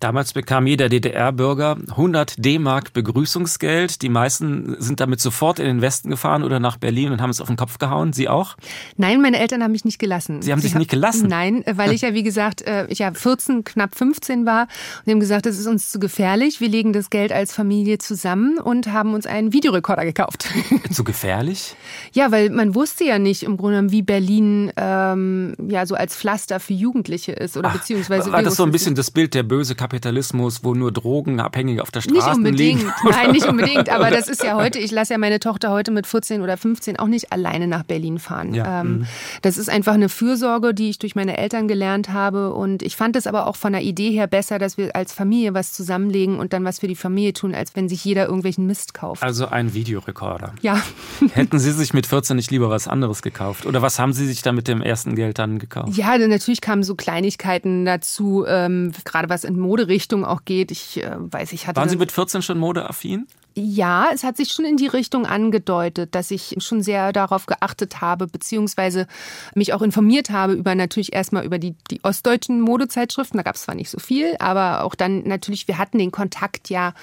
Damals 0.00 0.32
bekam 0.32 0.66
jeder 0.66 0.88
DDR-Bürger 0.88 1.78
100 1.90 2.44
D-Mark 2.44 2.92
Begrüßungsgeld. 2.92 4.02
Die 4.02 4.08
meisten 4.08 4.76
sind 4.78 5.00
damit 5.00 5.20
sofort 5.20 5.58
in 5.58 5.66
den 5.66 5.80
Westen 5.80 6.10
gefahren 6.10 6.42
oder 6.42 6.60
nach 6.60 6.76
Berlin 6.76 7.12
und 7.12 7.20
haben 7.20 7.30
es 7.30 7.40
auf 7.40 7.48
den 7.48 7.56
Kopf 7.56 7.78
gehauen. 7.78 8.12
Sie 8.12 8.28
auch? 8.28 8.56
Nein, 8.96 9.20
meine 9.20 9.38
Eltern 9.38 9.62
haben 9.62 9.72
mich 9.72 9.84
nicht 9.84 9.98
gelassen. 9.98 10.42
Sie 10.42 10.52
haben 10.52 10.60
sich 10.60 10.74
nicht 10.74 10.90
gelassen? 10.90 11.28
Nein, 11.28 11.64
weil 11.70 11.92
ich 11.92 12.02
ja, 12.02 12.14
wie 12.14 12.22
gesagt, 12.22 12.62
äh, 12.62 12.86
ich 12.88 12.98
ja 12.98 13.12
14, 13.12 13.64
knapp 13.64 13.94
15 13.96 14.46
war 14.46 14.68
und 15.04 15.12
haben 15.12 15.20
gesagt, 15.20 15.46
das 15.46 15.58
ist 15.58 15.66
uns 15.66 15.90
zu 15.90 15.98
gefährlich. 15.98 16.60
Wir 16.60 16.68
legen 16.68 16.92
das 16.92 17.10
Geld 17.10 17.32
als 17.32 17.52
Familie 17.52 17.98
zusammen 17.98 18.58
und 18.58 18.92
haben 18.92 19.14
uns 19.14 19.26
einen 19.26 19.52
Videorekorder 19.52 20.04
gekauft. 20.04 20.48
Zu 20.90 21.04
gefährlich? 21.04 21.76
Ja, 22.12 22.30
weil 22.30 22.50
man 22.50 22.74
wusste 22.74 23.04
ja 23.04 23.18
nicht 23.18 23.42
im 23.42 23.56
Grunde, 23.56 23.90
wie 23.90 24.02
Berlin 24.02 24.72
ähm, 24.76 25.54
ja 25.68 25.86
so 25.86 25.94
als 25.94 26.16
Pflaster 26.16 26.60
für 26.60 26.74
Jugendliche 26.74 27.32
ist 27.32 27.56
oder 27.56 27.68
Ach, 27.68 27.74
beziehungsweise. 27.74 28.32
War 28.32 28.42
das 28.42 28.56
so 28.56 28.64
ein 28.64 28.72
bisschen 28.72 28.94
das 28.94 29.10
Bild 29.10 29.34
der 29.34 29.42
böse 29.54 29.76
Kapitalismus, 29.76 30.64
wo 30.64 30.74
nur 30.74 30.90
Drogenabhängige 30.90 31.80
auf 31.80 31.92
der 31.92 32.00
Straße 32.00 32.28
nicht 32.28 32.36
unbedingt. 32.36 32.80
liegen? 32.80 32.92
Nein, 33.08 33.30
nicht 33.30 33.46
unbedingt. 33.46 33.88
Aber 33.88 34.10
das 34.10 34.28
ist 34.28 34.42
ja 34.42 34.56
heute, 34.56 34.80
ich 34.80 34.90
lasse 34.90 35.12
ja 35.12 35.18
meine 35.18 35.38
Tochter 35.38 35.70
heute 35.70 35.92
mit 35.92 36.08
14 36.08 36.42
oder 36.42 36.56
15 36.56 36.98
auch 36.98 37.06
nicht 37.06 37.32
alleine 37.32 37.68
nach 37.68 37.84
Berlin 37.84 38.18
fahren. 38.18 38.52
Ja. 38.52 38.80
Ähm, 38.80 38.86
mhm. 38.88 39.06
Das 39.42 39.56
ist 39.56 39.70
einfach 39.70 39.94
eine 39.94 40.08
Fürsorge, 40.08 40.74
die 40.74 40.90
ich 40.90 40.98
durch 40.98 41.14
meine 41.14 41.38
Eltern 41.38 41.68
gelernt 41.68 42.08
habe. 42.08 42.52
Und 42.52 42.82
ich 42.82 42.96
fand 42.96 43.14
es 43.14 43.28
aber 43.28 43.46
auch 43.46 43.54
von 43.54 43.72
der 43.72 43.82
Idee 43.82 44.10
her 44.10 44.26
besser, 44.26 44.58
dass 44.58 44.76
wir 44.76 44.96
als 44.96 45.12
Familie 45.12 45.54
was 45.54 45.72
zusammenlegen 45.72 46.40
und 46.40 46.52
dann 46.52 46.64
was 46.64 46.80
für 46.80 46.88
die 46.88 46.96
Familie 46.96 47.32
tun, 47.32 47.54
als 47.54 47.76
wenn 47.76 47.88
sich 47.88 48.04
jeder 48.04 48.24
irgendwelchen 48.24 48.66
Mist 48.66 48.92
kauft. 48.92 49.22
Also 49.22 49.46
ein 49.46 49.72
Videorekorder. 49.72 50.52
Ja. 50.62 50.82
Hätten 51.32 51.60
Sie 51.60 51.70
sich 51.70 51.94
mit 51.94 52.08
14 52.08 52.34
nicht 52.34 52.50
lieber 52.50 52.70
was 52.70 52.88
anderes 52.88 53.22
gekauft? 53.22 53.66
Oder 53.66 53.82
was 53.82 54.00
haben 54.00 54.12
Sie 54.12 54.26
sich 54.26 54.42
da 54.42 54.50
mit 54.50 54.66
dem 54.66 54.82
ersten 54.82 55.14
Geld 55.14 55.38
dann 55.38 55.60
gekauft? 55.60 55.96
Ja, 55.96 56.18
natürlich 56.18 56.60
kamen 56.60 56.82
so 56.82 56.96
Kleinigkeiten 56.96 57.84
dazu, 57.84 58.44
ähm, 58.48 58.90
gerade 59.04 59.28
was 59.28 59.43
in 59.44 59.58
Mode 59.58 59.88
Richtung 59.88 60.24
auch 60.24 60.44
geht. 60.44 60.70
Ich 60.70 61.02
äh, 61.02 61.16
weiß, 61.16 61.52
ich 61.52 61.66
hatte. 61.66 61.80
Waren 61.80 61.88
Sie 61.88 61.96
mit 61.96 62.12
14 62.12 62.42
schon 62.42 62.58
modeaffin? 62.58 63.26
Ja, 63.56 64.08
es 64.12 64.24
hat 64.24 64.36
sich 64.36 64.50
schon 64.50 64.64
in 64.64 64.76
die 64.76 64.88
Richtung 64.88 65.26
angedeutet, 65.26 66.16
dass 66.16 66.32
ich 66.32 66.56
schon 66.58 66.82
sehr 66.82 67.12
darauf 67.12 67.46
geachtet 67.46 68.00
habe, 68.00 68.26
beziehungsweise 68.26 69.06
mich 69.54 69.72
auch 69.72 69.82
informiert 69.82 70.30
habe 70.30 70.54
über 70.54 70.74
natürlich 70.74 71.12
erstmal 71.12 71.44
über 71.44 71.60
die, 71.60 71.76
die 71.88 72.02
ostdeutschen 72.02 72.60
Modezeitschriften. 72.60 73.38
Da 73.38 73.44
gab 73.44 73.54
es 73.54 73.62
zwar 73.62 73.76
nicht 73.76 73.90
so 73.90 74.00
viel, 74.00 74.34
aber 74.40 74.82
auch 74.82 74.96
dann 74.96 75.22
natürlich, 75.22 75.68
wir 75.68 75.78
hatten 75.78 75.98
den 75.98 76.10
Kontakt 76.10 76.68
ja 76.68 76.94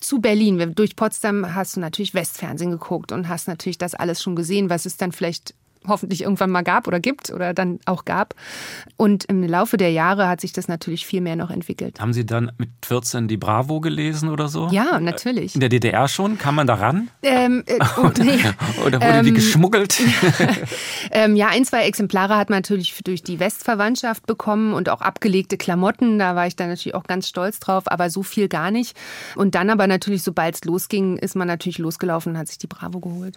zu 0.00 0.20
Berlin. 0.20 0.74
Durch 0.74 0.96
Potsdam 0.96 1.54
hast 1.54 1.76
du 1.76 1.80
natürlich 1.80 2.12
Westfernsehen 2.12 2.72
geguckt 2.72 3.12
und 3.12 3.28
hast 3.28 3.46
natürlich 3.46 3.78
das 3.78 3.94
alles 3.94 4.20
schon 4.20 4.34
gesehen, 4.34 4.70
was 4.70 4.86
es 4.86 4.96
dann 4.96 5.12
vielleicht 5.12 5.54
hoffentlich 5.86 6.22
irgendwann 6.22 6.50
mal 6.50 6.62
gab 6.62 6.86
oder 6.86 7.00
gibt 7.00 7.30
oder 7.30 7.54
dann 7.54 7.78
auch 7.86 8.04
gab. 8.04 8.34
Und 8.96 9.24
im 9.24 9.42
Laufe 9.42 9.76
der 9.76 9.92
Jahre 9.92 10.28
hat 10.28 10.40
sich 10.40 10.52
das 10.52 10.68
natürlich 10.68 11.06
viel 11.06 11.20
mehr 11.20 11.36
noch 11.36 11.50
entwickelt. 11.50 12.00
Haben 12.00 12.12
Sie 12.12 12.26
dann 12.26 12.52
mit 12.58 12.70
14 12.84 13.28
die 13.28 13.36
Bravo 13.36 13.80
gelesen 13.80 14.28
oder 14.28 14.48
so? 14.48 14.68
Ja, 14.70 15.00
natürlich. 15.00 15.54
In 15.54 15.60
der 15.60 15.68
DDR 15.68 16.08
schon? 16.08 16.38
Kam 16.38 16.54
man 16.54 16.66
da 16.66 16.74
ran? 16.74 17.08
Ähm, 17.22 17.62
äh, 17.66 17.78
oh, 17.96 18.10
nee. 18.18 18.38
oder 18.84 19.00
wurde 19.00 19.18
ähm, 19.18 19.24
die 19.24 19.32
geschmuggelt? 19.32 20.00
ähm, 21.10 21.36
ja, 21.36 21.48
ein, 21.48 21.64
zwei 21.64 21.84
Exemplare 21.84 22.36
hat 22.36 22.50
man 22.50 22.58
natürlich 22.58 22.98
durch 23.04 23.22
die 23.22 23.40
Westverwandtschaft 23.40 24.26
bekommen 24.26 24.72
und 24.74 24.88
auch 24.88 25.00
abgelegte 25.00 25.56
Klamotten. 25.56 26.18
Da 26.18 26.34
war 26.36 26.46
ich 26.46 26.56
dann 26.56 26.68
natürlich 26.68 26.94
auch 26.94 27.04
ganz 27.04 27.28
stolz 27.28 27.60
drauf, 27.60 27.84
aber 27.86 28.10
so 28.10 28.22
viel 28.22 28.48
gar 28.48 28.70
nicht. 28.70 28.96
Und 29.36 29.54
dann 29.54 29.70
aber 29.70 29.86
natürlich, 29.86 30.22
sobald 30.22 30.54
es 30.54 30.64
losging, 30.64 31.16
ist 31.18 31.36
man 31.36 31.48
natürlich 31.48 31.78
losgelaufen 31.78 32.32
und 32.32 32.38
hat 32.38 32.48
sich 32.48 32.58
die 32.58 32.66
Bravo 32.66 33.00
geholt. 33.00 33.36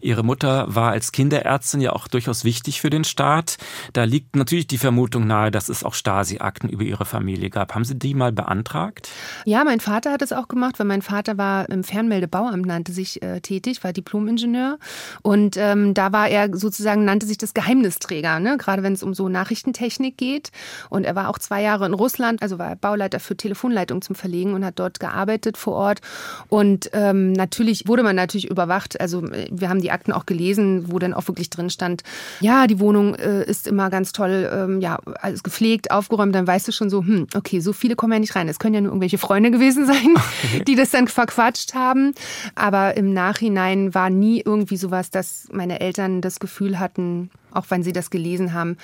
Ihre 0.00 0.22
Mutter 0.22 0.74
war 0.74 0.90
als 0.90 1.12
Kinderärztin 1.12 1.80
ja 1.86 1.92
auch 1.92 2.08
durchaus 2.08 2.44
wichtig 2.44 2.80
für 2.80 2.90
den 2.90 3.04
Staat. 3.04 3.56
Da 3.92 4.04
liegt 4.04 4.36
natürlich 4.36 4.66
die 4.66 4.78
Vermutung 4.78 5.26
nahe, 5.26 5.50
dass 5.50 5.68
es 5.68 5.84
auch 5.84 5.94
Stasi-Akten 5.94 6.68
über 6.68 6.82
Ihre 6.82 7.04
Familie 7.04 7.50
gab. 7.50 7.74
Haben 7.74 7.84
Sie 7.84 7.94
die 7.94 8.14
mal 8.14 8.32
beantragt? 8.32 9.08
Ja, 9.44 9.64
mein 9.64 9.80
Vater 9.80 10.12
hat 10.12 10.22
es 10.22 10.32
auch 10.32 10.48
gemacht, 10.48 10.78
weil 10.78 10.86
mein 10.86 11.02
Vater 11.02 11.38
war 11.38 11.68
im 11.68 11.84
Fernmeldebauamt, 11.84 12.66
nannte 12.66 12.92
sich 12.92 13.22
äh, 13.22 13.40
tätig, 13.40 13.82
war 13.84 13.92
Diplomingenieur. 13.92 14.78
Und 15.22 15.56
ähm, 15.56 15.94
da 15.94 16.12
war 16.12 16.28
er 16.28 16.56
sozusagen, 16.56 17.04
nannte 17.04 17.26
sich 17.26 17.38
das 17.38 17.54
Geheimnisträger, 17.54 18.40
ne? 18.40 18.56
gerade 18.58 18.82
wenn 18.82 18.92
es 18.92 19.02
um 19.02 19.14
so 19.14 19.28
Nachrichtentechnik 19.28 20.18
geht. 20.18 20.50
Und 20.90 21.04
er 21.04 21.14
war 21.14 21.28
auch 21.28 21.38
zwei 21.38 21.62
Jahre 21.62 21.86
in 21.86 21.94
Russland, 21.94 22.42
also 22.42 22.58
war 22.58 22.76
Bauleiter 22.76 23.20
für 23.20 23.36
Telefonleitung 23.36 24.02
zum 24.02 24.14
Verlegen 24.14 24.54
und 24.54 24.64
hat 24.64 24.78
dort 24.78 25.00
gearbeitet 25.00 25.56
vor 25.56 25.74
Ort. 25.74 26.00
Und 26.48 26.90
ähm, 26.92 27.32
natürlich 27.32 27.86
wurde 27.86 28.02
man 28.02 28.16
natürlich 28.16 28.50
überwacht. 28.50 29.00
Also 29.00 29.24
äh, 29.26 29.48
wir 29.50 29.68
haben 29.68 29.80
die 29.80 29.90
Akten 29.90 30.12
auch 30.12 30.26
gelesen, 30.26 30.90
wo 30.90 30.98
dann 30.98 31.14
auch 31.14 31.28
wirklich 31.28 31.50
drin 31.50 31.70
stand, 31.76 32.02
ja, 32.40 32.66
die 32.66 32.80
Wohnung 32.80 33.14
äh, 33.14 33.44
ist 33.44 33.68
immer 33.68 33.90
ganz 33.90 34.12
toll, 34.12 34.50
ähm, 34.52 34.80
ja, 34.80 34.98
alles 35.20 35.42
gepflegt, 35.42 35.90
aufgeräumt, 35.90 36.34
dann 36.34 36.46
weißt 36.46 36.66
du 36.66 36.72
schon 36.72 36.90
so, 36.90 37.02
hm, 37.02 37.28
okay, 37.34 37.60
so 37.60 37.72
viele 37.72 37.94
kommen 37.94 38.14
ja 38.14 38.18
nicht 38.18 38.34
rein. 38.34 38.48
Es 38.48 38.58
können 38.58 38.74
ja 38.74 38.80
nur 38.80 38.90
irgendwelche 38.90 39.18
Freunde 39.18 39.50
gewesen 39.50 39.86
sein, 39.86 40.14
die 40.66 40.74
das 40.74 40.90
dann 40.90 41.06
verquatscht 41.06 41.74
haben. 41.74 42.14
Aber 42.54 42.96
im 42.96 43.12
Nachhinein 43.12 43.94
war 43.94 44.10
nie 44.10 44.42
irgendwie 44.44 44.76
sowas, 44.76 45.10
dass 45.10 45.48
meine 45.52 45.80
Eltern 45.80 46.20
das 46.20 46.40
Gefühl 46.40 46.78
hatten, 46.78 47.30
auch 47.52 47.66
wenn 47.68 47.82
sie 47.82 47.92
das 47.92 48.10
gelesen 48.10 48.52
haben, 48.52 48.76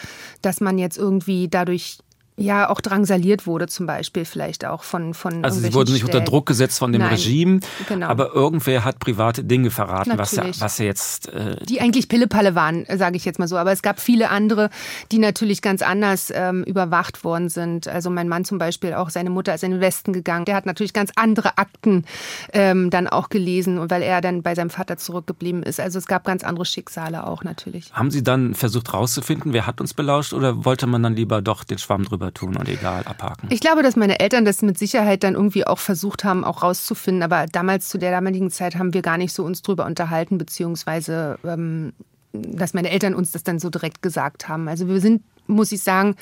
dass 0.42 0.60
man 0.60 0.78
jetzt 0.78 0.98
irgendwie 0.98 1.48
dadurch 1.48 1.98
ja 2.36 2.68
auch 2.68 2.80
drangsaliert 2.80 3.46
wurde, 3.46 3.68
zum 3.68 3.86
Beispiel 3.86 4.24
vielleicht 4.24 4.64
auch 4.64 4.82
von 4.82 5.14
von 5.14 5.44
Also 5.44 5.60
sie 5.60 5.74
wurden 5.74 5.92
nicht 5.92 6.04
unter 6.04 6.20
Druck 6.20 6.46
gesetzt 6.46 6.78
von 6.78 6.92
dem 6.92 7.02
Nein, 7.02 7.10
Regime, 7.10 7.60
genau. 7.88 8.06
aber 8.06 8.34
irgendwer 8.34 8.84
hat 8.84 8.98
private 8.98 9.44
Dinge 9.44 9.70
verraten, 9.70 10.12
was 10.16 10.32
ja, 10.32 10.44
was 10.58 10.78
ja 10.78 10.86
jetzt 10.86 11.28
äh 11.28 11.56
die 11.64 11.80
eigentlich 11.80 12.08
Pillepalle 12.08 12.54
waren, 12.54 12.86
sage 12.96 13.16
ich 13.16 13.24
jetzt 13.24 13.38
mal 13.38 13.48
so. 13.48 13.56
Aber 13.56 13.72
es 13.72 13.82
gab 13.82 14.00
viele 14.00 14.30
andere, 14.30 14.70
die 15.12 15.18
natürlich 15.18 15.62
ganz 15.62 15.82
anders 15.82 16.32
ähm, 16.34 16.64
überwacht 16.64 17.22
worden 17.22 17.48
sind. 17.48 17.86
Also 17.86 18.10
mein 18.10 18.28
Mann 18.28 18.44
zum 18.44 18.58
Beispiel, 18.58 18.94
auch 18.94 19.10
seine 19.10 19.30
Mutter 19.30 19.54
ist 19.54 19.62
in 19.62 19.72
den 19.72 19.80
Westen 19.80 20.12
gegangen. 20.12 20.44
Der 20.44 20.56
hat 20.56 20.66
natürlich 20.66 20.92
ganz 20.92 21.12
andere 21.16 21.58
Akten 21.58 22.04
ähm, 22.52 22.90
dann 22.90 23.06
auch 23.08 23.28
gelesen 23.28 23.78
weil 23.92 24.02
er 24.02 24.20
dann 24.20 24.42
bei 24.42 24.54
seinem 24.54 24.70
Vater 24.70 24.96
zurückgeblieben 24.96 25.62
ist. 25.62 25.80
Also 25.80 25.98
es 25.98 26.06
gab 26.06 26.24
ganz 26.24 26.44
andere 26.44 26.64
Schicksale 26.64 27.26
auch 27.26 27.44
natürlich. 27.44 27.92
Haben 27.92 28.10
Sie 28.10 28.22
dann 28.22 28.54
versucht 28.54 28.92
rauszufinden, 28.94 29.52
wer 29.52 29.66
hat 29.66 29.80
uns 29.80 29.94
belauscht 29.94 30.32
oder 30.32 30.64
wollte 30.64 30.86
man 30.86 31.02
dann 31.02 31.14
lieber 31.14 31.42
doch 31.42 31.64
den 31.64 31.78
Schwamm 31.78 32.04
drüber 32.04 32.21
tun 32.30 32.56
und 32.56 32.68
egal 32.68 33.02
abhaken. 33.04 33.48
Ich 33.50 33.60
glaube, 33.60 33.82
dass 33.82 33.96
meine 33.96 34.20
Eltern 34.20 34.44
das 34.44 34.62
mit 34.62 34.78
Sicherheit 34.78 35.24
dann 35.24 35.34
irgendwie 35.34 35.66
auch 35.66 35.78
versucht 35.78 36.24
haben, 36.24 36.44
auch 36.44 36.62
rauszufinden. 36.62 37.22
Aber 37.22 37.46
damals, 37.46 37.88
zu 37.88 37.98
der 37.98 38.10
damaligen 38.10 38.50
Zeit, 38.50 38.76
haben 38.76 38.94
wir 38.94 39.02
gar 39.02 39.18
nicht 39.18 39.32
so 39.32 39.44
uns 39.44 39.62
drüber 39.62 39.86
unterhalten, 39.86 40.38
beziehungsweise, 40.38 41.38
ähm, 41.44 41.92
dass 42.32 42.74
meine 42.74 42.90
Eltern 42.90 43.14
uns 43.14 43.32
das 43.32 43.42
dann 43.42 43.58
so 43.58 43.70
direkt 43.70 44.02
gesagt 44.02 44.48
haben. 44.48 44.68
Also 44.68 44.88
wir 44.88 45.00
sind, 45.00 45.22
muss 45.46 45.72
ich 45.72 45.82
sagen, 45.82 46.16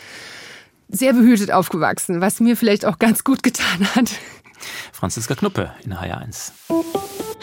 sehr 0.88 1.12
behütet 1.12 1.52
aufgewachsen, 1.52 2.20
was 2.20 2.40
mir 2.40 2.56
vielleicht 2.56 2.84
auch 2.84 2.98
ganz 2.98 3.24
gut 3.24 3.42
getan 3.42 3.86
hat. 3.94 4.10
Franziska 4.92 5.34
Knuppe 5.34 5.72
in 5.84 5.94
HR1. 5.94 6.52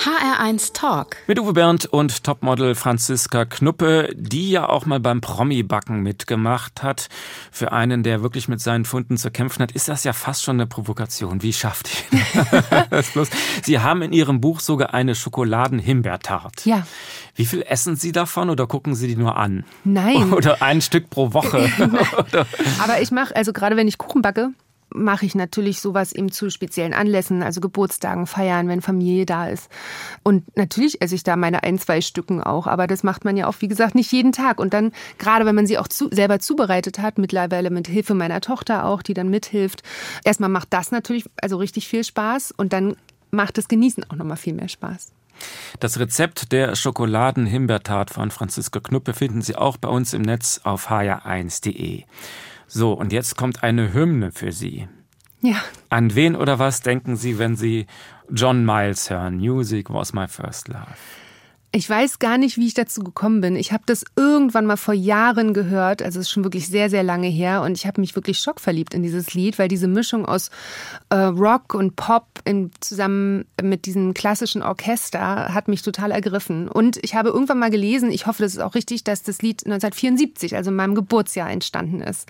HR1 0.08 0.74
Talk. 0.74 1.18
Mit 1.28 1.40
Uwe 1.40 1.54
Bernd 1.54 1.86
und 1.86 2.24
Topmodel 2.24 2.76
Franziska 2.76 3.46
Knuppe, 3.46 4.10
die 4.16 4.52
ja 4.52 4.70
auch 4.70 4.86
mal 4.86 5.00
beim 5.00 5.22
Promi-Backen 5.22 6.02
mitgemacht 6.02 6.84
hat. 6.84 7.10
Für 7.52 7.72
einen, 7.72 8.04
der 8.04 8.22
wirklich 8.22 8.48
mit 8.48 8.62
seinen 8.62 8.86
Funden 8.86 9.18
zu 9.18 9.32
kämpfen 9.32 9.64
hat, 9.64 9.72
ist 9.72 9.90
das 9.90 10.04
ja 10.04 10.14
fast 10.14 10.44
schon 10.44 10.58
eine 10.58 10.68
Provokation. 10.68 11.42
Wie 11.42 11.52
schafft 11.52 11.90
ihr 12.12 12.46
das 12.90 13.10
bloß? 13.10 13.30
Sie 13.64 13.80
haben 13.80 14.02
in 14.02 14.14
Ihrem 14.14 14.40
Buch 14.40 14.60
sogar 14.60 14.94
eine 14.94 15.16
Schokoladen-Himbeertart. 15.16 16.66
Ja. 16.66 16.86
Wie 17.36 17.46
viel 17.46 17.64
essen 17.68 17.96
Sie 17.96 18.12
davon 18.12 18.50
oder 18.50 18.68
gucken 18.68 18.96
Sie 18.96 19.08
die 19.08 19.16
nur 19.16 19.36
an? 19.36 19.66
Nein. 19.84 20.32
Oder 20.38 20.62
ein 20.62 20.82
Stück 20.82 21.10
pro 21.10 21.34
Woche? 21.34 21.70
Aber 22.82 23.02
ich 23.02 23.12
mache, 23.12 23.36
also 23.36 23.52
gerade 23.52 23.76
wenn 23.76 23.88
ich 23.88 23.98
Kuchen 23.98 24.22
backe, 24.22 24.52
mache 24.93 25.26
ich 25.26 25.36
natürlich 25.36 25.82
sowas 25.82 26.12
eben 26.13 26.32
zu 26.32 26.50
speziellen 26.50 26.93
Anlässen, 26.93 27.43
also 27.43 27.62
Geburtstagen, 27.62 28.28
Feiern, 28.28 28.67
wenn 28.67 28.82
Familie 28.82 29.26
da 29.26 29.47
ist. 29.47 29.69
Und 30.23 30.45
natürlich 30.58 31.02
esse 31.02 31.15
ich 31.15 31.23
da 31.23 31.36
meine 31.36 31.63
ein, 31.63 31.78
zwei 31.78 32.02
Stücken 32.02 32.41
auch, 32.41 32.67
aber 32.67 32.88
das 32.88 33.04
macht 33.04 33.26
man 33.26 33.38
ja 33.38 33.47
auch, 33.47 33.56
wie 33.60 33.67
gesagt, 33.67 33.95
nicht 33.95 34.12
jeden 34.12 34.32
Tag. 34.32 34.60
Und 34.60 34.73
dann, 34.73 34.91
gerade 35.17 35.45
wenn 35.45 35.56
man 35.56 35.67
sie 35.67 35.78
auch 35.78 35.88
zu, 35.88 36.10
selber 36.12 36.39
zubereitet 36.39 37.00
hat, 37.00 37.17
mittlerweile 37.17 37.69
mit 37.69 37.88
Hilfe 37.88 38.13
meiner 38.13 38.41
Tochter 38.41 38.86
auch, 38.86 39.02
die 39.02 39.13
dann 39.13 39.30
mithilft, 39.30 39.84
erstmal 40.23 40.50
macht 40.50 40.71
das 40.71 40.91
natürlich 40.91 41.26
also 41.41 41.58
richtig 41.58 41.88
viel 41.88 42.04
Spaß 42.04 42.54
und 42.56 42.73
dann 42.73 42.95
macht 43.32 43.58
das 43.58 43.67
Genießen 43.67 44.10
auch 44.10 44.15
nochmal 44.15 44.38
viel 44.38 44.54
mehr 44.54 44.69
Spaß. 44.69 45.12
Das 45.80 46.00
Rezept 46.00 46.52
der 46.52 46.76
Schokoladen-Himbeertat 46.76 48.10
von 48.10 48.32
Franziska 48.32 48.80
Knuppe 48.80 49.13
finden 49.13 49.41
Sie 49.41 49.56
auch 49.56 49.78
bei 49.78 49.89
uns 49.89 50.13
im 50.13 50.23
Netz 50.23 50.62
auf 50.63 50.89
hr1.de. 50.89 52.04
So, 52.68 52.94
und 52.94 53.14
jetzt 53.14 53.38
kommt 53.38 53.64
eine 53.64 53.94
Hymne 53.94 54.32
für 54.32 54.52
Sie. 54.52 54.88
Ja. 55.42 55.56
An 55.90 56.16
wen 56.16 56.36
oder 56.36 56.60
was 56.60 56.82
denken 56.82 57.16
Sie, 57.16 57.40
wenn 57.40 57.56
Sie 57.56 57.88
John 58.30 58.66
Miles 58.66 59.10
hören? 59.10 59.38
Music 59.38 59.90
was 59.90 60.14
my 60.14 60.28
first 60.28 60.68
love. 60.68 60.98
Ich 61.74 61.90
weiß 61.90 62.20
gar 62.20 62.38
nicht, 62.38 62.58
wie 62.58 62.68
ich 62.68 62.74
dazu 62.74 63.02
gekommen 63.02 63.42
bin. 63.42 63.58
Ich 63.58 63.74
habe 63.74 63.84
das 63.86 64.06
irgendwann 64.16 64.66
mal 64.66 64.78
vor 64.78 64.94
Jahren 64.94 65.54
gehört, 65.54 66.02
also 66.02 66.20
es 66.20 66.28
ist 66.28 66.32
schon 66.32 66.46
wirklich 66.46 66.68
sehr, 66.68 66.90
sehr 66.90 67.04
lange 67.04 67.28
her 67.28 67.62
und 67.62 67.74
ich 67.74 67.86
habe 67.86 68.00
mich 68.00 68.16
wirklich 68.16 68.40
schockverliebt 68.40 68.94
in 68.94 69.04
dieses 69.04 69.34
Lied, 69.34 69.60
weil 69.60 69.68
diese 69.68 69.90
Mischung 69.90 70.26
aus 70.26 70.50
äh, 71.10 71.18
Rock 71.18 71.74
und 71.74 71.98
Pop 71.98 72.26
in, 72.46 72.72
zusammen 72.80 73.46
mit 73.62 73.86
diesem 73.86 74.14
klassischen 74.14 74.64
Orchester 74.64 75.54
hat 75.54 75.68
mich 75.68 75.82
total 75.82 76.12
ergriffen. 76.12 76.70
Und 76.70 77.00
ich 77.04 77.16
habe 77.16 77.30
irgendwann 77.30 77.60
mal 77.60 77.70
gelesen, 77.70 78.12
ich 78.12 78.28
hoffe, 78.28 78.44
das 78.44 78.54
ist 78.54 78.62
auch 78.62 78.74
richtig, 78.74 79.04
dass 79.04 79.24
das 79.24 79.42
Lied 79.42 79.66
1974, 79.66 80.56
also 80.56 80.72
in 80.72 80.78
meinem 80.78 80.96
Geburtsjahr 80.96 81.52
entstanden 81.52 82.00
ist. 82.00 82.30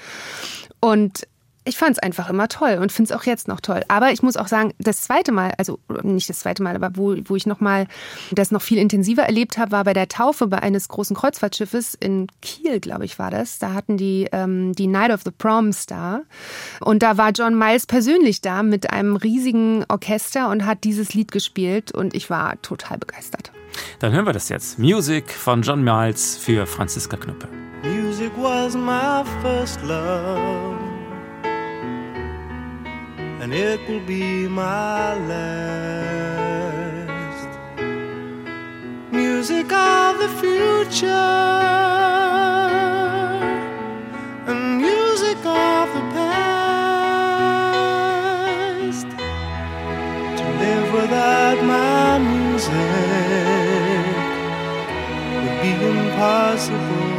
Und 0.79 1.27
ich 1.67 1.77
fand 1.77 1.91
es 1.91 1.99
einfach 1.99 2.29
immer 2.29 2.47
toll 2.47 2.79
und 2.81 2.91
finde 2.91 3.11
es 3.13 3.19
auch 3.19 3.23
jetzt 3.25 3.47
noch 3.47 3.59
toll. 3.59 3.83
Aber 3.87 4.11
ich 4.11 4.23
muss 4.23 4.37
auch 4.37 4.47
sagen, 4.47 4.73
das 4.79 5.01
zweite 5.01 5.31
Mal, 5.31 5.53
also 5.57 5.79
nicht 6.03 6.29
das 6.29 6.39
zweite 6.39 6.63
Mal, 6.63 6.75
aber 6.75 6.91
wo, 6.95 7.15
wo 7.25 7.35
ich 7.35 7.45
noch 7.45 7.59
mal 7.59 7.87
das 8.31 8.51
noch 8.51 8.61
viel 8.61 8.77
intensiver 8.77 9.23
erlebt 9.23 9.57
habe, 9.57 9.71
war 9.71 9.83
bei 9.83 9.93
der 9.93 10.07
Taufe 10.07 10.47
bei 10.47 10.59
eines 10.59 10.87
großen 10.87 11.15
Kreuzfahrtschiffes 11.15 11.93
in 11.95 12.27
Kiel, 12.41 12.79
glaube 12.79 13.05
ich, 13.05 13.19
war 13.19 13.31
das. 13.31 13.59
Da 13.59 13.73
hatten 13.73 13.97
die 13.97 14.27
ähm, 14.31 14.73
die 14.73 14.87
Night 14.87 15.11
of 15.11 15.21
the 15.23 15.31
Proms 15.31 15.85
da 15.85 16.21
und 16.81 17.03
da 17.03 17.17
war 17.17 17.31
John 17.31 17.57
Miles 17.57 17.85
persönlich 17.85 18.41
da 18.41 18.63
mit 18.63 18.91
einem 18.91 19.15
riesigen 19.15 19.85
Orchester 19.89 20.49
und 20.49 20.65
hat 20.65 20.83
dieses 20.83 21.13
Lied 21.13 21.31
gespielt 21.31 21.91
und 21.91 22.15
ich 22.15 22.29
war 22.29 22.61
total 22.61 22.97
begeistert. 22.97 23.51
Dann 23.99 24.13
hören 24.13 24.25
wir 24.25 24.33
das 24.33 24.49
jetzt. 24.49 24.79
Music 24.79 25.29
von 25.31 25.61
John 25.61 25.83
Miles 25.83 26.37
für 26.37 26.65
Franziska 26.65 27.17
Knuppe. 27.17 27.47
Music 27.83 28.31
was 28.37 28.75
my 28.75 29.23
first 29.41 29.81
love. 29.83 30.96
And 33.41 33.53
it 33.53 33.79
will 33.87 33.99
be 33.99 34.47
my 34.47 35.13
last. 35.31 35.47
Music 39.11 39.71
of 39.71 40.17
the 40.19 40.29
future 40.41 41.07
and 44.49 44.77
music 44.77 45.37
of 45.45 45.93
the 45.95 46.01
past. 46.15 46.37
To 50.37 50.45
live 50.63 50.87
without 50.93 51.59
my 51.63 52.17
music 52.17 52.73
would 55.43 55.57
be 55.61 55.71
impossible. 55.85 57.16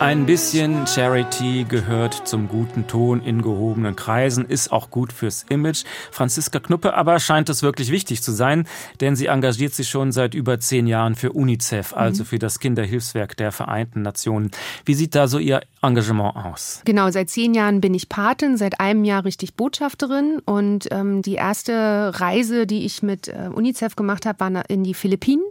Ein 0.00 0.24
bisschen 0.24 0.86
Charity 0.86 1.66
gehört 1.68 2.26
zum 2.26 2.48
guten 2.48 2.86
Ton 2.86 3.20
in 3.20 3.42
gehobenen 3.42 3.96
Kreisen, 3.96 4.46
ist 4.46 4.72
auch 4.72 4.88
gut 4.88 5.12
fürs 5.12 5.44
Image. 5.50 5.84
Franziska 6.10 6.58
Knuppe 6.58 6.94
aber 6.94 7.20
scheint 7.20 7.50
es 7.50 7.62
wirklich 7.62 7.90
wichtig 7.90 8.22
zu 8.22 8.32
sein, 8.32 8.66
denn 9.02 9.14
sie 9.14 9.26
engagiert 9.26 9.74
sich 9.74 9.90
schon 9.90 10.10
seit 10.10 10.32
über 10.32 10.58
zehn 10.58 10.86
Jahren 10.86 11.16
für 11.16 11.32
UNICEF, 11.32 11.92
also 11.92 12.22
mhm. 12.22 12.28
für 12.28 12.38
das 12.38 12.60
Kinderhilfswerk 12.60 13.36
der 13.36 13.52
Vereinten 13.52 14.00
Nationen. 14.00 14.50
Wie 14.86 14.94
sieht 14.94 15.14
da 15.14 15.28
so 15.28 15.38
Ihr 15.38 15.60
Engagement 15.82 16.34
aus? 16.34 16.80
Genau, 16.86 17.10
seit 17.10 17.28
zehn 17.28 17.52
Jahren 17.52 17.82
bin 17.82 17.92
ich 17.92 18.08
Patin, 18.08 18.56
seit 18.56 18.80
einem 18.80 19.04
Jahr 19.04 19.26
richtig 19.26 19.54
Botschafterin 19.54 20.40
und 20.46 20.88
ähm, 20.92 21.20
die 21.20 21.34
erste 21.34 22.18
Reise, 22.18 22.66
die 22.66 22.86
ich 22.86 23.02
mit 23.02 23.28
äh, 23.28 23.50
UNICEF 23.54 23.96
gemacht 23.96 24.24
habe, 24.24 24.40
war 24.40 24.70
in 24.70 24.82
die 24.82 24.94
Philippinen 24.94 25.44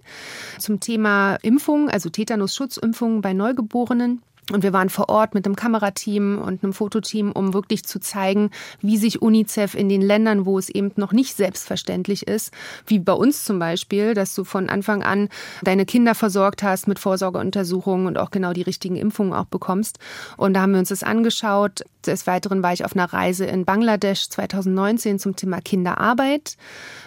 zum 0.58 0.80
Thema 0.80 1.36
Impfung, 1.44 1.88
also 1.88 2.10
Tetanus-Schutzimpfung 2.10 3.22
bei 3.22 3.34
Neugeborenen. 3.34 4.24
Und 4.52 4.64
wir 4.64 4.74
waren 4.74 4.90
vor 4.90 5.10
Ort 5.10 5.34
mit 5.34 5.46
einem 5.46 5.56
Kamerateam 5.56 6.40
und 6.40 6.64
einem 6.64 6.74
Fototeam, 6.74 7.32
um 7.32 7.54
wirklich 7.54 7.86
zu 7.86 8.00
zeigen, 8.00 8.52
wie 8.82 8.98
sich 8.98 9.22
UNICEF 9.22 9.76
in 9.76 9.90
den 9.90 10.02
Ländern, 10.02 10.46
wo 10.46 10.58
es 10.58 10.70
eben 10.70 10.92
noch 10.96 11.12
nicht 11.12 11.36
selbstverständlich 11.36 12.28
ist, 12.28 12.52
wie 12.88 13.00
bei 13.00 13.14
uns 13.14 13.46
zum 13.46 13.60
Beispiel, 13.60 14.14
dass 14.14 14.34
du 14.36 14.44
von 14.44 14.70
Anfang 14.70 15.04
an 15.04 15.30
deine 15.64 15.86
Kinder 15.86 16.16
versorgt 16.16 16.64
hast 16.64 16.88
mit 16.88 17.00
Vorsorgeuntersuchungen 17.00 18.08
und 18.08 18.18
auch 18.18 18.32
genau 18.32 18.54
die 18.54 18.62
richtigen 18.62 18.96
Impfungen 18.96 19.34
auch 19.34 19.46
bekommst. 19.46 20.00
Und 20.38 20.54
da 20.54 20.62
haben 20.62 20.72
wir 20.72 20.80
uns 20.80 20.90
das 20.90 21.04
angeschaut. 21.04 21.84
Des 22.06 22.28
Weiteren 22.28 22.64
war 22.64 22.72
ich 22.72 22.86
auf 22.86 22.96
einer 22.96 23.12
Reise 23.12 23.46
in 23.46 23.66
Bangladesch 23.66 24.30
2019 24.30 25.20
zum 25.20 25.36
Thema 25.36 25.60
Kinderarbeit, 25.60 26.56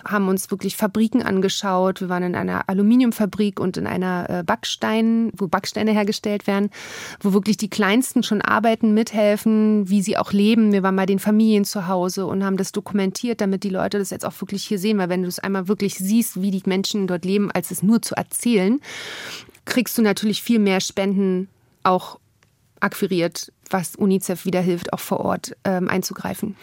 haben 0.05 0.29
uns 0.29 0.51
wirklich 0.51 0.77
Fabriken 0.77 1.23
angeschaut. 1.23 2.03
Wir 2.03 2.11
waren 2.11 2.23
in 2.23 2.35
einer 2.35 2.69
Aluminiumfabrik 2.69 3.59
und 3.59 3.79
in 3.79 3.87
einer 3.87 4.29
äh, 4.29 4.43
Backstein, 4.43 5.33
wo 5.35 5.49
Backsteine 5.49 5.93
hergestellt 5.93 6.47
werden, 6.47 6.69
wo 7.21 7.33
wirklich 7.33 7.57
die 7.57 7.71
Kleinsten 7.71 8.23
schon 8.23 8.43
arbeiten, 8.43 8.93
mithelfen, 8.93 9.89
wie 9.89 10.03
sie 10.03 10.19
auch 10.19 10.33
leben. 10.33 10.73
Wir 10.73 10.83
waren 10.83 10.97
bei 10.97 11.07
den 11.07 11.19
Familien 11.19 11.65
zu 11.65 11.89
Hause 11.89 12.27
und 12.27 12.45
haben 12.45 12.59
das 12.59 12.73
dokumentiert, 12.73 13.41
damit 13.41 13.65
die 13.65 13.71
Leute 13.71 13.99
das 13.99 14.11
jetzt 14.11 14.27
auch 14.27 14.39
wirklich 14.43 14.65
hier 14.65 14.79
sehen, 14.79 14.99
weil 14.99 15.09
wenn 15.09 15.23
du 15.23 15.29
es 15.29 15.39
einmal 15.39 15.69
wirklich 15.69 15.95
siehst, 15.95 16.43
wie 16.43 16.51
die 16.51 16.63
Menschen 16.67 17.07
dort 17.07 17.25
leben, 17.25 17.51
als 17.51 17.71
es 17.71 17.83
nur 17.83 18.03
zu 18.03 18.15
erzählen, 18.15 18.79
kriegst 19.65 19.97
du 19.97 20.03
natürlich 20.03 20.43
viel 20.43 20.59
mehr 20.59 20.81
Spenden 20.81 21.49
auch 21.83 22.19
akquiriert, 22.83 23.53
was 23.71 23.97
UNICEF 23.97 24.45
wieder 24.45 24.61
hilft, 24.61 24.93
auch 24.93 25.01
vor 25.01 25.21
Ort 25.21 25.57
ähm, 25.65 25.89
einzugreifen. 25.89 26.57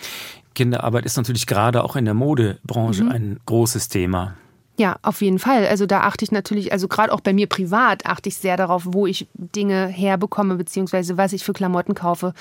Kinderarbeit 0.55 1.05
ist 1.05 1.17
natürlich 1.17 1.47
gerade 1.47 1.83
auch 1.83 1.95
in 1.95 2.05
der 2.05 2.13
Modebranche 2.13 3.05
mhm. 3.05 3.11
ein 3.11 3.39
großes 3.45 3.87
Thema. 3.87 4.35
Ja, 4.79 4.95
auf 5.01 5.21
jeden 5.21 5.39
Fall. 5.39 5.67
Also 5.67 5.85
da 5.85 6.03
achte 6.03 6.23
ich 6.23 6.31
natürlich, 6.31 6.71
also 6.71 6.87
gerade 6.87 7.11
auch 7.11 7.19
bei 7.19 7.33
mir 7.33 7.47
privat 7.47 8.05
achte 8.05 8.29
ich 8.29 8.37
sehr 8.37 8.55
darauf, 8.55 8.83
wo 8.85 9.07
ich 9.07 9.27
Dinge 9.33 9.87
herbekomme, 9.87 10.55
beziehungsweise 10.55 11.17
was 11.17 11.33
ich 11.33 11.43
für 11.43 11.51
Klamotten 11.51 11.95
kaufe, 11.95 12.33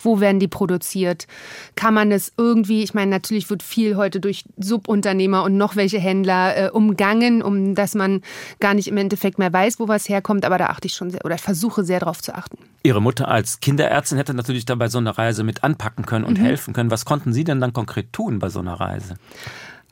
wo 0.00 0.18
werden 0.18 0.40
die 0.40 0.48
produziert. 0.48 1.28
Kann 1.76 1.94
man 1.94 2.10
das 2.10 2.32
irgendwie, 2.36 2.82
ich 2.82 2.94
meine, 2.94 3.12
natürlich 3.12 3.48
wird 3.48 3.62
viel 3.62 3.94
heute 3.94 4.18
durch 4.18 4.44
Subunternehmer 4.56 5.44
und 5.44 5.56
noch 5.56 5.76
welche 5.76 6.00
Händler 6.00 6.56
äh, 6.56 6.68
umgangen, 6.68 7.42
um 7.42 7.76
dass 7.76 7.94
man 7.94 8.22
gar 8.58 8.74
nicht 8.74 8.88
im 8.88 8.96
Endeffekt 8.96 9.38
mehr 9.38 9.52
weiß, 9.52 9.78
wo 9.78 9.86
was 9.86 10.08
herkommt, 10.08 10.44
aber 10.44 10.58
da 10.58 10.66
achte 10.66 10.88
ich 10.88 10.94
schon 10.94 11.10
sehr 11.10 11.24
oder 11.24 11.38
versuche 11.38 11.84
sehr 11.84 12.00
darauf 12.00 12.20
zu 12.20 12.34
achten. 12.34 12.58
Ihre 12.82 13.00
Mutter 13.00 13.28
als 13.28 13.60
Kinderärztin 13.60 14.18
hätte 14.18 14.34
natürlich 14.34 14.64
dabei 14.66 14.88
so 14.88 14.98
eine 14.98 15.16
Reise 15.16 15.44
mit 15.44 15.62
anpacken 15.62 16.04
können 16.06 16.24
und 16.24 16.40
mhm. 16.40 16.44
helfen 16.44 16.74
können. 16.74 16.90
Was 16.90 17.04
konnten 17.04 17.32
Sie 17.32 17.44
denn 17.44 17.60
dann 17.60 17.72
konkret 17.72 18.12
tun 18.12 18.40
bei 18.40 18.48
so 18.48 18.58
einer 18.58 18.74
Reise? 18.74 19.14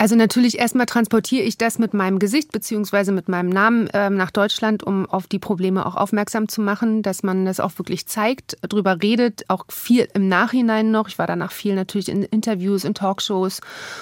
Also 0.03 0.17
natürlich 0.17 0.59
erstmal 0.59 0.87
transportiere 0.87 1.45
ich 1.45 1.59
das 1.59 1.79
mit 1.79 1.95
meinem 1.95 2.19
Gesicht 2.19 2.51
beziehungsweise 2.51 3.13
mit 3.13 3.29
meinem 3.29 3.51
Namen 3.51 3.87
äh, 3.91 4.11
nach 4.11 4.33
Deutschland, 4.33 4.83
um 4.83 5.07
auf 5.07 5.29
die 5.29 5.39
Probleme 5.39 5.87
auch 5.87 5.95
aufmerksam 5.95 6.49
zu 6.49 6.61
machen, 6.61 7.03
dass 7.03 7.23
man 7.23 7.45
das 7.45 7.61
auch 7.61 7.79
wirklich 7.79 8.09
zeigt, 8.09 8.57
drüber 8.69 9.01
redet, 9.01 9.45
auch 9.47 9.65
viel 9.69 10.09
im 10.13 10.27
Nachhinein 10.27 10.91
noch. 10.91 11.07
Ich 11.07 11.21
war 11.21 11.29
danach 11.29 11.53
viel 11.53 11.77
natürlich 11.77 12.09
in 12.09 12.25
Interviews, 12.25 12.83
in 12.83 12.95
Talkshows, 12.95 13.61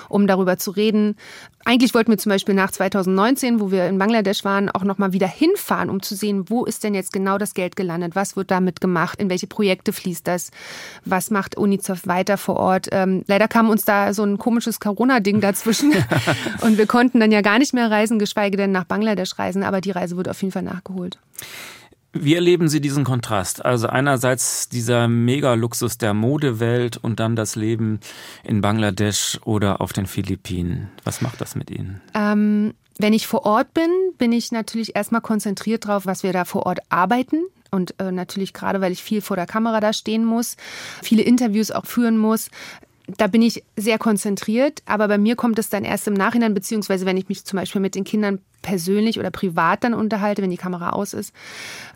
um 0.08 0.26
darüber 0.26 0.56
zu 0.56 0.70
reden. 0.70 1.16
Eigentlich 1.66 1.92
wollten 1.92 2.10
wir 2.10 2.16
zum 2.16 2.30
Beispiel 2.30 2.54
nach 2.54 2.70
2019, 2.70 3.60
wo 3.60 3.70
wir 3.70 3.86
in 3.86 3.98
Bangladesch 3.98 4.42
waren, 4.46 4.70
auch 4.70 4.84
nochmal 4.84 5.12
wieder 5.12 5.28
hinfahren, 5.28 5.90
um 5.90 6.00
zu 6.00 6.14
sehen, 6.14 6.48
wo 6.48 6.64
ist 6.64 6.82
denn 6.82 6.94
jetzt 6.94 7.12
genau 7.12 7.36
das 7.36 7.52
Geld 7.52 7.76
gelandet, 7.76 8.16
was 8.16 8.34
wird 8.34 8.50
damit 8.50 8.80
gemacht, 8.80 9.20
in 9.20 9.28
welche 9.28 9.46
Projekte 9.46 9.92
fließt 9.92 10.26
das, 10.26 10.50
was 11.04 11.30
macht 11.30 11.58
UNICEF 11.58 12.06
weiter 12.06 12.38
vor 12.38 12.56
Ort. 12.56 12.88
Ähm, 12.92 13.22
leider 13.26 13.46
kam 13.46 13.68
uns 13.68 13.84
da 13.84 14.14
so 14.14 14.24
ein 14.24 14.38
komisches 14.38 14.80
Corona-Ding 14.80 15.42
dazwischen 15.42 15.89
und 16.62 16.78
wir 16.78 16.86
konnten 16.86 17.20
dann 17.20 17.32
ja 17.32 17.40
gar 17.40 17.58
nicht 17.58 17.74
mehr 17.74 17.90
reisen, 17.90 18.18
geschweige 18.18 18.56
denn 18.56 18.72
nach 18.72 18.84
Bangladesch 18.84 19.38
reisen, 19.38 19.62
aber 19.62 19.80
die 19.80 19.90
Reise 19.90 20.16
wird 20.16 20.28
auf 20.28 20.40
jeden 20.42 20.52
Fall 20.52 20.62
nachgeholt. 20.62 21.18
Wie 22.12 22.34
erleben 22.34 22.68
Sie 22.68 22.80
diesen 22.80 23.04
Kontrast? 23.04 23.64
Also 23.64 23.86
einerseits 23.86 24.68
dieser 24.68 25.06
Megaluxus 25.06 25.96
der 25.96 26.12
Modewelt 26.12 26.96
und 26.96 27.20
dann 27.20 27.36
das 27.36 27.54
Leben 27.54 28.00
in 28.42 28.60
Bangladesch 28.60 29.38
oder 29.44 29.80
auf 29.80 29.92
den 29.92 30.06
Philippinen. 30.06 30.90
Was 31.04 31.20
macht 31.20 31.40
das 31.40 31.54
mit 31.54 31.70
Ihnen? 31.70 32.00
Ähm, 32.14 32.74
wenn 32.98 33.12
ich 33.12 33.28
vor 33.28 33.46
Ort 33.46 33.74
bin, 33.74 33.90
bin 34.18 34.32
ich 34.32 34.50
natürlich 34.50 34.96
erstmal 34.96 35.20
konzentriert 35.20 35.84
darauf, 35.84 36.04
was 36.04 36.24
wir 36.24 36.32
da 36.32 36.44
vor 36.44 36.66
Ort 36.66 36.80
arbeiten. 36.88 37.44
Und 37.70 37.94
äh, 38.00 38.10
natürlich 38.10 38.52
gerade, 38.52 38.80
weil 38.80 38.90
ich 38.90 39.04
viel 39.04 39.20
vor 39.20 39.36
der 39.36 39.46
Kamera 39.46 39.78
da 39.78 39.92
stehen 39.92 40.24
muss, 40.24 40.56
viele 41.02 41.22
Interviews 41.22 41.70
auch 41.70 41.86
führen 41.86 42.18
muss, 42.18 42.50
da 43.16 43.26
bin 43.26 43.42
ich 43.42 43.64
sehr 43.76 43.98
konzentriert, 43.98 44.82
aber 44.86 45.08
bei 45.08 45.18
mir 45.18 45.36
kommt 45.36 45.58
es 45.58 45.68
dann 45.68 45.84
erst 45.84 46.06
im 46.08 46.14
Nachhinein, 46.14 46.54
beziehungsweise 46.54 47.06
wenn 47.06 47.16
ich 47.16 47.28
mich 47.28 47.44
zum 47.44 47.58
Beispiel 47.58 47.80
mit 47.80 47.94
den 47.94 48.04
Kindern 48.04 48.40
persönlich 48.62 49.18
oder 49.18 49.30
privat 49.30 49.84
dann 49.84 49.94
unterhalte, 49.94 50.42
wenn 50.42 50.50
die 50.50 50.56
Kamera 50.56 50.90
aus 50.90 51.14
ist, 51.14 51.34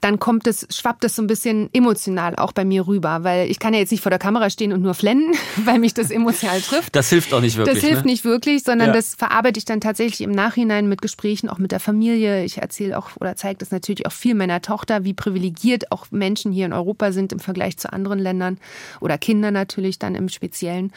dann 0.00 0.18
kommt 0.18 0.46
es, 0.46 0.66
schwappt 0.70 1.04
es 1.04 1.16
so 1.16 1.22
ein 1.22 1.26
bisschen 1.26 1.68
emotional 1.72 2.36
auch 2.36 2.52
bei 2.52 2.64
mir 2.64 2.86
rüber, 2.86 3.24
weil 3.24 3.50
ich 3.50 3.58
kann 3.58 3.74
ja 3.74 3.80
jetzt 3.80 3.90
nicht 3.90 4.02
vor 4.02 4.10
der 4.10 4.18
Kamera 4.18 4.50
stehen 4.50 4.72
und 4.72 4.82
nur 4.82 4.94
flennen, 4.94 5.34
weil 5.64 5.78
mich 5.78 5.94
das 5.94 6.10
emotional 6.10 6.60
trifft. 6.60 6.94
Das 6.96 7.10
hilft 7.10 7.32
auch 7.32 7.40
nicht 7.40 7.56
wirklich. 7.56 7.74
Das 7.74 7.84
hilft 7.84 8.04
ne? 8.04 8.12
nicht 8.12 8.24
wirklich, 8.24 8.62
sondern 8.62 8.88
ja. 8.88 8.94
das 8.94 9.14
verarbeite 9.14 9.58
ich 9.58 9.64
dann 9.64 9.80
tatsächlich 9.80 10.20
im 10.22 10.32
Nachhinein 10.32 10.88
mit 10.88 11.02
Gesprächen, 11.02 11.48
auch 11.48 11.58
mit 11.58 11.72
der 11.72 11.80
Familie. 11.80 12.44
Ich 12.44 12.58
erzähle 12.58 12.98
auch 12.98 13.10
oder 13.20 13.36
zeige 13.36 13.58
das 13.58 13.70
natürlich 13.70 14.06
auch 14.06 14.12
viel 14.12 14.34
meiner 14.34 14.62
Tochter, 14.62 15.04
wie 15.04 15.14
privilegiert 15.14 15.92
auch 15.92 16.06
Menschen 16.10 16.52
hier 16.52 16.66
in 16.66 16.72
Europa 16.72 17.12
sind 17.12 17.32
im 17.32 17.40
Vergleich 17.40 17.76
zu 17.76 17.92
anderen 17.92 18.18
Ländern 18.18 18.58
oder 19.00 19.18
Kinder 19.18 19.50
natürlich 19.50 19.98
dann 19.98 20.14
im 20.14 20.28
Speziellen. 20.28 20.92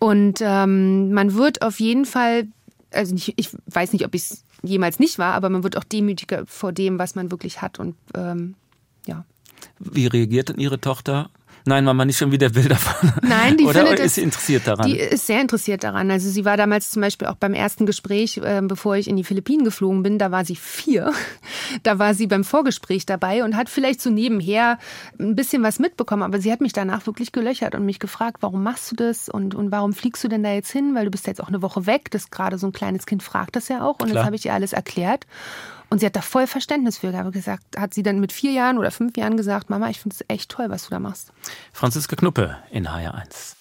Und 0.00 0.40
ähm, 0.40 1.12
man 1.12 1.34
wird 1.34 1.62
auf 1.62 1.80
jeden 1.80 2.04
Fall 2.04 2.46
also 2.94 3.14
nicht, 3.14 3.34
ich 3.36 3.50
weiß 3.66 3.92
nicht, 3.92 4.04
ob 4.04 4.14
ich 4.14 4.22
es 4.22 4.44
jemals 4.62 4.98
nicht 4.98 5.18
war, 5.18 5.34
aber 5.34 5.48
man 5.50 5.62
wird 5.62 5.76
auch 5.76 5.84
demütiger 5.84 6.46
vor 6.46 6.72
dem, 6.72 6.98
was 6.98 7.14
man 7.14 7.30
wirklich 7.30 7.62
hat 7.62 7.78
und 7.78 7.96
ähm, 8.14 8.54
ja. 9.06 9.24
Wie 9.78 10.06
reagiert 10.06 10.48
denn 10.48 10.58
Ihre 10.58 10.80
Tochter 10.80 11.30
Nein, 11.66 11.84
Mama, 11.84 12.04
nicht 12.04 12.18
schon 12.18 12.30
wieder 12.30 12.50
Bilder 12.50 12.76
von. 12.76 13.10
Nein, 13.22 13.56
die 13.56 13.64
Oder 13.66 13.86
findet 13.86 14.00
ist 14.00 14.16
sie 14.16 14.22
interessiert 14.22 14.66
daran? 14.66 14.86
Die 14.86 14.98
ist 14.98 15.26
sehr 15.26 15.40
interessiert 15.40 15.82
daran. 15.82 16.10
Also 16.10 16.28
sie 16.28 16.44
war 16.44 16.58
damals 16.58 16.90
zum 16.90 17.00
Beispiel 17.00 17.26
auch 17.26 17.36
beim 17.36 17.54
ersten 17.54 17.86
Gespräch, 17.86 18.36
äh, 18.36 18.60
bevor 18.62 18.96
ich 18.96 19.08
in 19.08 19.16
die 19.16 19.24
Philippinen 19.24 19.64
geflogen 19.64 20.02
bin, 20.02 20.18
da 20.18 20.30
war 20.30 20.44
sie 20.44 20.56
vier. 20.56 21.12
Da 21.82 21.98
war 21.98 22.14
sie 22.14 22.26
beim 22.26 22.44
Vorgespräch 22.44 23.06
dabei 23.06 23.42
und 23.42 23.56
hat 23.56 23.68
vielleicht 23.68 24.00
so 24.00 24.10
nebenher 24.10 24.78
ein 25.18 25.34
bisschen 25.34 25.62
was 25.62 25.78
mitbekommen. 25.78 26.22
Aber 26.22 26.38
sie 26.40 26.52
hat 26.52 26.60
mich 26.60 26.72
danach 26.72 27.06
wirklich 27.06 27.32
gelöchert 27.32 27.74
und 27.74 27.84
mich 27.84 27.98
gefragt, 27.98 28.38
warum 28.40 28.62
machst 28.62 28.92
du 28.92 28.96
das 28.96 29.28
und, 29.28 29.54
und 29.54 29.72
warum 29.72 29.94
fliegst 29.94 30.22
du 30.22 30.28
denn 30.28 30.42
da 30.42 30.52
jetzt 30.52 30.70
hin? 30.70 30.94
Weil 30.94 31.06
du 31.06 31.10
bist 31.10 31.26
jetzt 31.26 31.42
auch 31.42 31.48
eine 31.48 31.62
Woche 31.62 31.86
weg. 31.86 32.10
Das 32.10 32.30
gerade 32.30 32.58
so 32.58 32.66
ein 32.66 32.72
kleines 32.72 33.06
Kind 33.06 33.22
fragt 33.22 33.56
das 33.56 33.68
ja 33.68 33.82
auch. 33.82 34.00
Und 34.00 34.10
Klar. 34.10 34.14
das 34.14 34.24
habe 34.26 34.36
ich 34.36 34.44
ihr 34.44 34.52
alles 34.52 34.72
erklärt. 34.72 35.26
Und 35.90 36.00
sie 36.00 36.06
hat 36.06 36.16
da 36.16 36.22
voll 36.22 36.46
Verständnis 36.46 36.98
für 36.98 37.12
gesagt, 37.30 37.78
hat 37.78 37.94
sie 37.94 38.02
dann 38.02 38.20
mit 38.20 38.32
vier 38.32 38.52
Jahren 38.52 38.78
oder 38.78 38.90
fünf 38.90 39.16
Jahren 39.16 39.36
gesagt, 39.36 39.70
Mama, 39.70 39.90
ich 39.90 40.00
finde 40.00 40.16
es 40.18 40.24
echt 40.28 40.50
toll, 40.50 40.70
was 40.70 40.84
du 40.84 40.90
da 40.90 40.98
machst. 40.98 41.32
Franziska 41.72 42.16
Knuppe 42.16 42.56
in 42.70 42.88
HR1. 42.88 43.56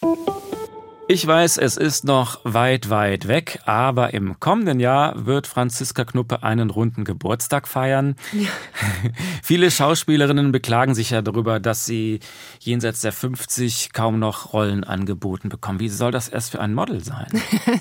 Ich 1.09 1.27
weiß, 1.27 1.57
es 1.57 1.75
ist 1.75 2.05
noch 2.05 2.39
weit, 2.45 2.89
weit 2.89 3.27
weg, 3.27 3.59
aber 3.65 4.13
im 4.13 4.39
kommenden 4.39 4.79
Jahr 4.79 5.25
wird 5.25 5.47
Franziska 5.47 6.05
Knuppe 6.05 6.43
einen 6.43 6.69
runden 6.69 7.03
Geburtstag 7.03 7.67
feiern. 7.67 8.15
Ja. 8.31 8.47
Viele 9.43 9.69
Schauspielerinnen 9.69 10.53
beklagen 10.53 10.95
sich 10.95 11.09
ja 11.09 11.21
darüber, 11.21 11.59
dass 11.59 11.85
sie 11.85 12.21
jenseits 12.59 13.01
der 13.01 13.11
50 13.11 13.91
kaum 13.91 14.17
noch 14.17 14.53
Rollen 14.53 14.85
angeboten 14.85 15.49
bekommen. 15.49 15.81
Wie 15.81 15.89
soll 15.89 16.11
das 16.11 16.29
erst 16.29 16.51
für 16.51 16.61
ein 16.61 16.73
Model 16.73 17.03
sein? 17.03 17.27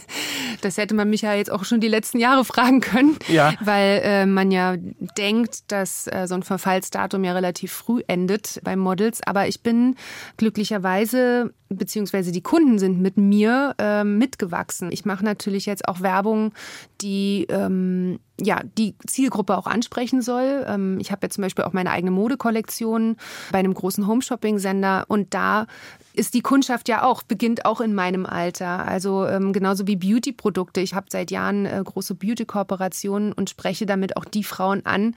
das 0.60 0.76
hätte 0.76 0.94
man 0.94 1.08
mich 1.08 1.22
ja 1.22 1.32
jetzt 1.34 1.50
auch 1.50 1.64
schon 1.64 1.80
die 1.80 1.88
letzten 1.88 2.18
Jahre 2.18 2.44
fragen 2.44 2.80
können, 2.80 3.16
ja. 3.28 3.54
weil 3.60 4.00
äh, 4.02 4.26
man 4.26 4.50
ja 4.50 4.74
denkt, 4.76 5.70
dass 5.70 6.08
äh, 6.08 6.26
so 6.26 6.34
ein 6.34 6.42
Verfallsdatum 6.42 7.22
ja 7.22 7.34
relativ 7.34 7.72
früh 7.72 8.02
endet 8.08 8.60
bei 8.64 8.74
Models. 8.74 9.20
Aber 9.24 9.46
ich 9.46 9.62
bin 9.62 9.94
glücklicherweise 10.38 11.52
beziehungsweise 11.76 12.32
die 12.32 12.42
Kunden 12.42 12.78
sind 12.78 13.00
mit 13.00 13.11
mir 13.16 13.74
äh, 13.78 14.04
mitgewachsen. 14.04 14.90
Ich 14.92 15.04
mache 15.04 15.24
natürlich 15.24 15.66
jetzt 15.66 15.88
auch 15.88 16.00
Werbung, 16.00 16.52
die 17.00 17.46
ähm, 17.48 18.18
ja, 18.40 18.60
die 18.78 18.94
Zielgruppe 19.06 19.56
auch 19.56 19.66
ansprechen 19.66 20.22
soll. 20.22 20.64
Ähm, 20.66 20.98
ich 21.00 21.12
habe 21.12 21.26
ja 21.26 21.30
zum 21.30 21.42
Beispiel 21.42 21.64
auch 21.64 21.72
meine 21.72 21.90
eigene 21.90 22.10
Modekollektion 22.10 23.16
bei 23.50 23.58
einem 23.58 23.74
großen 23.74 24.06
Home-Shopping-Sender 24.06 25.04
und 25.08 25.34
da 25.34 25.66
ist 26.14 26.34
die 26.34 26.40
Kundschaft 26.40 26.88
ja 26.88 27.04
auch, 27.04 27.22
beginnt 27.22 27.64
auch 27.64 27.80
in 27.80 27.94
meinem 27.94 28.26
Alter. 28.26 28.86
Also 28.86 29.26
ähm, 29.26 29.52
genauso 29.52 29.86
wie 29.86 29.96
Beauty-Produkte. 29.96 30.80
Ich 30.80 30.94
habe 30.94 31.06
seit 31.08 31.30
Jahren 31.30 31.66
äh, 31.66 31.80
große 31.82 32.14
Beauty-Kooperationen 32.14 33.32
und 33.32 33.50
spreche 33.50 33.86
damit 33.86 34.16
auch 34.16 34.24
die 34.24 34.44
Frauen 34.44 34.84
an, 34.84 35.14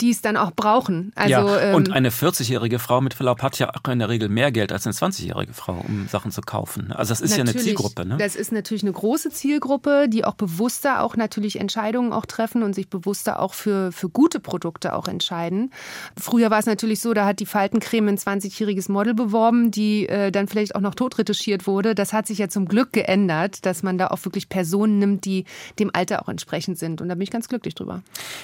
die 0.00 0.10
es 0.10 0.22
dann 0.22 0.36
auch 0.36 0.50
brauchen. 0.50 1.12
Also, 1.14 1.30
ja, 1.30 1.60
ähm, 1.60 1.74
und 1.76 1.92
eine 1.92 2.10
40-jährige 2.10 2.78
Frau 2.78 3.00
mit 3.00 3.14
Verlaub 3.14 3.42
hat 3.42 3.58
ja 3.58 3.70
auch 3.70 3.88
in 3.88 3.98
der 3.98 4.08
Regel 4.08 4.28
mehr 4.28 4.50
Geld 4.50 4.72
als 4.72 4.86
eine 4.86 4.94
20-jährige 4.94 5.52
Frau, 5.52 5.84
um 5.86 6.08
Sachen 6.08 6.30
zu 6.30 6.40
kaufen. 6.40 6.92
Also 6.92 7.12
das 7.12 7.20
ist 7.20 7.36
ja 7.36 7.42
eine 7.42 7.54
Zielgruppe. 7.54 8.04
Ne? 8.04 8.16
Das 8.16 8.34
ist 8.34 8.52
natürlich 8.52 8.82
eine 8.82 8.92
große 8.92 9.30
Zielgruppe, 9.30 10.08
die 10.08 10.24
auch 10.24 10.34
bewusster 10.34 11.02
auch 11.02 11.16
natürlich 11.16 11.60
Entscheidungen 11.60 12.12
auch 12.12 12.26
treffen 12.26 12.53
und 12.62 12.74
sich 12.74 12.88
bewusster 12.88 13.40
auch 13.40 13.54
für, 13.54 13.92
für 13.92 14.08
gute 14.08 14.40
Produkte 14.40 14.94
auch 14.94 15.08
entscheiden. 15.08 15.72
Früher 16.18 16.50
war 16.50 16.58
es 16.58 16.66
natürlich 16.66 17.00
so, 17.00 17.14
da 17.14 17.26
hat 17.26 17.40
die 17.40 17.46
Faltencreme 17.46 18.08
ein 18.08 18.18
20-jähriges 18.18 18.90
Model 18.90 19.14
beworben, 19.14 19.70
die 19.70 20.08
äh, 20.08 20.30
dann 20.30 20.48
vielleicht 20.48 20.74
auch 20.74 20.80
noch 20.80 20.94
totretuschiert 20.94 21.66
wurde. 21.66 21.94
Das 21.94 22.12
hat 22.12 22.26
sich 22.26 22.38
ja 22.38 22.48
zum 22.48 22.66
Glück 22.66 22.92
geändert, 22.92 23.66
dass 23.66 23.82
man 23.82 23.98
da 23.98 24.08
auch 24.08 24.24
wirklich 24.24 24.48
Personen 24.48 24.98
nimmt, 24.98 25.24
die 25.24 25.44
dem 25.78 25.90
Alter 25.92 26.22
auch 26.22 26.28
entsprechend 26.28 26.78
sind. 26.78 27.00
Und 27.00 27.08
da 27.08 27.14
bin 27.14 27.22
ich 27.22 27.30
ganz 27.30 27.48
glücklich 27.48 27.74
drüber. 27.74 28.02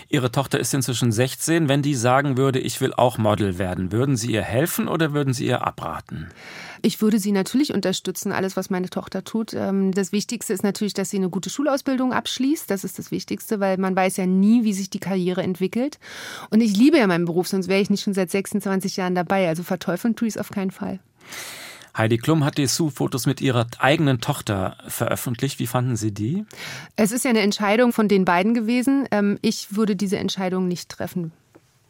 Ihre 0.09 0.31
Tochter 0.31 0.59
ist 0.59 0.75
inzwischen 0.75 1.13
16. 1.13 1.69
Wenn 1.69 1.83
die 1.83 1.95
sagen 1.95 2.37
würde, 2.37 2.59
ich 2.59 2.81
will 2.81 2.93
auch 2.95 3.19
Model 3.19 3.59
werden, 3.59 3.93
würden 3.93 4.17
Sie 4.17 4.33
ihr 4.33 4.43
helfen 4.43 4.89
oder 4.89 5.13
würden 5.13 5.33
Sie 5.33 5.47
ihr 5.47 5.67
abraten? 5.67 6.29
Ich 6.83 7.03
würde 7.03 7.19
sie 7.19 7.33
natürlich 7.33 7.75
unterstützen, 7.75 8.33
alles, 8.33 8.57
was 8.57 8.71
meine 8.71 8.91
Tochter 8.91 9.25
tut. 9.25 9.55
Ähm, 9.55 9.93
das 9.93 10.13
Wichtigste 10.13 10.53
ist 10.53 10.63
natürlich, 10.63 10.95
dass 10.95 11.11
sie 11.11 11.17
eine 11.17 11.31
gute 11.31 11.51
Schulausbildung 11.51 12.13
abschließt. 12.13 12.71
Das 12.71 12.85
ist 12.85 12.99
das 12.99 13.11
Wichtigste, 13.11 13.61
weil 13.61 13.77
man 13.79 13.95
weiß 13.95 14.17
ja 14.17 14.27
nie, 14.27 14.65
wie 14.65 14.73
sich 14.73 14.91
die 14.91 15.01
Karriere 15.01 15.43
entwickelt. 15.43 15.99
Und 16.51 16.61
ich 16.61 16.77
liebe 16.77 16.99
ja 16.99 17.07
meinen 17.07 17.25
Beruf, 17.25 17.49
sonst 17.49 17.69
wäre 17.69 17.81
ich 17.81 17.91
nicht 17.91 18.03
schon 18.03 18.15
seit 18.15 18.31
26 18.31 18.97
Jahren 18.97 19.15
dabei. 19.15 19.49
Also 19.49 19.63
verteufeln 19.63 20.17
tue 20.17 20.29
ich 20.29 20.35
es 20.35 20.41
auf 20.41 20.51
keinen 20.51 20.71
Fall. 20.71 21.01
Heidi 21.97 22.19
Klum 22.19 22.45
hat 22.45 22.57
Dessous-Fotos 22.59 23.27
mit 23.27 23.41
ihrer 23.41 23.67
eigenen 23.79 24.21
Tochter 24.21 24.77
veröffentlicht. 24.87 25.59
Wie 25.59 25.67
fanden 25.67 25.97
Sie 25.97 26.13
die? 26.13 26.45
Es 26.97 27.13
ist 27.13 27.25
ja 27.25 27.31
eine 27.31 27.41
Entscheidung 27.41 27.93
von 27.93 28.09
den 28.09 28.25
beiden 28.25 28.55
gewesen. 28.55 29.07
Ähm, 29.11 29.39
ich 29.43 29.75
würde 29.75 29.97
diese 29.97 30.19
Entscheidung 30.19 30.69
nicht 30.69 30.89
treffen. 30.89 31.33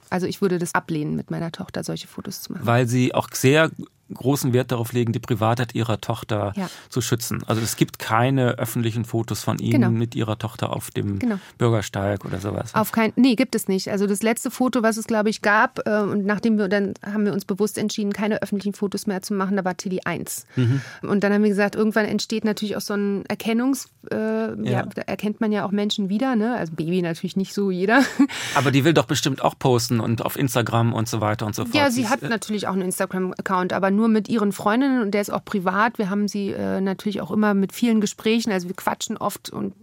Also 0.09 0.27
ich 0.27 0.41
würde 0.41 0.59
das 0.59 0.75
ablehnen, 0.75 1.15
mit 1.15 1.31
meiner 1.31 1.53
Tochter 1.53 1.85
solche 1.85 2.09
Fotos 2.09 2.43
zu 2.43 2.53
machen. 2.53 2.67
Weil 2.67 2.89
sie 2.89 3.15
auch 3.15 3.29
sehr 3.33 3.71
großen 4.15 4.53
Wert 4.53 4.73
darauf 4.73 4.93
legen, 4.93 5.13
die 5.13 5.19
Privatheit 5.19 5.75
ihrer 5.75 6.01
Tochter 6.01 6.53
ja. 6.57 6.69
zu 6.89 7.01
schützen. 7.01 7.43
Also 7.47 7.63
es 7.63 7.77
gibt 7.77 7.99
keine 7.99 8.59
öffentlichen 8.59 9.05
Fotos 9.05 9.43
von 9.43 9.59
Ihnen 9.59 9.73
genau. 9.73 9.91
mit 9.91 10.15
Ihrer 10.15 10.39
Tochter 10.39 10.75
auf 10.75 10.91
dem 10.91 11.19
genau. 11.19 11.39
Bürgersteig 11.59 12.25
oder 12.25 12.39
sowas. 12.39 12.75
Auf 12.75 12.93
kein, 12.93 13.13
nee, 13.17 13.35
gibt 13.35 13.55
es 13.55 13.69
nicht. 13.69 13.91
Also 13.91 14.07
das 14.07 14.23
letzte 14.23 14.51
Foto, 14.51 14.83
was 14.83 14.97
es 14.97 15.07
glaube 15.07 15.31
ich 15.31 15.43
gab, 15.43 15.87
äh, 15.87 16.01
und 16.01 16.25
nachdem 16.25 16.59
wir 16.59 16.69
dann 16.69 16.95
haben 17.05 17.25
wir 17.25 17.33
uns 17.33 17.45
bewusst 17.45 17.79
entschieden, 17.79 18.13
keine 18.13 18.43
öffentlichen 18.43 18.75
Fotos 18.75 19.07
mehr 19.07 19.23
zu 19.23 19.35
machen, 19.35 19.57
da 19.57 19.65
war 19.65 19.77
Tilly 19.77 20.01
1. 20.05 20.47
Mhm. 20.57 20.81
Und 21.03 21.25
dann 21.25 21.33
haben 21.33 21.43
wir 21.43 21.51
gesagt, 21.51 21.75
irgendwann 21.75 22.07
entsteht 22.07 22.45
natürlich 22.45 22.77
auch 22.77 22.81
so 22.81 22.95
ein 22.95 23.25
Erkennungs, 23.27 23.89
äh, 24.11 24.17
ja. 24.17 24.55
ja. 24.65 24.87
da 24.87 25.03
erkennt 25.03 25.41
man 25.41 25.53
ja 25.53 25.65
auch 25.65 25.71
Menschen 25.71 26.09
wieder, 26.09 26.37
ne? 26.37 26.57
Also 26.57 26.75
Baby 26.75 27.03
natürlich 27.03 27.37
nicht 27.37 27.55
so 27.55 27.71
jeder. 27.71 28.03
Aber 28.55 28.71
die 28.71 28.85
will 28.85 28.95
doch 28.95 29.07
bestimmt 29.07 29.43
auch 29.43 29.59
posten 29.59 30.01
und 30.01 30.25
auf 30.25 30.37
Instagram 30.37 30.93
und 30.93 31.09
so 31.09 31.21
weiter 31.21 31.47
und 31.47 31.55
so 31.55 31.65
fort. 31.65 31.75
Ja, 31.75 31.91
sie 31.91 32.09
hat 32.09 32.23
natürlich 32.23 32.67
auch 32.67 32.73
einen 32.73 32.83
Instagram-Account, 32.83 33.73
aber 33.73 33.91
nur 33.91 34.00
nur 34.01 34.09
mit 34.09 34.29
ihren 34.29 34.53
Freundinnen 34.53 35.03
und 35.03 35.13
der 35.13 35.21
ist 35.21 35.31
auch 35.31 35.45
privat. 35.45 35.99
Wir 35.99 36.11
haben 36.11 36.27
sie 36.27 36.51
äh, 36.51 36.81
natürlich 36.81 37.21
auch 37.21 37.31
immer 37.31 37.55
mit 37.55 37.73
vielen 37.73 38.01
Gesprächen, 38.01 38.51
also 38.51 38.69
wir 38.69 38.75
quatschen 38.75 39.17
oft 39.17 39.51
und 39.51 39.75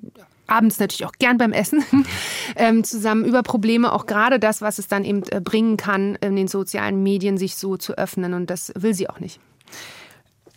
abends 0.47 0.79
natürlich 0.79 1.05
auch 1.05 1.13
gern 1.19 1.37
beim 1.37 1.51
Essen 1.53 1.83
ähm, 2.55 2.83
zusammen 2.83 3.25
über 3.25 3.43
Probleme, 3.43 3.91
auch 3.91 4.05
gerade 4.05 4.39
das, 4.39 4.61
was 4.61 4.79
es 4.79 4.87
dann 4.87 5.05
eben 5.05 5.23
äh, 5.29 5.39
bringen 5.39 5.77
kann, 5.77 6.15
in 6.15 6.35
den 6.35 6.47
sozialen 6.47 7.03
Medien 7.03 7.37
sich 7.37 7.55
so 7.55 7.77
zu 7.77 7.97
öffnen 7.97 8.33
und 8.33 8.49
das 8.49 8.71
will 8.75 8.93
sie 8.93 9.09
auch 9.09 9.19
nicht. 9.19 9.39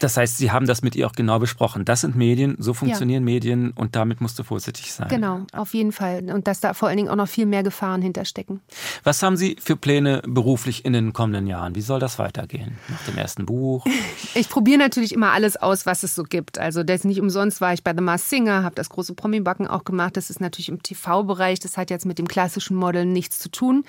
Das 0.01 0.16
heißt, 0.16 0.38
Sie 0.38 0.51
haben 0.51 0.66
das 0.66 0.82
mit 0.82 0.96
ihr 0.96 1.07
auch 1.07 1.12
genau 1.12 1.38
besprochen. 1.38 1.84
Das 1.84 2.01
sind 2.01 2.16
Medien, 2.16 2.57
so 2.59 2.72
funktionieren 2.72 3.22
ja. 3.22 3.32
Medien 3.34 3.70
und 3.72 3.94
damit 3.94 4.22
musst 4.22 4.38
du 4.38 4.42
vorsichtig 4.42 4.92
sein. 4.92 5.09
Genau, 5.09 5.42
auf 5.53 5.74
jeden 5.74 5.92
Fall. 5.92 6.24
Und 6.32 6.48
dass 6.48 6.61
da 6.61 6.72
vor 6.72 6.88
allen 6.88 6.96
Dingen 6.96 7.11
auch 7.11 7.16
noch 7.16 7.28
viel 7.28 7.44
mehr 7.44 7.62
Gefahren 7.62 8.01
hinterstecken. 8.01 8.61
Was 9.05 9.22
haben 9.22 9.36
Sie 9.36 9.57
für 9.61 9.76
Pläne 9.76 10.22
beruflich 10.26 10.86
in 10.86 10.94
den 10.94 11.12
kommenden 11.12 11.46
Jahren? 11.46 11.74
Wie 11.74 11.82
soll 11.82 12.01
das 12.01 12.18
weitergehen? 12.18 12.78
Nach 12.88 13.03
dem 13.05 13.18
ersten 13.18 13.46
Buch? 13.46 13.86
Ich 14.32 14.48
probiere 14.48 14.78
natürlich 14.78 15.12
immer 15.12 15.32
alles 15.32 15.57
aus, 15.57 15.86
was 15.86 16.03
es 16.05 16.14
so 16.14 16.22
gibt. 16.22 16.59
Also 16.59 16.84
das 16.84 17.05
nicht 17.05 17.20
umsonst 17.20 17.61
war 17.61 17.72
ich 17.74 17.82
bei 17.82 17.92
The 17.92 18.01
Mars 18.01 18.30
Singer, 18.30 18.62
habe 18.62 18.76
das 18.76 18.88
große 18.88 19.14
Promi-Backen 19.14 19.66
auch 19.66 19.84
gemacht. 19.84 20.16
Das 20.16 20.30
ist 20.30 20.40
natürlich 20.40 20.68
im 20.68 20.82
TV-Bereich. 20.82 21.59
Das 21.59 21.76
hat 21.76 21.90
jetzt 21.90 22.07
mit 22.07 22.18
dem 22.18 22.28
klassischen 22.28 22.76
Modeln 22.76 23.12
nichts 23.12 23.40
zu 23.40 23.51
tun. 23.51 23.84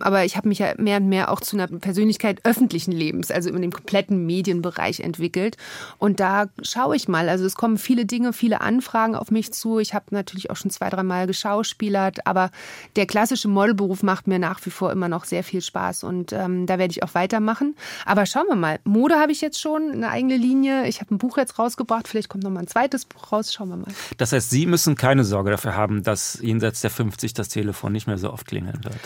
Aber 0.00 0.24
ich 0.24 0.36
habe 0.36 0.48
mich 0.48 0.60
ja 0.60 0.72
mehr 0.78 0.96
und 0.96 1.08
mehr 1.08 1.30
auch 1.30 1.40
zu 1.40 1.56
einer 1.56 1.66
Persönlichkeit 1.66 2.40
öffentlichen 2.44 2.92
Lebens, 2.92 3.30
also 3.30 3.50
in 3.50 3.60
dem 3.60 3.72
kompletten 3.72 4.24
Medienbereich 4.24 5.00
entwickelt 5.00 5.43
entwickelt. 5.44 5.56
Und 5.98 6.20
da 6.20 6.46
schaue 6.62 6.96
ich 6.96 7.08
mal. 7.08 7.28
Also 7.28 7.44
es 7.44 7.54
kommen 7.54 7.78
viele 7.78 8.06
Dinge, 8.06 8.32
viele 8.32 8.60
Anfragen 8.60 9.14
auf 9.14 9.30
mich 9.30 9.52
zu. 9.52 9.78
Ich 9.78 9.94
habe 9.94 10.06
natürlich 10.10 10.50
auch 10.50 10.56
schon 10.56 10.70
zwei, 10.70 10.90
dreimal 10.90 11.26
geschauspielert, 11.26 12.26
aber 12.26 12.50
der 12.96 13.06
klassische 13.06 13.48
Modelberuf 13.48 14.02
macht 14.02 14.26
mir 14.26 14.38
nach 14.38 14.64
wie 14.64 14.70
vor 14.70 14.92
immer 14.92 15.08
noch 15.08 15.24
sehr 15.24 15.44
viel 15.44 15.60
Spaß 15.60 16.04
und 16.04 16.32
ähm, 16.32 16.66
da 16.66 16.78
werde 16.78 16.92
ich 16.92 17.02
auch 17.02 17.14
weitermachen. 17.14 17.76
Aber 18.04 18.26
schauen 18.26 18.46
wir 18.48 18.56
mal. 18.56 18.78
Mode 18.84 19.16
habe 19.16 19.32
ich 19.32 19.40
jetzt 19.40 19.60
schon, 19.60 19.92
eine 19.92 20.10
eigene 20.10 20.36
Linie. 20.36 20.86
Ich 20.86 21.00
habe 21.00 21.14
ein 21.14 21.18
Buch 21.18 21.36
jetzt 21.36 21.58
rausgebracht. 21.58 22.08
Vielleicht 22.08 22.28
kommt 22.28 22.44
noch 22.44 22.50
mal 22.50 22.60
ein 22.60 22.66
zweites 22.66 23.04
Buch 23.04 23.32
raus. 23.32 23.52
Schauen 23.52 23.68
wir 23.68 23.76
mal. 23.76 23.92
Das 24.16 24.32
heißt, 24.32 24.50
Sie 24.50 24.66
müssen 24.66 24.96
keine 24.96 25.24
Sorge 25.24 25.50
dafür 25.50 25.76
haben, 25.76 26.02
dass 26.02 26.38
jenseits 26.40 26.80
der 26.80 26.90
50 26.90 27.34
das 27.34 27.48
Telefon 27.48 27.92
nicht 27.92 28.06
mehr 28.06 28.18
so 28.18 28.32
oft 28.32 28.46
klingeln 28.46 28.84
wird. 28.84 29.00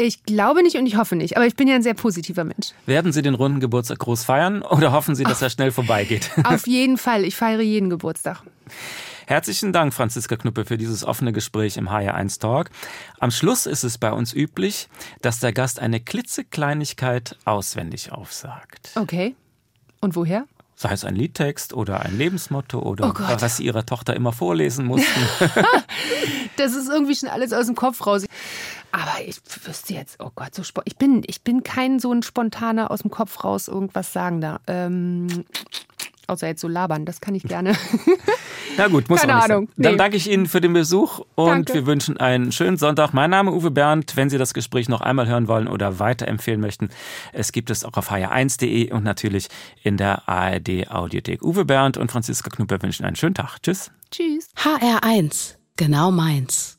Ich 0.00 0.22
glaube 0.22 0.62
nicht 0.62 0.76
und 0.76 0.86
ich 0.86 0.96
hoffe 0.96 1.16
nicht, 1.16 1.36
aber 1.36 1.44
ich 1.44 1.56
bin 1.56 1.66
ja 1.66 1.74
ein 1.74 1.82
sehr 1.82 1.94
positiver 1.94 2.44
Mensch. 2.44 2.68
Werden 2.86 3.10
Sie 3.12 3.20
den 3.20 3.34
runden 3.34 3.58
Geburtstag 3.58 3.98
groß 3.98 4.22
feiern 4.22 4.62
oder 4.62 4.92
hoffen 4.92 5.16
Sie, 5.16 5.24
dass 5.24 5.42
er 5.42 5.50
schnell 5.50 5.72
vorbeigeht? 5.72 6.30
Auf 6.44 6.68
jeden 6.68 6.98
Fall, 6.98 7.24
ich 7.24 7.34
feiere 7.34 7.62
jeden 7.62 7.90
Geburtstag. 7.90 8.44
Herzlichen 9.26 9.72
Dank, 9.72 9.92
Franziska 9.92 10.36
Knuppe, 10.36 10.66
für 10.66 10.78
dieses 10.78 11.02
offene 11.02 11.32
Gespräch 11.32 11.76
im 11.76 11.88
HR1 11.88 12.38
Talk. 12.38 12.70
Am 13.18 13.32
Schluss 13.32 13.66
ist 13.66 13.82
es 13.82 13.98
bei 13.98 14.12
uns 14.12 14.32
üblich, 14.32 14.88
dass 15.20 15.40
der 15.40 15.52
Gast 15.52 15.80
eine 15.80 15.98
klitzekleinigkeit 15.98 17.36
auswendig 17.44 18.12
aufsagt. 18.12 18.92
Okay. 18.94 19.34
Und 20.00 20.14
woher? 20.14 20.46
Sei 20.78 20.92
es 20.92 21.04
ein 21.04 21.16
Liedtext 21.16 21.74
oder 21.74 22.02
ein 22.02 22.16
Lebensmotto 22.16 22.78
oder 22.78 23.08
oh 23.08 23.40
was 23.40 23.56
sie 23.56 23.64
ihrer 23.64 23.84
Tochter 23.84 24.14
immer 24.14 24.32
vorlesen 24.32 24.86
mussten. 24.86 25.20
das 26.56 26.74
ist 26.74 26.88
irgendwie 26.88 27.16
schon 27.16 27.28
alles 27.28 27.52
aus 27.52 27.66
dem 27.66 27.74
Kopf 27.74 28.06
raus. 28.06 28.24
Aber 28.92 29.16
ich 29.26 29.40
wüsste 29.64 29.94
jetzt, 29.94 30.20
oh 30.20 30.30
Gott, 30.36 30.54
so 30.54 30.62
ich 30.84 30.96
bin, 30.96 31.24
ich 31.26 31.42
bin 31.42 31.64
kein 31.64 31.98
so 31.98 32.12
ein 32.12 32.22
spontaner 32.22 32.92
aus 32.92 33.00
dem 33.00 33.10
Kopf 33.10 33.42
raus 33.42 33.66
irgendwas 33.66 34.12
sagen 34.12 34.40
da. 34.40 34.60
Ähm, 34.68 35.44
außer 36.28 36.46
jetzt 36.46 36.60
so 36.60 36.68
labern, 36.68 37.04
das 37.04 37.20
kann 37.20 37.34
ich 37.34 37.42
gerne. 37.42 37.74
Na 38.76 38.88
gut, 38.88 39.08
muss 39.08 39.20
Keine 39.20 39.34
auch 39.34 39.36
nicht 39.42 39.50
Ahnung. 39.50 39.66
Sein. 39.66 39.82
Dann 39.82 39.92
nee. 39.92 39.98
danke 39.98 40.16
ich 40.16 40.30
Ihnen 40.30 40.46
für 40.46 40.60
den 40.60 40.72
Besuch 40.72 41.20
und 41.34 41.48
danke. 41.48 41.74
wir 41.74 41.86
wünschen 41.86 42.16
einen 42.18 42.52
schönen 42.52 42.76
Sonntag. 42.76 43.12
Mein 43.12 43.30
Name 43.30 43.50
ist 43.50 43.56
Uwe 43.56 43.70
Bernd. 43.70 44.16
Wenn 44.16 44.30
Sie 44.30 44.38
das 44.38 44.54
Gespräch 44.54 44.88
noch 44.88 45.00
einmal 45.00 45.26
hören 45.26 45.48
wollen 45.48 45.66
oder 45.66 45.98
weiterempfehlen 45.98 46.60
möchten, 46.60 46.90
es 47.32 47.52
gibt 47.52 47.70
es 47.70 47.84
auch 47.84 47.96
auf 47.96 48.12
hr1.de 48.12 48.92
und 48.92 49.04
natürlich 49.04 49.48
in 49.82 49.96
der 49.96 50.28
ARD 50.28 50.90
Audiothek. 50.90 51.42
Uwe 51.42 51.64
Bernd 51.64 51.96
und 51.96 52.12
Franziska 52.12 52.50
Knuppe 52.50 52.80
wünschen 52.82 53.04
einen 53.04 53.16
schönen 53.16 53.34
Tag. 53.34 53.58
Tschüss. 53.62 53.90
Tschüss. 54.10 54.48
HR1, 54.56 55.56
genau 55.76 56.10
meins. 56.10 56.77